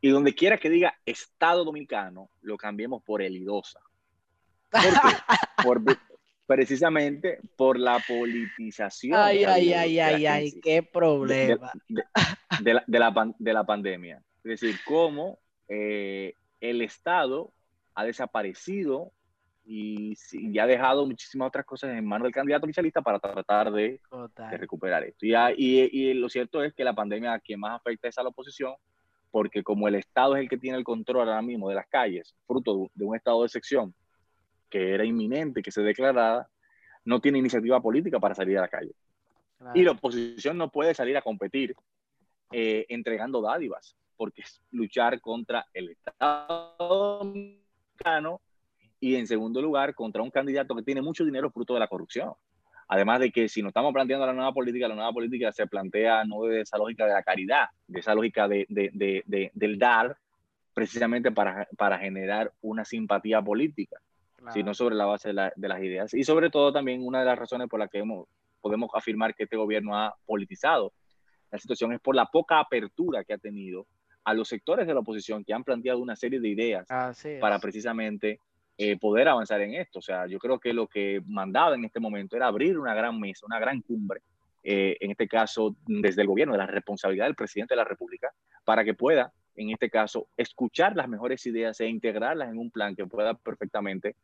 y 0.00 0.10
donde 0.10 0.34
quiera 0.34 0.58
que 0.58 0.70
diga 0.70 0.94
Estado 1.04 1.64
Dominicano, 1.64 2.30
lo 2.42 2.56
cambiemos 2.56 3.02
por 3.02 3.22
el 3.22 3.36
IDOSA. 3.36 3.80
¿Por 4.70 5.82
qué? 5.84 5.94
precisamente 6.46 7.40
por 7.56 7.78
la 7.78 8.00
politización. 8.06 9.18
Ay, 9.18 9.44
ay, 9.44 9.72
ay, 9.72 9.98
ay, 9.98 10.26
ay, 10.26 10.60
qué 10.62 10.82
problema. 10.82 11.72
De, 12.60 12.74
la, 12.74 12.84
de, 12.86 13.52
la, 13.52 13.64
pandemia. 13.64 14.22
Es 14.44 14.60
decir, 14.60 14.76
cómo 14.86 15.40
eh, 15.66 16.34
el 16.60 16.82
Estado 16.82 17.52
ha 17.94 18.04
desaparecido 18.04 19.12
y, 19.66 20.58
ha 20.58 20.66
dejado 20.66 21.04
muchísimas 21.04 21.48
otras 21.48 21.66
cosas 21.66 21.90
en 21.90 22.06
manos 22.06 22.26
del 22.26 22.32
candidato 22.32 22.66
oficialista 22.66 23.02
para 23.02 23.18
tratar 23.18 23.72
de, 23.72 24.00
recuperar 24.52 25.02
esto. 25.04 25.26
Y, 25.26 25.34
y, 25.56 26.14
lo 26.14 26.28
cierto 26.28 26.62
es 26.62 26.72
que 26.72 26.84
la 26.84 26.94
pandemia 26.94 27.34
a 27.34 27.40
quien 27.40 27.60
más 27.60 27.74
afecta 27.74 28.08
es 28.08 28.16
a 28.16 28.22
la 28.22 28.28
oposición, 28.28 28.74
porque 29.30 29.62
como 29.62 29.88
el 29.88 29.96
Estado 29.96 30.36
es 30.36 30.42
el 30.42 30.48
que 30.48 30.56
tiene 30.56 30.78
el 30.78 30.84
control 30.84 31.28
ahora 31.28 31.42
mismo 31.42 31.68
de 31.68 31.74
las 31.74 31.88
calles, 31.88 32.34
fruto 32.46 32.90
de, 32.94 33.04
un 33.04 33.16
estado 33.16 33.42
de 33.42 33.48
sección 33.48 33.92
que 34.70 34.94
era 34.94 35.04
inminente, 35.04 35.62
que 35.62 35.72
se 35.72 35.82
declarara, 35.82 36.48
no 37.04 37.20
tiene 37.20 37.38
iniciativa 37.38 37.80
política 37.80 38.20
para 38.20 38.34
salir 38.34 38.58
a 38.58 38.62
la 38.62 38.68
calle. 38.68 38.92
Y 39.74 39.82
la 39.82 39.92
oposición 39.92 40.58
no 40.58 40.70
puede 40.70 40.94
salir 40.94 41.16
a 41.16 41.22
competir 41.22 41.74
eh, 42.52 42.84
entregando 42.88 43.40
dádivas, 43.40 43.96
porque 44.16 44.42
es 44.42 44.60
luchar 44.70 45.20
contra 45.20 45.66
el 45.72 45.90
Estado 45.90 46.76
dominicano 46.78 48.40
y 49.00 49.16
en 49.16 49.26
segundo 49.26 49.60
lugar 49.60 49.94
contra 49.94 50.22
un 50.22 50.30
candidato 50.30 50.74
que 50.74 50.82
tiene 50.82 51.02
mucho 51.02 51.24
dinero 51.24 51.50
fruto 51.50 51.74
de 51.74 51.80
la 51.80 51.88
corrupción. 51.88 52.32
Además 52.88 53.20
de 53.20 53.32
que 53.32 53.48
si 53.48 53.62
nos 53.62 53.70
estamos 53.70 53.92
planteando 53.92 54.26
la 54.26 54.32
nueva 54.32 54.52
política, 54.52 54.86
la 54.86 54.94
nueva 54.94 55.12
política 55.12 55.50
se 55.52 55.66
plantea 55.66 56.24
no 56.24 56.44
de 56.44 56.60
esa 56.60 56.78
lógica 56.78 57.04
de 57.04 57.12
la 57.12 57.22
caridad, 57.22 57.66
de 57.88 58.00
esa 58.00 58.14
lógica 58.14 58.46
de, 58.46 58.64
de, 58.68 58.90
de, 59.26 59.50
del 59.54 59.78
dar, 59.78 60.16
precisamente 60.72 61.32
para, 61.32 61.66
para, 61.76 61.98
generar 61.98 62.52
una 62.60 62.84
simpatía 62.84 63.42
política, 63.42 64.00
sino 64.52 64.72
sobre 64.72 64.94
la 64.94 65.06
base 65.06 65.30
de, 65.30 65.68
las 65.68 65.82
ideas. 65.82 66.14
Y 66.14 66.22
sobre 66.22 66.48
todo 66.48 66.72
también 66.72 67.04
una 67.04 67.20
de 67.20 67.24
las 67.24 67.38
razones 67.38 67.68
por 67.68 67.80
las 67.80 67.90
que 67.90 67.98
hemos, 67.98 68.28
podemos 68.60 68.90
afirmar 68.94 69.34
que 69.34 69.44
este 69.44 69.56
gobierno 69.56 69.96
ha 69.96 70.14
politizado 70.24 70.92
la 71.50 71.58
situación 71.58 71.92
es 71.92 72.00
por 72.00 72.14
la 72.14 72.26
poca 72.26 72.60
apertura 72.60 73.24
que 73.24 73.32
ha 73.32 73.38
tenido 73.38 73.86
a 74.24 74.34
los 74.34 74.48
sectores 74.48 74.86
de 74.86 74.94
la 74.94 75.00
oposición 75.00 75.44
que 75.44 75.54
han 75.54 75.64
planteado 75.64 76.00
una 76.00 76.16
serie 76.16 76.40
de 76.40 76.48
ideas 76.48 76.86
para 77.40 77.58
precisamente 77.60 78.40
eh, 78.78 78.98
poder 78.98 79.26
avanzar 79.28 79.62
en 79.62 79.74
esto. 79.74 80.00
O 80.00 80.02
sea, 80.02 80.26
yo 80.26 80.38
creo 80.38 80.58
que 80.58 80.74
lo 80.74 80.86
que 80.86 81.22
mandaba 81.26 81.74
en 81.74 81.84
este 81.86 81.98
momento 81.98 82.36
era 82.36 82.46
abrir 82.46 82.78
una 82.78 82.94
gran 82.94 83.18
mesa, 83.18 83.46
una 83.46 83.58
gran 83.58 83.80
cumbre, 83.80 84.20
eh, 84.62 84.98
en 85.00 85.12
este 85.12 85.26
caso 85.28 85.76
desde 85.86 86.20
el 86.20 86.28
gobierno, 86.28 86.52
de 86.52 86.58
la 86.58 86.66
responsabilidad 86.66 87.24
del 87.24 87.34
presidente 87.34 87.72
de 87.72 87.78
la 87.78 87.84
República, 87.84 88.32
para 88.64 88.84
que 88.84 88.92
pueda, 88.92 89.32
en 89.54 89.70
este 89.70 89.88
caso, 89.88 90.28
escuchar 90.36 90.94
las 90.94 91.08
mejores 91.08 91.46
ideas 91.46 91.80
e 91.80 91.88
integrarlas 91.88 92.50
en 92.50 92.58
un 92.58 92.70
plan 92.70 92.94
que 92.94 93.06
pueda 93.06 93.32
perfectamente 93.32 94.16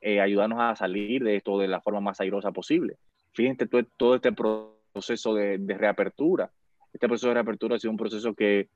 eh, 0.00 0.20
ayudarnos 0.20 0.58
a 0.60 0.74
salir 0.74 1.22
de 1.22 1.36
esto 1.36 1.58
de 1.58 1.68
la 1.68 1.80
forma 1.80 2.00
más 2.00 2.20
airosa 2.20 2.50
posible. 2.50 2.96
Fíjense 3.34 3.68
todo, 3.68 3.84
todo 3.96 4.14
este 4.16 4.32
proceso 4.32 5.34
de, 5.34 5.58
de, 5.58 5.78
reapertura. 5.78 6.50
Este 6.92 7.06
proceso 7.06 7.28
de 7.28 7.34
reapertura 7.34 7.76
ha 7.76 7.78
sido 7.78 7.92
un 7.92 7.96
proceso 7.96 8.34
que 8.34 8.68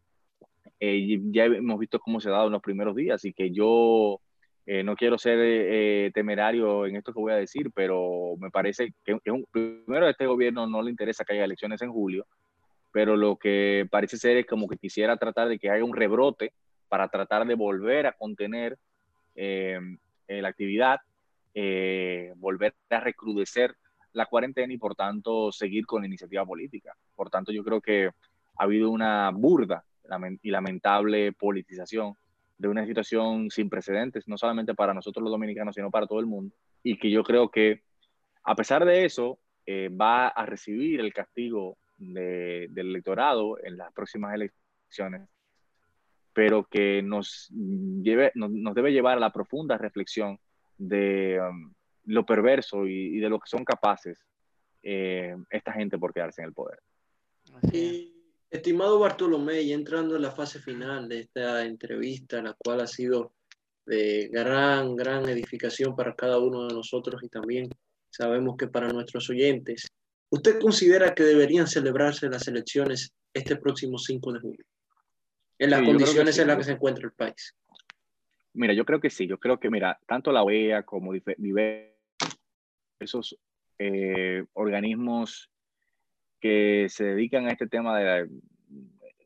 ya 0.79 1.47
hemos 1.47 1.79
visto 1.81 1.99
cómo 1.99 2.21
se 2.21 2.29
ha 2.29 2.33
dado 2.33 2.47
en 2.47 2.53
los 2.53 2.63
primeros 2.63 2.95
días 2.95 3.25
y 3.25 3.33
que 3.33 3.51
yo 3.51 4.21
eh, 4.69 4.83
no 4.83 4.97
quiero 4.97 5.17
ser 5.17 5.39
eh, 5.41 6.11
temerario 6.13 6.87
en 6.87 6.97
esto 6.97 7.13
que 7.13 7.21
voy 7.21 7.33
a 7.33 7.37
decir, 7.37 7.71
pero 7.73 8.35
me 8.41 8.51
parece 8.51 8.93
que, 9.05 9.17
primero 9.53 10.07
a 10.07 10.11
este 10.11 10.27
gobierno 10.27 10.67
no 10.67 10.83
le 10.83 10.91
interesa 10.91 11.25
que 11.25 11.35
haya 11.35 11.45
elecciones 11.45 11.81
en 11.83 11.93
julio, 11.93 12.27
pero 12.91 13.17
lo 13.17 13.37
que 13.37 13.87
parece 13.89 14.17
ser 14.17 14.37
es 14.39 14.47
como 14.47 14.67
que 14.67 14.77
quisiera 14.77 15.17
tratar 15.19 15.49
de 15.49 15.61
que 15.61 15.71
haya 15.71 15.85
un 15.85 15.95
rebrote 15.95 16.53
para 16.89 17.09
tratar 17.09 17.47
de 17.47 17.55
volver 17.55 18.09
a 18.09 18.13
contener 18.13 18.77
eh, 19.37 19.79
la 20.27 20.49
actividad, 20.49 20.99
volver 22.37 22.75
a 22.91 23.01
recrudecer 23.01 23.77
la 24.15 24.27
cuarentena 24.27 24.73
y 24.73 24.79
por 24.79 24.97
tanto 24.97 25.53
seguir 25.53 25.87
con 25.87 26.03
la 26.03 26.09
iniciativa 26.09 26.45
política. 26.45 26.93
Por 27.15 27.31
tanto, 27.31 27.53
yo 27.53 27.63
creo 27.63 27.81
que 27.81 28.07
ha 28.07 28.65
habido 28.65 28.91
una 28.91 29.31
burda 29.31 29.85
y 30.43 30.51
lamentable 30.51 31.33
politización 31.33 32.15
de 32.59 32.69
una 32.69 32.87
situación 32.87 33.51
sin 33.51 33.69
precedentes, 33.69 34.27
no 34.29 34.39
solamente 34.39 34.75
para 34.75 34.95
nosotros 34.95 35.23
los 35.23 35.33
dominicanos, 35.33 35.75
sino 35.75 35.91
para 35.91 36.07
todo 36.07 36.21
el 36.21 36.27
mundo. 36.27 36.55
Y 36.83 36.99
que 36.99 37.11
yo 37.11 37.23
creo 37.23 37.51
que, 37.51 37.83
a 38.45 38.55
pesar 38.55 38.85
de 38.85 39.05
eso, 39.05 39.39
eh, 39.67 39.89
va 39.89 40.29
a 40.29 40.47
recibir 40.47 41.01
el 41.01 41.13
castigo 41.13 41.77
del 41.99 42.71
electorado 42.77 43.59
en 43.63 43.77
las 43.77 43.93
próximas 43.93 44.35
elecciones, 44.35 45.29
pero 46.33 46.65
que 46.65 47.03
nos, 47.03 47.49
lleve, 47.51 48.33
nos, 48.35 48.75
debe 48.75 48.93
llevar 48.93 49.17
a 49.17 49.21
la 49.21 49.33
profunda 49.33 49.79
reflexión 49.79 50.39
de 50.77 51.41
um, 51.41 51.73
lo 52.05 52.27
perverso 52.27 52.87
y, 52.87 53.19
de 53.19 53.31
lo 53.31 53.41
que 53.41 53.49
son 53.49 53.65
capaces 53.65 54.27
eh, 54.83 55.35
esta 55.49 55.73
gente 55.73 55.99
por 55.99 56.13
quedarse 56.13 56.43
en 56.43 56.49
el 56.49 56.55
poder. 56.55 56.79
Así 57.55 58.16
Estimado 58.51 58.99
Bartolomé, 58.99 59.63
y 59.63 59.73
entrando 59.73 60.17
en 60.17 60.23
la 60.23 60.31
fase 60.31 60.61
final 60.61 61.09
de 61.09 61.21
esta 61.21 61.65
entrevista, 61.65 62.41
la 62.41 62.55
cual 62.55 62.81
ha 62.81 62.87
sido 62.87 63.35
de 63.87 64.29
gran, 64.33 64.97
gran 64.97 65.29
edificación 65.29 65.95
para 65.97 66.15
cada 66.15 66.39
uno 66.39 66.67
de 66.67 66.75
nosotros 66.75 67.23
y 67.23 67.29
también 67.29 67.69
sabemos 68.11 68.57
que 68.57 68.67
para 68.69 68.89
nuestros 68.89 69.29
oyentes, 69.31 69.87
¿usted 70.31 70.59
considera 70.61 71.15
que 71.15 71.23
deberían 71.23 71.67
celebrarse 71.67 72.29
las 72.29 72.47
elecciones 72.49 73.13
este 73.33 73.57
próximo 73.57 73.99
5 73.99 74.33
de 74.33 74.41
julio? 74.41 74.65
En 75.59 75.71
las 75.71 75.83
condiciones 75.83 76.39
en 76.39 76.49
las 76.49 76.59
que 76.59 76.65
se 76.65 76.73
encuentra 76.73 77.07
el 77.07 77.13
país. 77.13 77.55
Mira, 78.53 78.75
yo 78.75 78.85
creo 78.85 79.01
que 79.01 79.11
sí, 79.11 79.27
yo 79.27 79.39
creo 79.39 79.59
que, 79.61 79.71
mira, 79.71 79.99
tanto 80.07 80.33
la 80.33 80.43
OEA 80.43 80.83
como 80.83 81.13
diversos 81.13 81.97
eh, 83.79 84.45
organismos 84.55 85.51
que 86.41 86.87
se 86.89 87.05
dedican 87.05 87.47
a 87.47 87.53
este 87.53 87.67
tema 87.67 87.99
de 87.99 88.29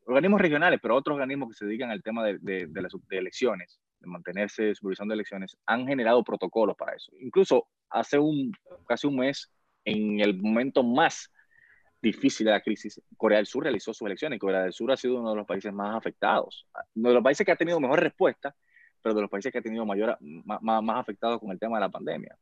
organismos 0.05 0.41
regionales, 0.41 0.79
pero 0.81 0.95
otros 0.95 1.15
organismos 1.15 1.49
que 1.49 1.55
se 1.55 1.65
dedican 1.65 1.91
al 1.91 2.03
tema 2.03 2.23
de, 2.25 2.37
de, 2.39 2.81
las 2.81 2.93
elecciones, 3.09 3.79
de 3.99 4.07
mantenerse 4.07 4.75
supervisando 4.75 5.13
elecciones, 5.13 5.57
han 5.65 5.87
generado 5.87 6.23
protocolos 6.23 6.75
para 6.75 6.95
eso. 6.95 7.11
Incluso 7.19 7.67
hace 7.89 8.17
un, 8.17 8.51
casi 8.87 9.07
un 9.07 9.17
mes, 9.17 9.51
en 9.85 10.19
el 10.19 10.39
momento 10.39 10.83
más 10.83 11.31
difícil 12.01 12.45
de 12.45 12.51
la 12.51 12.61
crisis, 12.61 13.01
Corea 13.15 13.37
del 13.37 13.45
Sur 13.45 13.63
realizó 13.63 13.93
sus 13.93 14.05
elecciones. 14.05 14.39
Corea 14.39 14.63
del 14.63 14.73
Sur 14.73 14.91
ha 14.91 14.97
sido 14.97 15.19
uno 15.19 15.31
de 15.31 15.35
los 15.37 15.45
países 15.45 15.71
más 15.71 15.95
afectados, 15.95 16.67
uno 16.95 17.09
de 17.09 17.15
los 17.15 17.23
países 17.23 17.45
que 17.45 17.51
ha 17.51 17.55
tenido 17.55 17.79
mejor 17.79 17.99
respuesta, 17.99 18.55
pero 19.01 19.15
de 19.15 19.21
los 19.21 19.29
países 19.29 19.51
que 19.51 19.59
ha 19.59 19.63
tenido 19.63 19.85
mayor, 19.85 20.17
más, 20.19 20.61
más 20.61 20.99
afectados 20.99 21.39
con 21.39 21.51
el 21.51 21.59
tema 21.59 21.77
de 21.77 21.81
la 21.81 21.89
pandemia. 21.89 22.37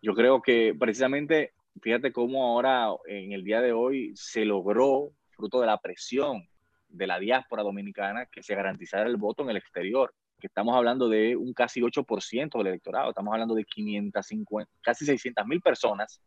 Yo 0.00 0.14
creo 0.14 0.42
que 0.42 0.74
precisamente 0.78 1.52
fíjate 1.80 2.12
cómo 2.12 2.44
ahora, 2.44 2.88
en 3.06 3.32
el 3.32 3.44
día 3.44 3.60
de 3.60 3.72
hoy, 3.72 4.12
se 4.14 4.44
logró, 4.44 5.12
fruto 5.30 5.60
de 5.60 5.66
la 5.66 5.78
presión 5.78 6.46
de 6.88 7.06
la 7.06 7.18
diáspora 7.18 7.62
dominicana, 7.62 8.26
que 8.26 8.42
se 8.42 8.54
garantizara 8.54 9.08
el 9.08 9.16
voto 9.16 9.42
en 9.42 9.50
el 9.50 9.56
exterior, 9.56 10.14
que 10.38 10.48
estamos 10.48 10.76
hablando 10.76 11.08
de 11.08 11.36
un 11.36 11.52
casi 11.54 11.80
8% 11.80 12.58
del 12.58 12.66
electorado, 12.66 13.10
estamos 13.10 13.32
hablando 13.32 13.54
de 13.54 13.64
550, 13.64 14.70
casi 14.82 15.06
600 15.06 15.46
mil 15.46 15.60
personas 15.60 16.20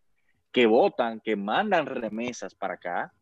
que 0.51 0.65
votan, 0.65 1.19
que 1.19 1.35
mandan 1.35 1.85
remesas 1.85 2.55
para 2.55 2.75
acá 2.75 3.13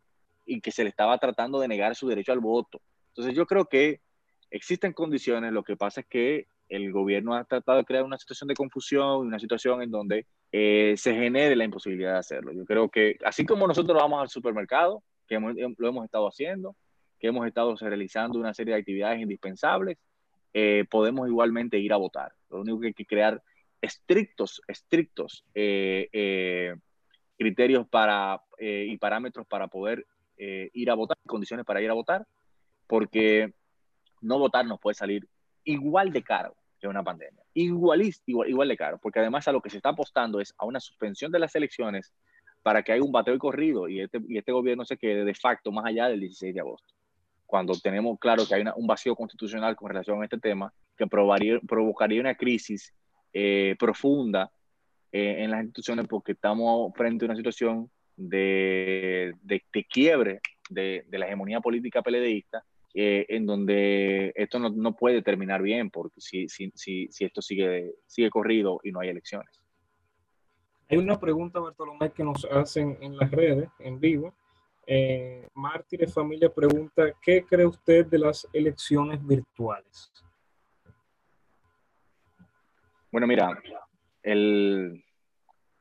y 0.45 0.61
que 0.61 0.71
se 0.71 0.83
le 0.83 0.89
estaba 0.89 1.17
tratando 1.17 1.59
de 1.59 1.67
negar 1.67 1.95
su 1.95 2.07
derecho 2.07 2.31
al 2.31 2.39
voto. 2.39 2.79
Entonces 3.07 3.35
yo 3.35 3.45
creo 3.45 3.65
que 3.65 4.01
existen 4.51 4.93
condiciones, 4.93 5.51
lo 5.51 5.63
que 5.63 5.75
pasa 5.75 6.01
es 6.01 6.07
que 6.07 6.45
el 6.69 6.91
gobierno 6.91 7.33
ha 7.35 7.43
tratado 7.43 7.79
de 7.79 7.85
crear 7.85 8.03
una 8.03 8.19
situación 8.19 8.47
de 8.47 8.55
confusión, 8.55 9.25
una 9.25 9.39
situación 9.39 9.81
en 9.81 9.89
donde 9.89 10.27
eh, 10.55 10.93
se 10.97 11.15
genere 11.15 11.55
la 11.55 11.63
imposibilidad 11.63 12.13
de 12.13 12.19
hacerlo. 12.19 12.53
Yo 12.53 12.63
creo 12.63 12.87
que 12.87 13.17
así 13.25 13.43
como 13.43 13.65
nosotros 13.65 13.99
vamos 13.99 14.21
al 14.21 14.29
supermercado, 14.29 15.03
que 15.27 15.39
lo 15.39 15.87
hemos 15.89 16.05
estado 16.05 16.27
haciendo, 16.27 16.75
que 17.19 17.27
hemos 17.27 17.47
estado 17.47 17.75
realizando 17.75 18.37
una 18.37 18.53
serie 18.53 18.75
de 18.75 18.79
actividades 18.79 19.19
indispensables, 19.19 19.97
eh, 20.53 20.85
podemos 20.91 21.27
igualmente 21.27 21.79
ir 21.79 21.91
a 21.91 21.97
votar. 21.97 22.33
Lo 22.51 22.61
único 22.61 22.79
que 22.79 22.87
hay 22.87 22.93
que 22.93 23.07
crear 23.07 23.41
estrictos, 23.81 24.61
estrictos 24.67 25.43
eh, 25.55 26.75
criterios 27.35 27.87
para, 27.87 28.39
y 28.59 28.95
parámetros 28.97 29.47
para 29.47 29.67
poder 29.67 30.05
ir 30.37 30.91
a 30.91 30.93
votar, 30.93 31.17
condiciones 31.25 31.65
para 31.65 31.81
ir 31.81 31.89
a 31.89 31.93
votar, 31.93 32.27
porque 32.85 33.53
no 34.21 34.37
votar 34.37 34.67
nos 34.67 34.79
puede 34.79 34.93
salir 34.93 35.27
igual 35.63 36.13
de 36.13 36.21
caro 36.21 36.55
que 36.79 36.87
una 36.87 37.03
pandemia, 37.03 37.42
igual, 37.53 38.01
igual, 38.25 38.49
igual 38.49 38.67
de 38.67 38.77
caro, 38.77 38.97
porque 39.01 39.19
además 39.19 39.47
a 39.47 39.51
lo 39.51 39.61
que 39.61 39.69
se 39.69 39.77
está 39.77 39.89
apostando 39.89 40.39
es 40.39 40.53
a 40.57 40.65
una 40.65 40.79
suspensión 40.79 41.31
de 41.31 41.39
las 41.39 41.55
elecciones 41.55 42.13
para 42.63 42.81
que 42.81 42.93
haya 42.93 43.03
un 43.03 43.11
bateo 43.11 43.35
y 43.35 43.39
corrido 43.39 43.87
y 43.89 43.99
este, 43.99 44.19
y 44.27 44.37
este 44.37 44.51
gobierno 44.51 44.85
se 44.85 44.97
quede 44.97 45.25
de 45.25 45.35
facto 45.35 45.71
más 45.71 45.85
allá 45.85 46.07
del 46.07 46.21
16 46.21 46.53
de 46.53 46.61
agosto. 46.61 46.93
Cuando 47.45 47.73
tenemos 47.77 48.17
claro 48.19 48.47
que 48.47 48.55
hay 48.55 48.63
un 48.75 48.87
vacío 48.87 49.15
constitucional 49.15 49.75
con 49.75 49.89
relación 49.89 50.21
a 50.21 50.25
este 50.25 50.39
tema, 50.39 50.73
que 50.97 51.05
provocaría 51.05 52.21
una 52.21 52.35
crisis 52.35 52.93
eh, 53.33 53.75
profunda 53.77 54.51
eh, 55.11 55.43
en 55.43 55.51
las 55.51 55.61
instituciones 55.61 56.07
porque 56.07 56.31
estamos 56.31 56.91
frente 56.95 57.25
a 57.25 57.27
una 57.27 57.35
situación 57.35 57.89
de, 58.15 59.33
de, 59.41 59.83
quiebre 59.85 60.39
de, 60.69 61.05
de, 61.07 61.17
la 61.19 61.27
hegemonía 61.27 61.59
política 61.59 62.01
peledeísta, 62.01 62.63
eh, 62.93 63.25
en 63.29 63.45
donde 63.45 64.31
esto 64.35 64.59
no, 64.59 64.69
no, 64.69 64.95
puede 64.95 65.21
terminar 65.21 65.61
bien 65.61 65.89
porque 65.89 66.21
si, 66.21 66.47
si, 66.47 66.71
si, 66.75 67.07
si 67.11 67.25
esto 67.25 67.41
sigue, 67.41 67.95
sigue 68.05 68.29
corrido 68.29 68.79
y 68.83 68.91
no 68.91 68.99
hay 68.99 69.09
elecciones. 69.09 69.63
Hay 70.89 70.97
una 70.97 71.19
pregunta, 71.19 71.59
Bartolomé, 71.59 72.11
que 72.11 72.23
nos 72.23 72.45
hacen 72.45 72.97
en 73.01 73.17
las 73.17 73.31
redes, 73.31 73.69
en 73.79 73.99
vivo. 73.99 74.33
Eh, 74.85 75.47
Mártires 75.55 76.13
Familia 76.13 76.53
pregunta, 76.53 77.11
¿qué 77.21 77.43
cree 77.43 77.65
usted 77.65 78.05
de 78.05 78.19
las 78.19 78.47
elecciones 78.53 79.25
virtuales? 79.25 80.11
Bueno, 83.11 83.25
mira, 83.25 83.59
el, 84.21 85.03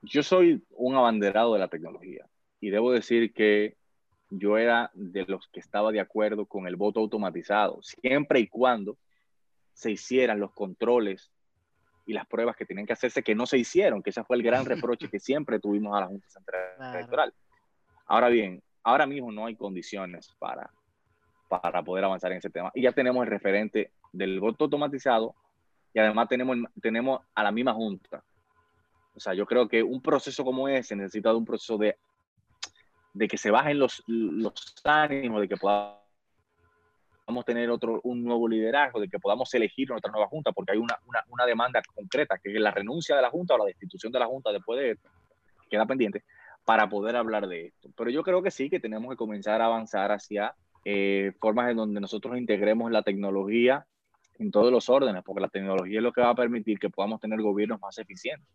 yo 0.03 0.23
soy 0.23 0.65
un 0.71 0.95
abanderado 0.95 1.55
de 1.55 1.59
la 1.59 1.69
tecnología 1.69 2.27
y 2.61 2.71
debo 2.71 2.93
decir 2.93 3.33
que 3.33 3.77
yo 4.35 4.57
era 4.57 4.91
de 4.95 5.27
los 5.27 5.47
que 5.49 5.61
estaba 5.61 5.93
de 5.93 6.01
acuerdo 6.01 6.47
con 6.47 6.67
el 6.67 6.77
voto 6.77 7.01
automatizado, 7.01 7.83
siempre 7.83 8.41
y 8.41 8.49
cuando 8.49 8.97
se 9.75 9.91
hicieran 9.91 10.41
los 10.41 10.53
controles 10.53 11.31
y 12.07 12.15
las 12.15 12.27
pruebas 12.27 12.57
que 12.57 12.65
tenían 12.65 12.87
que 12.87 12.95
hacerse 12.95 13.23
que 13.23 13.35
no 13.35 13.45
se 13.45 13.59
hicieron, 13.59 14.03
que 14.03 14.11
ese 14.11 14.25
fue 14.25 14.37
el 14.37 14.43
gran 14.43 14.65
reproche 14.65 15.09
que 15.09 15.21
siempre 15.21 15.61
tuvimos 15.61 15.95
a 15.97 16.01
la 16.01 16.07
Junta 16.07 16.29
Central 16.31 16.63
Electoral. 16.95 17.35
Ahora 18.07 18.29
bien, 18.29 18.63
ahora 18.83 19.07
mismo 19.07 19.31
no 19.31 19.45
hay 19.45 19.55
condiciones 19.55 20.35
para, 20.39 20.71
para 21.49 21.83
poder 21.83 22.05
avanzar 22.05 22.33
en 22.33 22.39
ese 22.39 22.51
tema. 22.51 22.71
Y 22.75 22.83
ya 22.83 22.93
tenemos 22.93 23.23
el 23.25 23.31
referente 23.31 23.93
del 24.13 24.41
voto 24.41 24.65
automatizado 24.65 25.35
y 25.93 25.99
además 25.99 26.29
tenemos, 26.29 26.57
tenemos 26.81 27.21
a 27.35 27.43
la 27.43 27.53
misma 27.53 27.75
Junta. 27.75 28.25
O 29.15 29.21
sea, 29.21 29.35
yo 29.35 29.45
creo 29.45 29.69
que 29.69 29.83
un 29.83 30.01
proceso 30.01 30.43
como 30.43 30.69
ese 30.69 30.97
necesita 30.97 31.29
de 31.29 31.37
un 31.37 31.45
proceso 31.45 31.77
de, 31.77 31.99
de 33.13 33.29
que 33.29 33.37
se 33.37 33.51
bajen 33.51 33.79
los, 33.79 34.03
los 34.07 34.75
ánimos, 34.85 35.41
de 35.41 35.49
que 35.49 35.57
podamos 35.57 36.01
tener 37.45 37.71
otro, 37.71 38.01
un 38.05 38.25
nuevo 38.25 38.49
liderazgo, 38.49 39.01
de 39.01 39.09
que 39.09 39.19
podamos 39.19 39.53
elegir 39.55 39.91
nuestra 39.91 40.11
nueva 40.11 40.29
junta, 40.29 40.53
porque 40.53 40.73
hay 40.73 40.79
una, 40.79 40.99
una, 41.29 41.47
demanda 41.47 41.83
concreta, 41.95 42.39
que 42.39 42.53
es 42.53 42.61
la 42.61 42.71
renuncia 42.71 43.17
de 43.17 43.23
la 43.23 43.31
junta 43.31 43.55
o 43.55 43.59
la 43.59 43.67
destitución 43.67 44.13
de 44.13 44.19
la 44.19 44.27
junta 44.27 44.51
después 44.53 44.81
de 44.81 44.91
esto, 44.93 45.09
queda 45.71 45.87
pendiente, 45.87 46.25
para 46.65 46.89
poder 46.89 47.17
hablar 47.17 47.49
de 47.49 47.67
esto. 47.67 47.91
Pero 47.97 48.11
yo 48.11 48.23
creo 48.23 48.43
que 48.43 48.51
sí, 48.51 48.71
que 48.71 48.81
tenemos 48.81 49.11
que 49.11 49.17
comenzar 49.17 49.61
a 49.61 49.67
avanzar 49.67 50.13
hacia 50.13 50.55
eh, 50.85 51.33
formas 51.41 51.71
en 51.71 51.77
donde 51.77 52.01
nosotros 52.01 52.37
integremos 52.37 52.91
la 52.91 53.03
tecnología 53.03 53.87
en 54.39 54.51
todos 54.51 54.73
los 54.73 54.89
órdenes, 54.89 55.23
porque 55.25 55.43
la 55.43 55.49
tecnología 55.49 55.99
es 55.99 56.03
lo 56.03 56.13
que 56.13 56.21
va 56.21 56.31
a 56.31 56.35
permitir 56.35 56.79
que 56.79 56.91
podamos 56.91 57.21
tener 57.21 57.41
gobiernos 57.41 57.81
más 57.81 57.99
eficientes. 57.99 58.49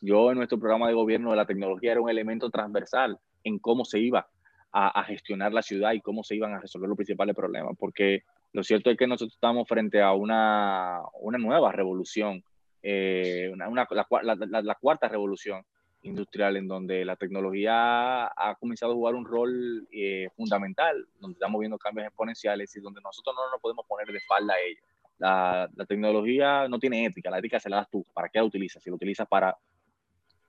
Yo 0.00 0.30
en 0.30 0.38
nuestro 0.38 0.58
programa 0.58 0.88
de 0.88 0.94
gobierno 0.94 1.30
de 1.30 1.36
la 1.36 1.46
tecnología 1.46 1.92
era 1.92 2.00
un 2.00 2.10
elemento 2.10 2.50
transversal 2.50 3.18
en 3.44 3.58
cómo 3.58 3.84
se 3.84 3.98
iba 3.98 4.28
a, 4.72 5.02
gestionar 5.04 5.52
la 5.52 5.62
ciudad 5.62 5.92
y 5.92 6.00
cómo 6.00 6.22
se 6.22 6.36
iban 6.36 6.54
a 6.54 6.60
resolver 6.60 6.88
los 6.88 6.96
principales 6.96 7.34
problemas, 7.34 7.76
porque 7.76 8.22
lo 8.52 8.62
cierto 8.62 8.90
es 8.90 8.96
que 8.96 9.06
nosotros 9.06 9.34
estamos 9.34 9.66
frente 9.68 10.00
a 10.00 10.12
una, 10.12 11.00
una 11.20 11.38
nueva 11.38 11.72
revolución, 11.72 12.44
eh, 12.82 13.50
una, 13.52 13.68
la, 13.90 14.62
la, 14.62 14.74
cuarta 14.76 15.08
revolución 15.08 15.64
industrial 16.02 16.56
en 16.56 16.68
donde 16.68 17.04
la 17.04 17.16
tecnología 17.16 18.26
ha 18.26 18.56
comenzado 18.58 18.92
a 18.92 18.94
jugar 18.94 19.14
un 19.16 19.24
rol 19.24 19.88
eh, 19.92 20.28
fundamental, 20.36 21.04
donde 21.18 21.34
estamos 21.34 21.58
viendo 21.58 21.76
cambios 21.76 22.06
exponenciales 22.06 22.74
y 22.76 22.80
donde 22.80 23.00
nosotros 23.02 23.34
no 23.36 23.50
nos 23.50 23.60
podemos 23.60 23.84
poner 23.86 24.06
de 24.06 24.18
espalda 24.18 24.54
a 24.54 24.60
ello. 24.60 24.80
La, 25.18 25.68
la, 25.74 25.84
tecnología 25.84 26.68
no 26.68 26.78
tiene 26.78 27.04
ética, 27.04 27.28
la 27.28 27.40
ética 27.40 27.60
se 27.60 27.68
la 27.68 27.76
das 27.76 27.90
tú. 27.90 28.06
¿Para 28.14 28.28
qué 28.30 28.38
la 28.38 28.44
utilizas? 28.44 28.82
Si 28.82 28.88
la 28.88 28.96
utilizas 28.96 29.28
para 29.28 29.54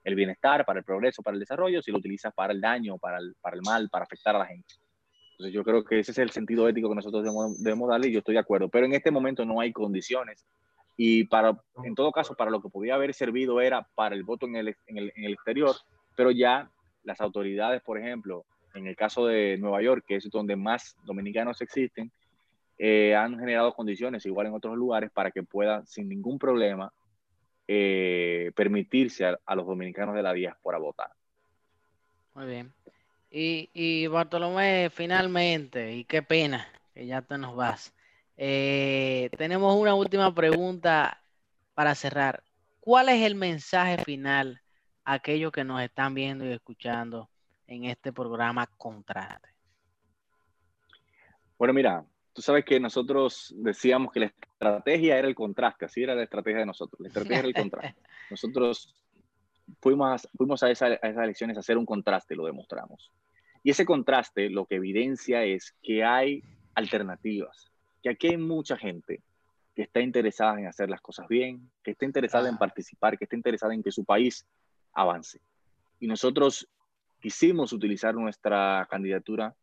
el 0.04 0.16
bienestar, 0.16 0.66
para 0.66 0.80
el 0.80 0.86
progreso, 0.86 1.22
para 1.22 1.36
el 1.36 1.40
desarrollo, 1.40 1.82
si 1.82 1.92
lo 1.92 1.98
utilizas 1.98 2.34
para 2.34 2.54
el 2.54 2.62
daño, 2.62 2.98
para 2.98 3.18
el, 3.18 3.36
para 3.42 3.56
el 3.56 3.62
mal, 3.64 3.90
para 3.90 4.06
afectar 4.06 4.36
a 4.36 4.40
la 4.40 4.46
gente. 4.46 4.76
Entonces 5.32 5.54
yo 5.54 5.64
creo 5.64 5.84
que 5.84 6.00
ese 6.00 6.12
es 6.12 6.18
el 6.18 6.32
sentido 6.32 6.68
ético 6.68 6.90
que 6.90 6.96
nosotros 6.96 7.24
debemos, 7.24 7.62
debemos 7.62 7.90
darle 7.90 8.10
y 8.10 8.12
yo 8.12 8.20
estoy 8.20 8.34
de 8.34 8.40
acuerdo. 8.40 8.70
Pero 8.70 8.86
en 8.86 8.94
este 8.94 9.12
momento 9.12 9.46
no 9.46 9.60
hay 9.60 9.72
condiciones 9.72 10.46
y 10.98 11.24
para, 11.26 11.58
en 11.84 11.96
todo 11.96 12.12
caso, 12.12 12.36
para 12.36 12.52
lo 12.52 12.62
que 12.62 12.70
podía 12.70 12.96
haber 12.96 13.14
servido 13.14 13.62
era 13.62 13.88
para 13.96 14.16
el 14.16 14.24
voto 14.24 14.46
en 14.46 14.56
el, 14.56 14.76
en 14.88 14.98
el, 14.98 15.12
en 15.16 15.24
el 15.26 15.34
exterior, 15.34 15.76
pero 16.16 16.32
ya 16.32 16.70
las 17.04 17.22
autoridades, 17.22 17.82
por 17.82 17.98
ejemplo, 17.98 18.46
en 18.74 18.88
el 18.88 18.96
caso 18.96 19.26
de 19.26 19.58
Nueva 19.58 19.82
York, 19.82 20.06
que 20.08 20.18
es 20.18 20.30
donde 20.30 20.56
más 20.56 20.96
dominicanos 21.04 21.62
existen, 21.62 22.12
eh, 22.78 23.16
han 23.16 23.38
generado 23.38 23.74
condiciones, 23.74 24.26
igual 24.26 24.48
en 24.48 24.54
otros 24.54 24.76
lugares, 24.76 25.12
para 25.12 25.32
que 25.32 25.44
puedan, 25.44 25.86
sin 25.86 26.10
ningún 26.10 26.40
problema, 26.40 26.92
eh, 27.74 28.52
permitirse 28.54 29.26
a, 29.26 29.56
los 29.56 29.66
dominicanos 29.66 30.14
de 30.14 30.22
la 30.22 30.34
diáspora 30.34 30.78
votar. 30.78 31.10
Muy 32.34 32.46
bien. 32.46 32.74
Y, 33.30 33.70
y 33.74 34.08
Bartolomé, 34.08 34.90
finalmente, 34.90 35.94
y 35.94 36.04
qué 36.04 36.22
pena 36.22 36.68
que 36.94 37.06
ya 37.06 37.22
te 37.22 37.38
nos 37.38 37.56
vas. 37.56 37.94
Eh, 38.36 39.30
tenemos 39.38 39.74
una 39.78 39.96
última 39.96 40.36
pregunta 40.36 41.24
para 41.74 41.96
cerrar. 41.96 42.44
¿Cuál 42.82 43.08
es 43.08 43.22
el 43.22 43.36
mensaje 43.36 44.04
final 44.04 44.62
a 45.06 45.14
aquellos 45.14 45.54
que 45.54 45.64
nos 45.64 45.82
están 45.82 46.14
viendo 46.14 46.44
y 46.46 46.52
escuchando 46.52 47.30
en 47.68 47.86
este 47.86 48.12
programa 48.12 48.68
Contraste? 48.76 49.48
Bueno, 51.58 51.74
mira, 51.74 52.04
tú 52.34 52.42
sabes 52.42 52.66
que 52.66 52.80
nosotros 52.80 53.54
decíamos 53.58 54.12
que 54.12 54.22
la 54.22 54.26
estrategia 54.28 55.18
era 55.18 55.28
el 55.28 55.36
contraste, 55.36 55.86
así 55.86 56.04
era 56.04 56.16
la 56.16 56.24
estrategia 56.24 56.60
de 56.60 56.66
nosotros, 56.66 57.00
la 57.00 57.08
estrategia 57.08 57.40
era 57.40 57.48
el 57.48 57.54
contraste. 57.54 58.02
Nosotros 58.30 58.96
fuimos, 59.82 60.26
a, 60.26 60.30
fuimos 60.38 60.64
a, 60.64 60.68
a 60.68 60.72
esas 60.72 61.00
elecciones 61.02 61.58
a 61.58 61.62
hacer 61.62 61.78
un 61.78 61.86
contraste, 61.86 62.36
lo 62.36 62.46
demostramos. 62.46 63.12
Y 63.64 63.72
ese 63.72 63.86
contraste 63.86 64.50
lo 64.50 64.66
que 64.66 64.76
evidencia 64.76 65.44
es 65.44 65.76
que 65.84 66.04
hay 66.04 66.44
alternativas, 66.74 67.72
que 68.02 68.10
aquí 68.10 68.28
hay 68.30 68.38
mucha 68.38 68.78
gente 68.78 69.22
que 69.76 69.84
está 69.84 70.02
interesada 70.02 70.60
en 70.60 70.68
hacer 70.68 70.90
las 70.90 71.02
cosas 71.02 71.28
bien, 71.28 71.70
que 71.84 71.92
está 71.92 72.06
interesada 72.06 72.50
en 72.50 72.58
participar, 72.58 73.18
que 73.18 73.26
está 73.26 73.36
interesada 73.36 73.74
en 73.74 73.84
que 73.84 73.92
su 73.92 74.04
país 74.04 74.46
avance. 74.94 75.40
Y 76.00 76.08
nosotros 76.08 76.68
quisimos 77.22 77.72
utilizar 77.72 78.16
nuestra 78.16 78.88
candidatura 78.90 79.56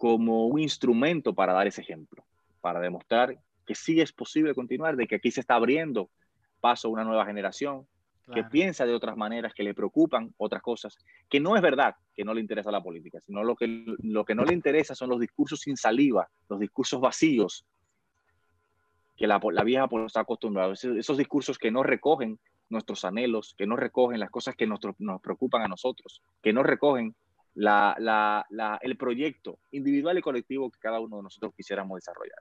como 0.00 0.46
un 0.46 0.58
instrumento 0.58 1.34
para 1.34 1.52
dar 1.52 1.66
ese 1.66 1.82
ejemplo, 1.82 2.24
para 2.62 2.80
demostrar 2.80 3.38
que 3.66 3.74
sí 3.74 4.00
es 4.00 4.14
posible 4.14 4.54
continuar, 4.54 4.96
de 4.96 5.06
que 5.06 5.16
aquí 5.16 5.30
se 5.30 5.40
está 5.40 5.56
abriendo 5.56 6.08
paso 6.58 6.88
a 6.88 6.90
una 6.90 7.04
nueva 7.04 7.26
generación 7.26 7.86
que 8.32 8.42
piensa 8.44 8.86
de 8.86 8.94
otras 8.94 9.14
maneras, 9.18 9.52
que 9.52 9.62
le 9.62 9.74
preocupan 9.74 10.32
otras 10.38 10.62
cosas, 10.62 10.96
que 11.28 11.38
no 11.38 11.54
es 11.54 11.60
verdad 11.60 11.96
que 12.14 12.24
no 12.24 12.32
le 12.32 12.40
interesa 12.40 12.70
la 12.70 12.82
política, 12.82 13.20
sino 13.20 13.44
lo 13.44 13.54
que, 13.54 13.84
lo 13.98 14.24
que 14.24 14.34
no 14.34 14.46
le 14.46 14.54
interesa 14.54 14.94
son 14.94 15.10
los 15.10 15.20
discursos 15.20 15.60
sin 15.60 15.76
saliva, 15.76 16.30
los 16.48 16.58
discursos 16.58 16.98
vacíos, 16.98 17.66
que 19.18 19.26
la, 19.26 19.38
la 19.52 19.64
vieja 19.64 19.86
está 20.06 20.20
acostumbrada, 20.20 20.72
esos, 20.72 20.96
esos, 20.96 21.18
discursos 21.18 21.58
que 21.58 21.70
no 21.70 21.82
recogen 21.82 22.38
nuestros 22.70 23.04
anhelos, 23.04 23.54
que 23.58 23.66
no 23.66 23.76
recogen 23.76 24.18
las 24.18 24.30
cosas 24.30 24.56
que 24.56 24.66
nos, 24.66 24.80
nos 24.98 25.20
preocupan 25.20 25.60
a 25.60 25.68
nosotros, 25.68 26.22
que 26.40 26.54
no 26.54 26.62
recogen 26.62 27.14
la, 27.54 27.96
la, 27.98 28.46
la, 28.50 28.78
el 28.82 28.96
proyecto 28.96 29.58
individual 29.72 30.18
y 30.18 30.22
colectivo 30.22 30.70
que 30.70 30.78
cada 30.78 31.00
uno 31.00 31.18
de 31.18 31.22
nosotros 31.24 31.52
quisiéramos 31.56 31.96
desarrollar. 31.96 32.38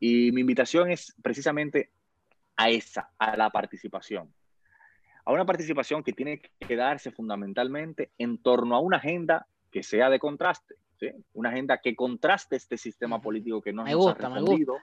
Y 0.00 0.32
mi 0.32 0.42
invitación 0.42 0.90
es 0.90 1.14
precisamente 1.22 1.90
a 2.56 2.70
esa, 2.70 3.10
a 3.18 3.36
la 3.36 3.50
participación. 3.50 4.32
A 5.24 5.32
una 5.32 5.44
participación 5.44 6.02
que 6.02 6.12
tiene 6.12 6.40
que 6.40 6.76
darse 6.76 7.10
fundamentalmente 7.10 8.10
en 8.18 8.38
torno 8.38 8.76
a 8.76 8.80
una 8.80 8.96
agenda 8.96 9.46
que 9.70 9.82
sea 9.82 10.08
de 10.10 10.18
contraste, 10.18 10.76
¿sí? 10.98 11.10
una 11.34 11.50
agenda 11.50 11.78
que 11.78 11.94
contraste 11.94 12.56
este 12.56 12.78
sistema 12.78 13.20
político 13.20 13.60
que 13.60 13.72
no 13.72 13.84
nos 13.84 14.06
ha 14.08 14.14
respondido, 14.14 14.78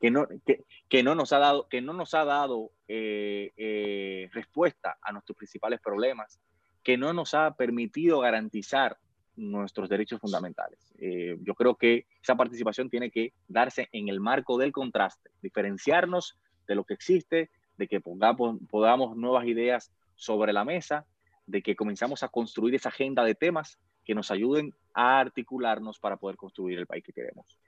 que 0.00 0.10
no, 0.10 0.28
que, 0.44 0.64
que, 0.88 1.02
no 1.02 1.14
nos 1.14 1.32
ha 1.32 1.38
dado, 1.38 1.68
que 1.68 1.80
no 1.80 1.94
nos 1.94 2.12
ha 2.14 2.24
dado 2.24 2.70
eh, 2.86 3.52
eh, 3.56 4.28
respuesta 4.32 4.98
a 5.00 5.12
nuestros 5.12 5.36
principales 5.36 5.80
problemas, 5.80 6.38
que 6.82 6.96
no 6.96 7.12
nos 7.12 7.34
ha 7.34 7.54
permitido 7.54 8.20
garantizar 8.20 8.98
nuestros 9.36 9.88
derechos 9.88 10.20
fundamentales. 10.20 10.92
Eh, 10.98 11.36
yo 11.42 11.54
creo 11.54 11.76
que 11.76 12.06
esa 12.22 12.36
participación 12.36 12.90
tiene 12.90 13.10
que 13.10 13.32
darse 13.46 13.88
en 13.92 14.08
el 14.08 14.20
marco 14.20 14.58
del 14.58 14.72
contraste, 14.72 15.30
diferenciarnos 15.40 16.36
de 16.66 16.74
lo 16.74 16.84
que 16.84 16.94
existe, 16.94 17.50
de 17.76 17.88
que 17.88 18.00
pongamos, 18.00 18.58
podamos 18.68 19.16
nuevas 19.16 19.46
ideas 19.46 19.92
sobre 20.16 20.52
la 20.52 20.64
mesa, 20.64 21.06
de 21.46 21.62
que 21.62 21.76
comenzamos 21.76 22.22
a 22.22 22.28
construir 22.28 22.74
esa 22.74 22.88
agenda 22.88 23.24
de 23.24 23.34
temas 23.34 23.78
que 24.04 24.14
nos 24.14 24.30
ayuden 24.30 24.74
a 24.92 25.20
articularnos 25.20 25.98
para 25.98 26.16
poder 26.16 26.36
construir 26.36 26.78
el 26.78 26.86
país 26.86 27.04
que 27.04 27.12
queremos. 27.12 27.58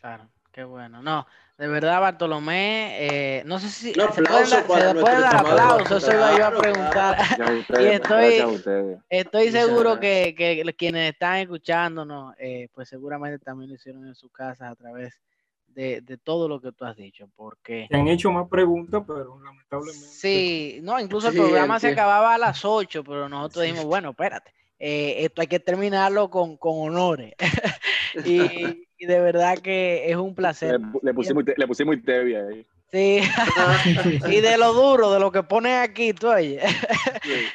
Claro, 0.00 0.28
qué 0.54 0.62
bueno. 0.64 1.02
No, 1.02 1.26
de 1.58 1.66
verdad, 1.66 2.00
Bartolomé, 2.00 2.96
eh, 3.00 3.42
no 3.44 3.58
sé 3.58 3.68
si 3.68 3.92
Un 3.94 4.02
aplauso 4.02 4.56
se 4.56 4.62
para 4.62 4.88
se 4.88 4.94
puede 4.94 5.20
dar 5.20 5.36
aplauso, 5.36 5.96
eso 5.96 6.12
iba 6.12 6.38
yo 6.38 6.46
a 6.46 6.50
Claro, 6.50 6.58
preguntar. 6.58 7.16
Y 7.80 7.86
estoy-. 7.86 9.02
Estoy 9.10 9.50
seguro 9.50 9.98
que, 10.00 10.34
que 10.36 10.74
quienes 10.76 11.12
están 11.12 11.38
escuchándonos, 11.38 12.34
eh, 12.38 12.68
pues 12.72 12.88
seguramente 12.88 13.38
también 13.44 13.68
lo 13.70 13.76
hicieron 13.76 14.06
en 14.06 14.14
sus 14.14 14.30
casas 14.32 14.70
a 14.72 14.74
través 14.76 15.20
de, 15.68 16.00
de 16.00 16.16
todo 16.16 16.48
lo 16.48 16.60
que 16.60 16.72
tú 16.72 16.84
has 16.84 16.96
dicho, 16.96 17.28
porque 17.34 17.86
Se 17.90 17.96
han 17.96 18.06
hecho 18.08 18.30
más 18.30 18.48
preguntas, 18.48 19.02
pero 19.06 19.38
lamentablemente. 19.42 20.06
sí, 20.06 20.78
no, 20.82 20.98
incluso 21.00 21.28
el 21.28 21.34
Sí, 21.34 21.40
programa 21.40 21.80
se 21.80 21.88
acababa 21.88 22.34
a 22.34 22.38
las 22.38 22.64
8, 22.64 23.02
pero 23.04 23.28
nosotros 23.28 23.64
Sí. 23.64 23.70
dijimos, 23.70 23.86
bueno, 23.86 24.10
espérate, 24.10 24.52
eh, 24.78 25.16
esto 25.24 25.40
hay 25.40 25.46
que 25.48 25.60
terminarlo 25.60 26.30
con, 26.30 26.56
con 26.56 26.78
honores. 26.78 27.34
y, 28.26 28.83
y 28.98 29.06
de 29.06 29.20
verdad 29.20 29.58
que 29.58 30.10
es 30.10 30.16
un 30.16 30.30
Le, 30.30 30.34
placer. 30.34 30.80
le 31.02 31.14
pusimos, 31.14 31.44
le 31.56 31.66
pusimos 31.66 31.96
tebia 32.04 32.46
ahí. 32.46 32.66
Sí, 32.90 33.20
y 34.30 34.40
de 34.40 34.56
lo 34.56 34.72
duro, 34.72 35.12
de 35.12 35.18
lo 35.18 35.32
que 35.32 35.42
ponen 35.42 35.80
aquí, 35.80 36.12
tú 36.12 36.28
oye. 36.28 36.60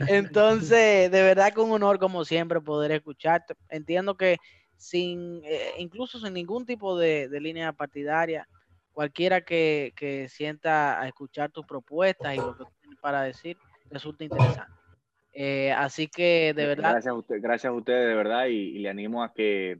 Entonces, 0.07 1.09
de 1.09 1.21
verdad 1.23 1.53
que 1.53 1.61
un 1.61 1.71
honor 1.71 1.97
como 1.97 2.25
siempre 2.25 2.59
poder 2.59 2.91
escucharte. 2.91 3.53
Entiendo 3.69 4.17
que 4.17 4.37
sin, 4.75 5.41
eh, 5.45 5.71
incluso 5.77 6.19
sin 6.19 6.33
ningún 6.33 6.65
tipo 6.65 6.97
de, 6.97 7.29
de 7.29 7.39
línea 7.39 7.71
partidaria, 7.71 8.47
cualquiera 8.91 9.41
que, 9.41 9.93
que 9.95 10.27
sienta 10.27 10.99
a 10.99 11.07
escuchar 11.07 11.51
tus 11.51 11.65
propuestas 11.65 12.33
y 12.33 12.37
lo 12.37 12.57
que 12.57 12.65
tienes 12.81 12.99
para 12.99 13.21
decir, 13.21 13.55
resulta 13.89 14.25
interesante. 14.25 14.73
Eh, 15.31 15.71
así 15.71 16.07
que, 16.07 16.53
de 16.53 16.65
verdad, 16.65 16.91
Gracias 16.91 17.11
a, 17.11 17.13
usted, 17.13 17.35
gracias 17.39 17.71
a 17.71 17.73
ustedes, 17.73 18.09
de 18.09 18.15
verdad, 18.15 18.47
y, 18.47 18.55
y 18.55 18.79
le 18.79 18.89
animo 18.89 19.23
a 19.23 19.33
que, 19.33 19.79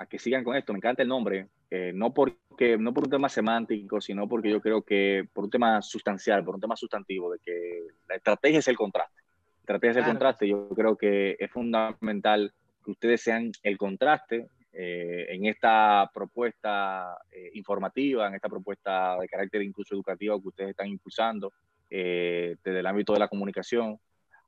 a 0.00 0.06
que 0.06 0.18
sigan 0.18 0.44
con 0.44 0.56
esto. 0.56 0.72
Me 0.72 0.78
encanta 0.78 1.02
el 1.02 1.08
nombre, 1.08 1.48
eh, 1.70 1.92
no, 1.94 2.12
porque, 2.12 2.76
no 2.78 2.92
por 2.92 3.04
un 3.04 3.10
tema 3.10 3.28
semántico, 3.28 4.00
sino 4.00 4.28
porque 4.28 4.50
yo 4.50 4.60
creo 4.60 4.82
que 4.82 5.26
por 5.32 5.44
un 5.44 5.50
tema 5.50 5.82
sustancial, 5.82 6.44
por 6.44 6.54
un 6.54 6.60
tema 6.60 6.76
sustantivo, 6.76 7.32
de 7.32 7.38
que 7.38 7.86
la 8.08 8.16
estrategia 8.16 8.58
es 8.58 8.68
el 8.68 8.76
contraste. 8.76 9.22
La 9.58 9.60
estrategia 9.60 9.90
es 9.90 9.96
el 9.96 10.02
Claro. 10.02 10.12
contraste. 10.12 10.48
Yo 10.48 10.68
creo 10.70 10.96
que 10.96 11.36
es 11.38 11.50
fundamental 11.50 12.52
que 12.84 12.90
ustedes 12.90 13.22
sean 13.22 13.50
el 13.62 13.78
contraste 13.78 14.48
eh, 14.76 15.26
en 15.28 15.46
esta 15.46 16.10
propuesta 16.12 17.16
eh, 17.30 17.50
informativa, 17.54 18.26
en 18.26 18.34
esta 18.34 18.48
propuesta 18.48 19.16
de 19.20 19.28
carácter 19.28 19.62
incluso 19.62 19.94
educativo 19.94 20.40
que 20.42 20.48
ustedes 20.48 20.70
están 20.70 20.88
impulsando 20.88 21.52
eh, 21.88 22.56
desde 22.64 22.80
el 22.80 22.86
ámbito 22.86 23.12
de 23.12 23.20
la 23.20 23.28
comunicación, 23.28 23.98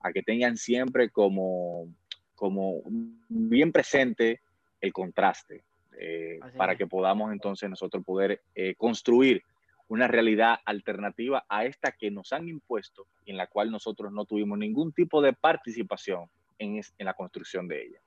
a 0.00 0.12
que 0.12 0.24
tengan 0.24 0.56
siempre 0.56 1.10
como, 1.10 1.86
como 2.34 2.82
bien 3.28 3.70
presente 3.70 4.40
el 4.80 4.92
contraste, 4.92 5.64
eh, 5.98 6.38
para 6.56 6.72
es. 6.72 6.78
que 6.78 6.86
podamos 6.86 7.32
entonces 7.32 7.68
nosotros 7.70 8.04
poder 8.04 8.40
eh, 8.54 8.74
construir 8.76 9.42
una 9.88 10.08
realidad 10.08 10.58
alternativa 10.64 11.44
a 11.48 11.64
esta 11.64 11.92
que 11.92 12.10
nos 12.10 12.32
han 12.32 12.48
impuesto 12.48 13.06
y 13.24 13.30
en 13.30 13.36
la 13.36 13.46
cual 13.46 13.70
nosotros 13.70 14.12
no 14.12 14.24
tuvimos 14.24 14.58
ningún 14.58 14.92
tipo 14.92 15.22
de 15.22 15.32
participación 15.32 16.28
en, 16.58 16.76
es- 16.78 16.92
en 16.98 17.06
la 17.06 17.14
construcción 17.14 17.68
de 17.68 17.82
ella. 17.86 17.98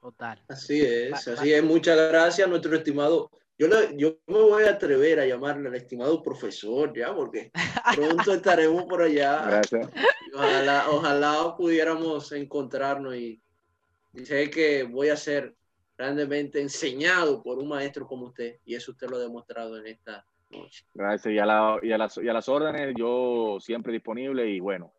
total. 0.00 0.40
Así 0.48 0.80
es, 0.80 1.12
Va- 1.12 1.34
así 1.34 1.52
es. 1.52 1.62
Muchas 1.62 1.96
gracias 2.10 2.48
nuestro 2.48 2.74
estimado. 2.74 3.30
Yo, 3.58 3.68
le- 3.68 3.94
yo 3.98 4.16
me 4.26 4.40
voy 4.40 4.62
a 4.64 4.70
atrever 4.70 5.20
a 5.20 5.26
llamarle 5.26 5.68
al 5.68 5.74
estimado 5.74 6.22
profesor, 6.22 6.96
ya, 6.96 7.14
porque 7.14 7.50
pronto 7.94 8.32
estaremos 8.32 8.84
por 8.84 9.02
allá. 9.02 9.42
Gracias. 9.46 9.88
Ojalá, 10.34 10.84
ojalá 10.88 11.54
pudiéramos 11.56 12.32
encontrarnos 12.32 13.14
y, 13.16 13.38
y 14.14 14.24
sé 14.24 14.48
que 14.48 14.84
voy 14.84 15.10
a 15.10 15.16
ser 15.16 15.54
grandemente 16.00 16.62
enseñado 16.62 17.42
por 17.42 17.58
un 17.58 17.68
maestro 17.68 18.06
como 18.06 18.26
usted, 18.28 18.58
y 18.64 18.74
eso 18.74 18.92
usted 18.92 19.06
lo 19.10 19.16
ha 19.16 19.20
demostrado 19.20 19.76
en 19.78 19.86
esta 19.86 20.24
noche. 20.48 20.82
Gracias. 20.94 21.34
Y 21.34 21.38
a, 21.38 21.44
la- 21.44 21.78
y 21.82 21.92
a 21.92 21.98
las, 21.98 22.16
y 22.16 22.26
a 22.26 22.32
las 22.32 22.48
órdenes, 22.48 22.94
yo 22.96 23.58
siempre 23.60 23.92
disponible 23.92 24.48
y 24.48 24.60
bueno, 24.60 24.94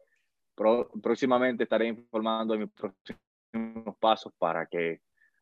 pro- 0.54 0.91
próximamente 1.02 1.64
estaré 1.64 1.88
informando 1.88 2.54
de 2.54 2.60
mis 2.60 2.70
próximos 2.70 3.97
pasos 3.99 4.32
para 4.38 4.68
que 4.68 5.02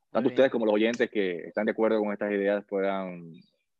tanto 0.09 0.29
ustedes 0.29 0.49
como 0.49 0.65
los 0.65 0.75
oyentes 0.75 1.09
que 1.11 1.39
están 1.47 1.65
de 1.65 1.71
acuerdo 1.73 1.99
con 1.99 2.13
estas 2.13 2.31
ideas 2.31 2.63
puedan 2.65 3.33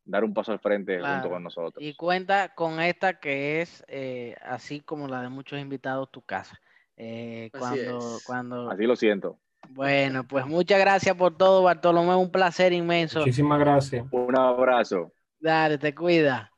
dar 0.04 0.22
un 0.22 0.34
paso 0.34 0.52
al 0.52 0.60
frente 0.60 0.98
Claro. 0.98 1.14
junto 1.14 1.30
con 1.30 1.42
nosotros. 1.42 1.82
Y 1.82 1.94
cuenta 1.94 2.54
con 2.54 2.78
esta 2.80 3.18
que 3.20 3.62
es, 3.62 3.82
eh, 3.88 4.36
así 4.42 4.80
como 4.80 5.08
la 5.08 5.22
de 5.22 5.30
muchos 5.30 5.58
invitados, 5.58 6.10
tu 6.10 6.20
casa. 6.20 6.60
Eh, 6.98 7.48
Así 7.54 7.58
cuando, 7.58 8.16
es. 8.18 8.22
cuando, 8.26 8.70
Así 8.70 8.84
lo 8.84 8.96
siento. 8.96 9.38
Bueno, 9.68 10.24
pues 10.24 10.46
muchas 10.46 10.80
gracias 10.80 11.14
por 11.16 11.36
todo, 11.36 11.62
Bartolomé, 11.62 12.14
un 12.16 12.30
placer 12.30 12.72
inmenso. 12.72 13.20
Muchísimas 13.20 13.60
gracias. 13.60 14.06
Un 14.10 14.36
abrazo. 14.36 15.12
Dale, 15.38 15.78
te 15.78 15.94
cuida. 15.94 16.50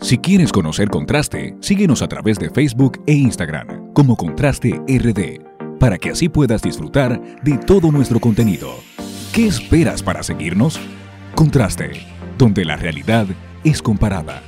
Si 0.00 0.18
quieres 0.18 0.52
conocer 0.52 0.88
Contraste, 0.88 1.56
síguenos 1.60 2.00
a 2.00 2.08
través 2.08 2.38
de 2.38 2.50
Facebook 2.50 3.02
e 3.06 3.12
Instagram 3.12 3.92
como 3.92 4.16
Contraste 4.16 4.80
RD, 4.86 5.78
para 5.78 5.98
que 5.98 6.10
así 6.10 6.28
puedas 6.28 6.62
disfrutar 6.62 7.20
de 7.42 7.58
todo 7.58 7.90
nuestro 7.90 8.20
contenido. 8.20 8.68
¿Qué 9.34 9.46
esperas 9.48 10.02
para 10.02 10.22
seguirnos? 10.22 10.80
Contraste, 11.34 12.06
donde 12.38 12.64
la 12.64 12.76
realidad 12.76 13.26
es 13.64 13.82
comparada. 13.82 14.42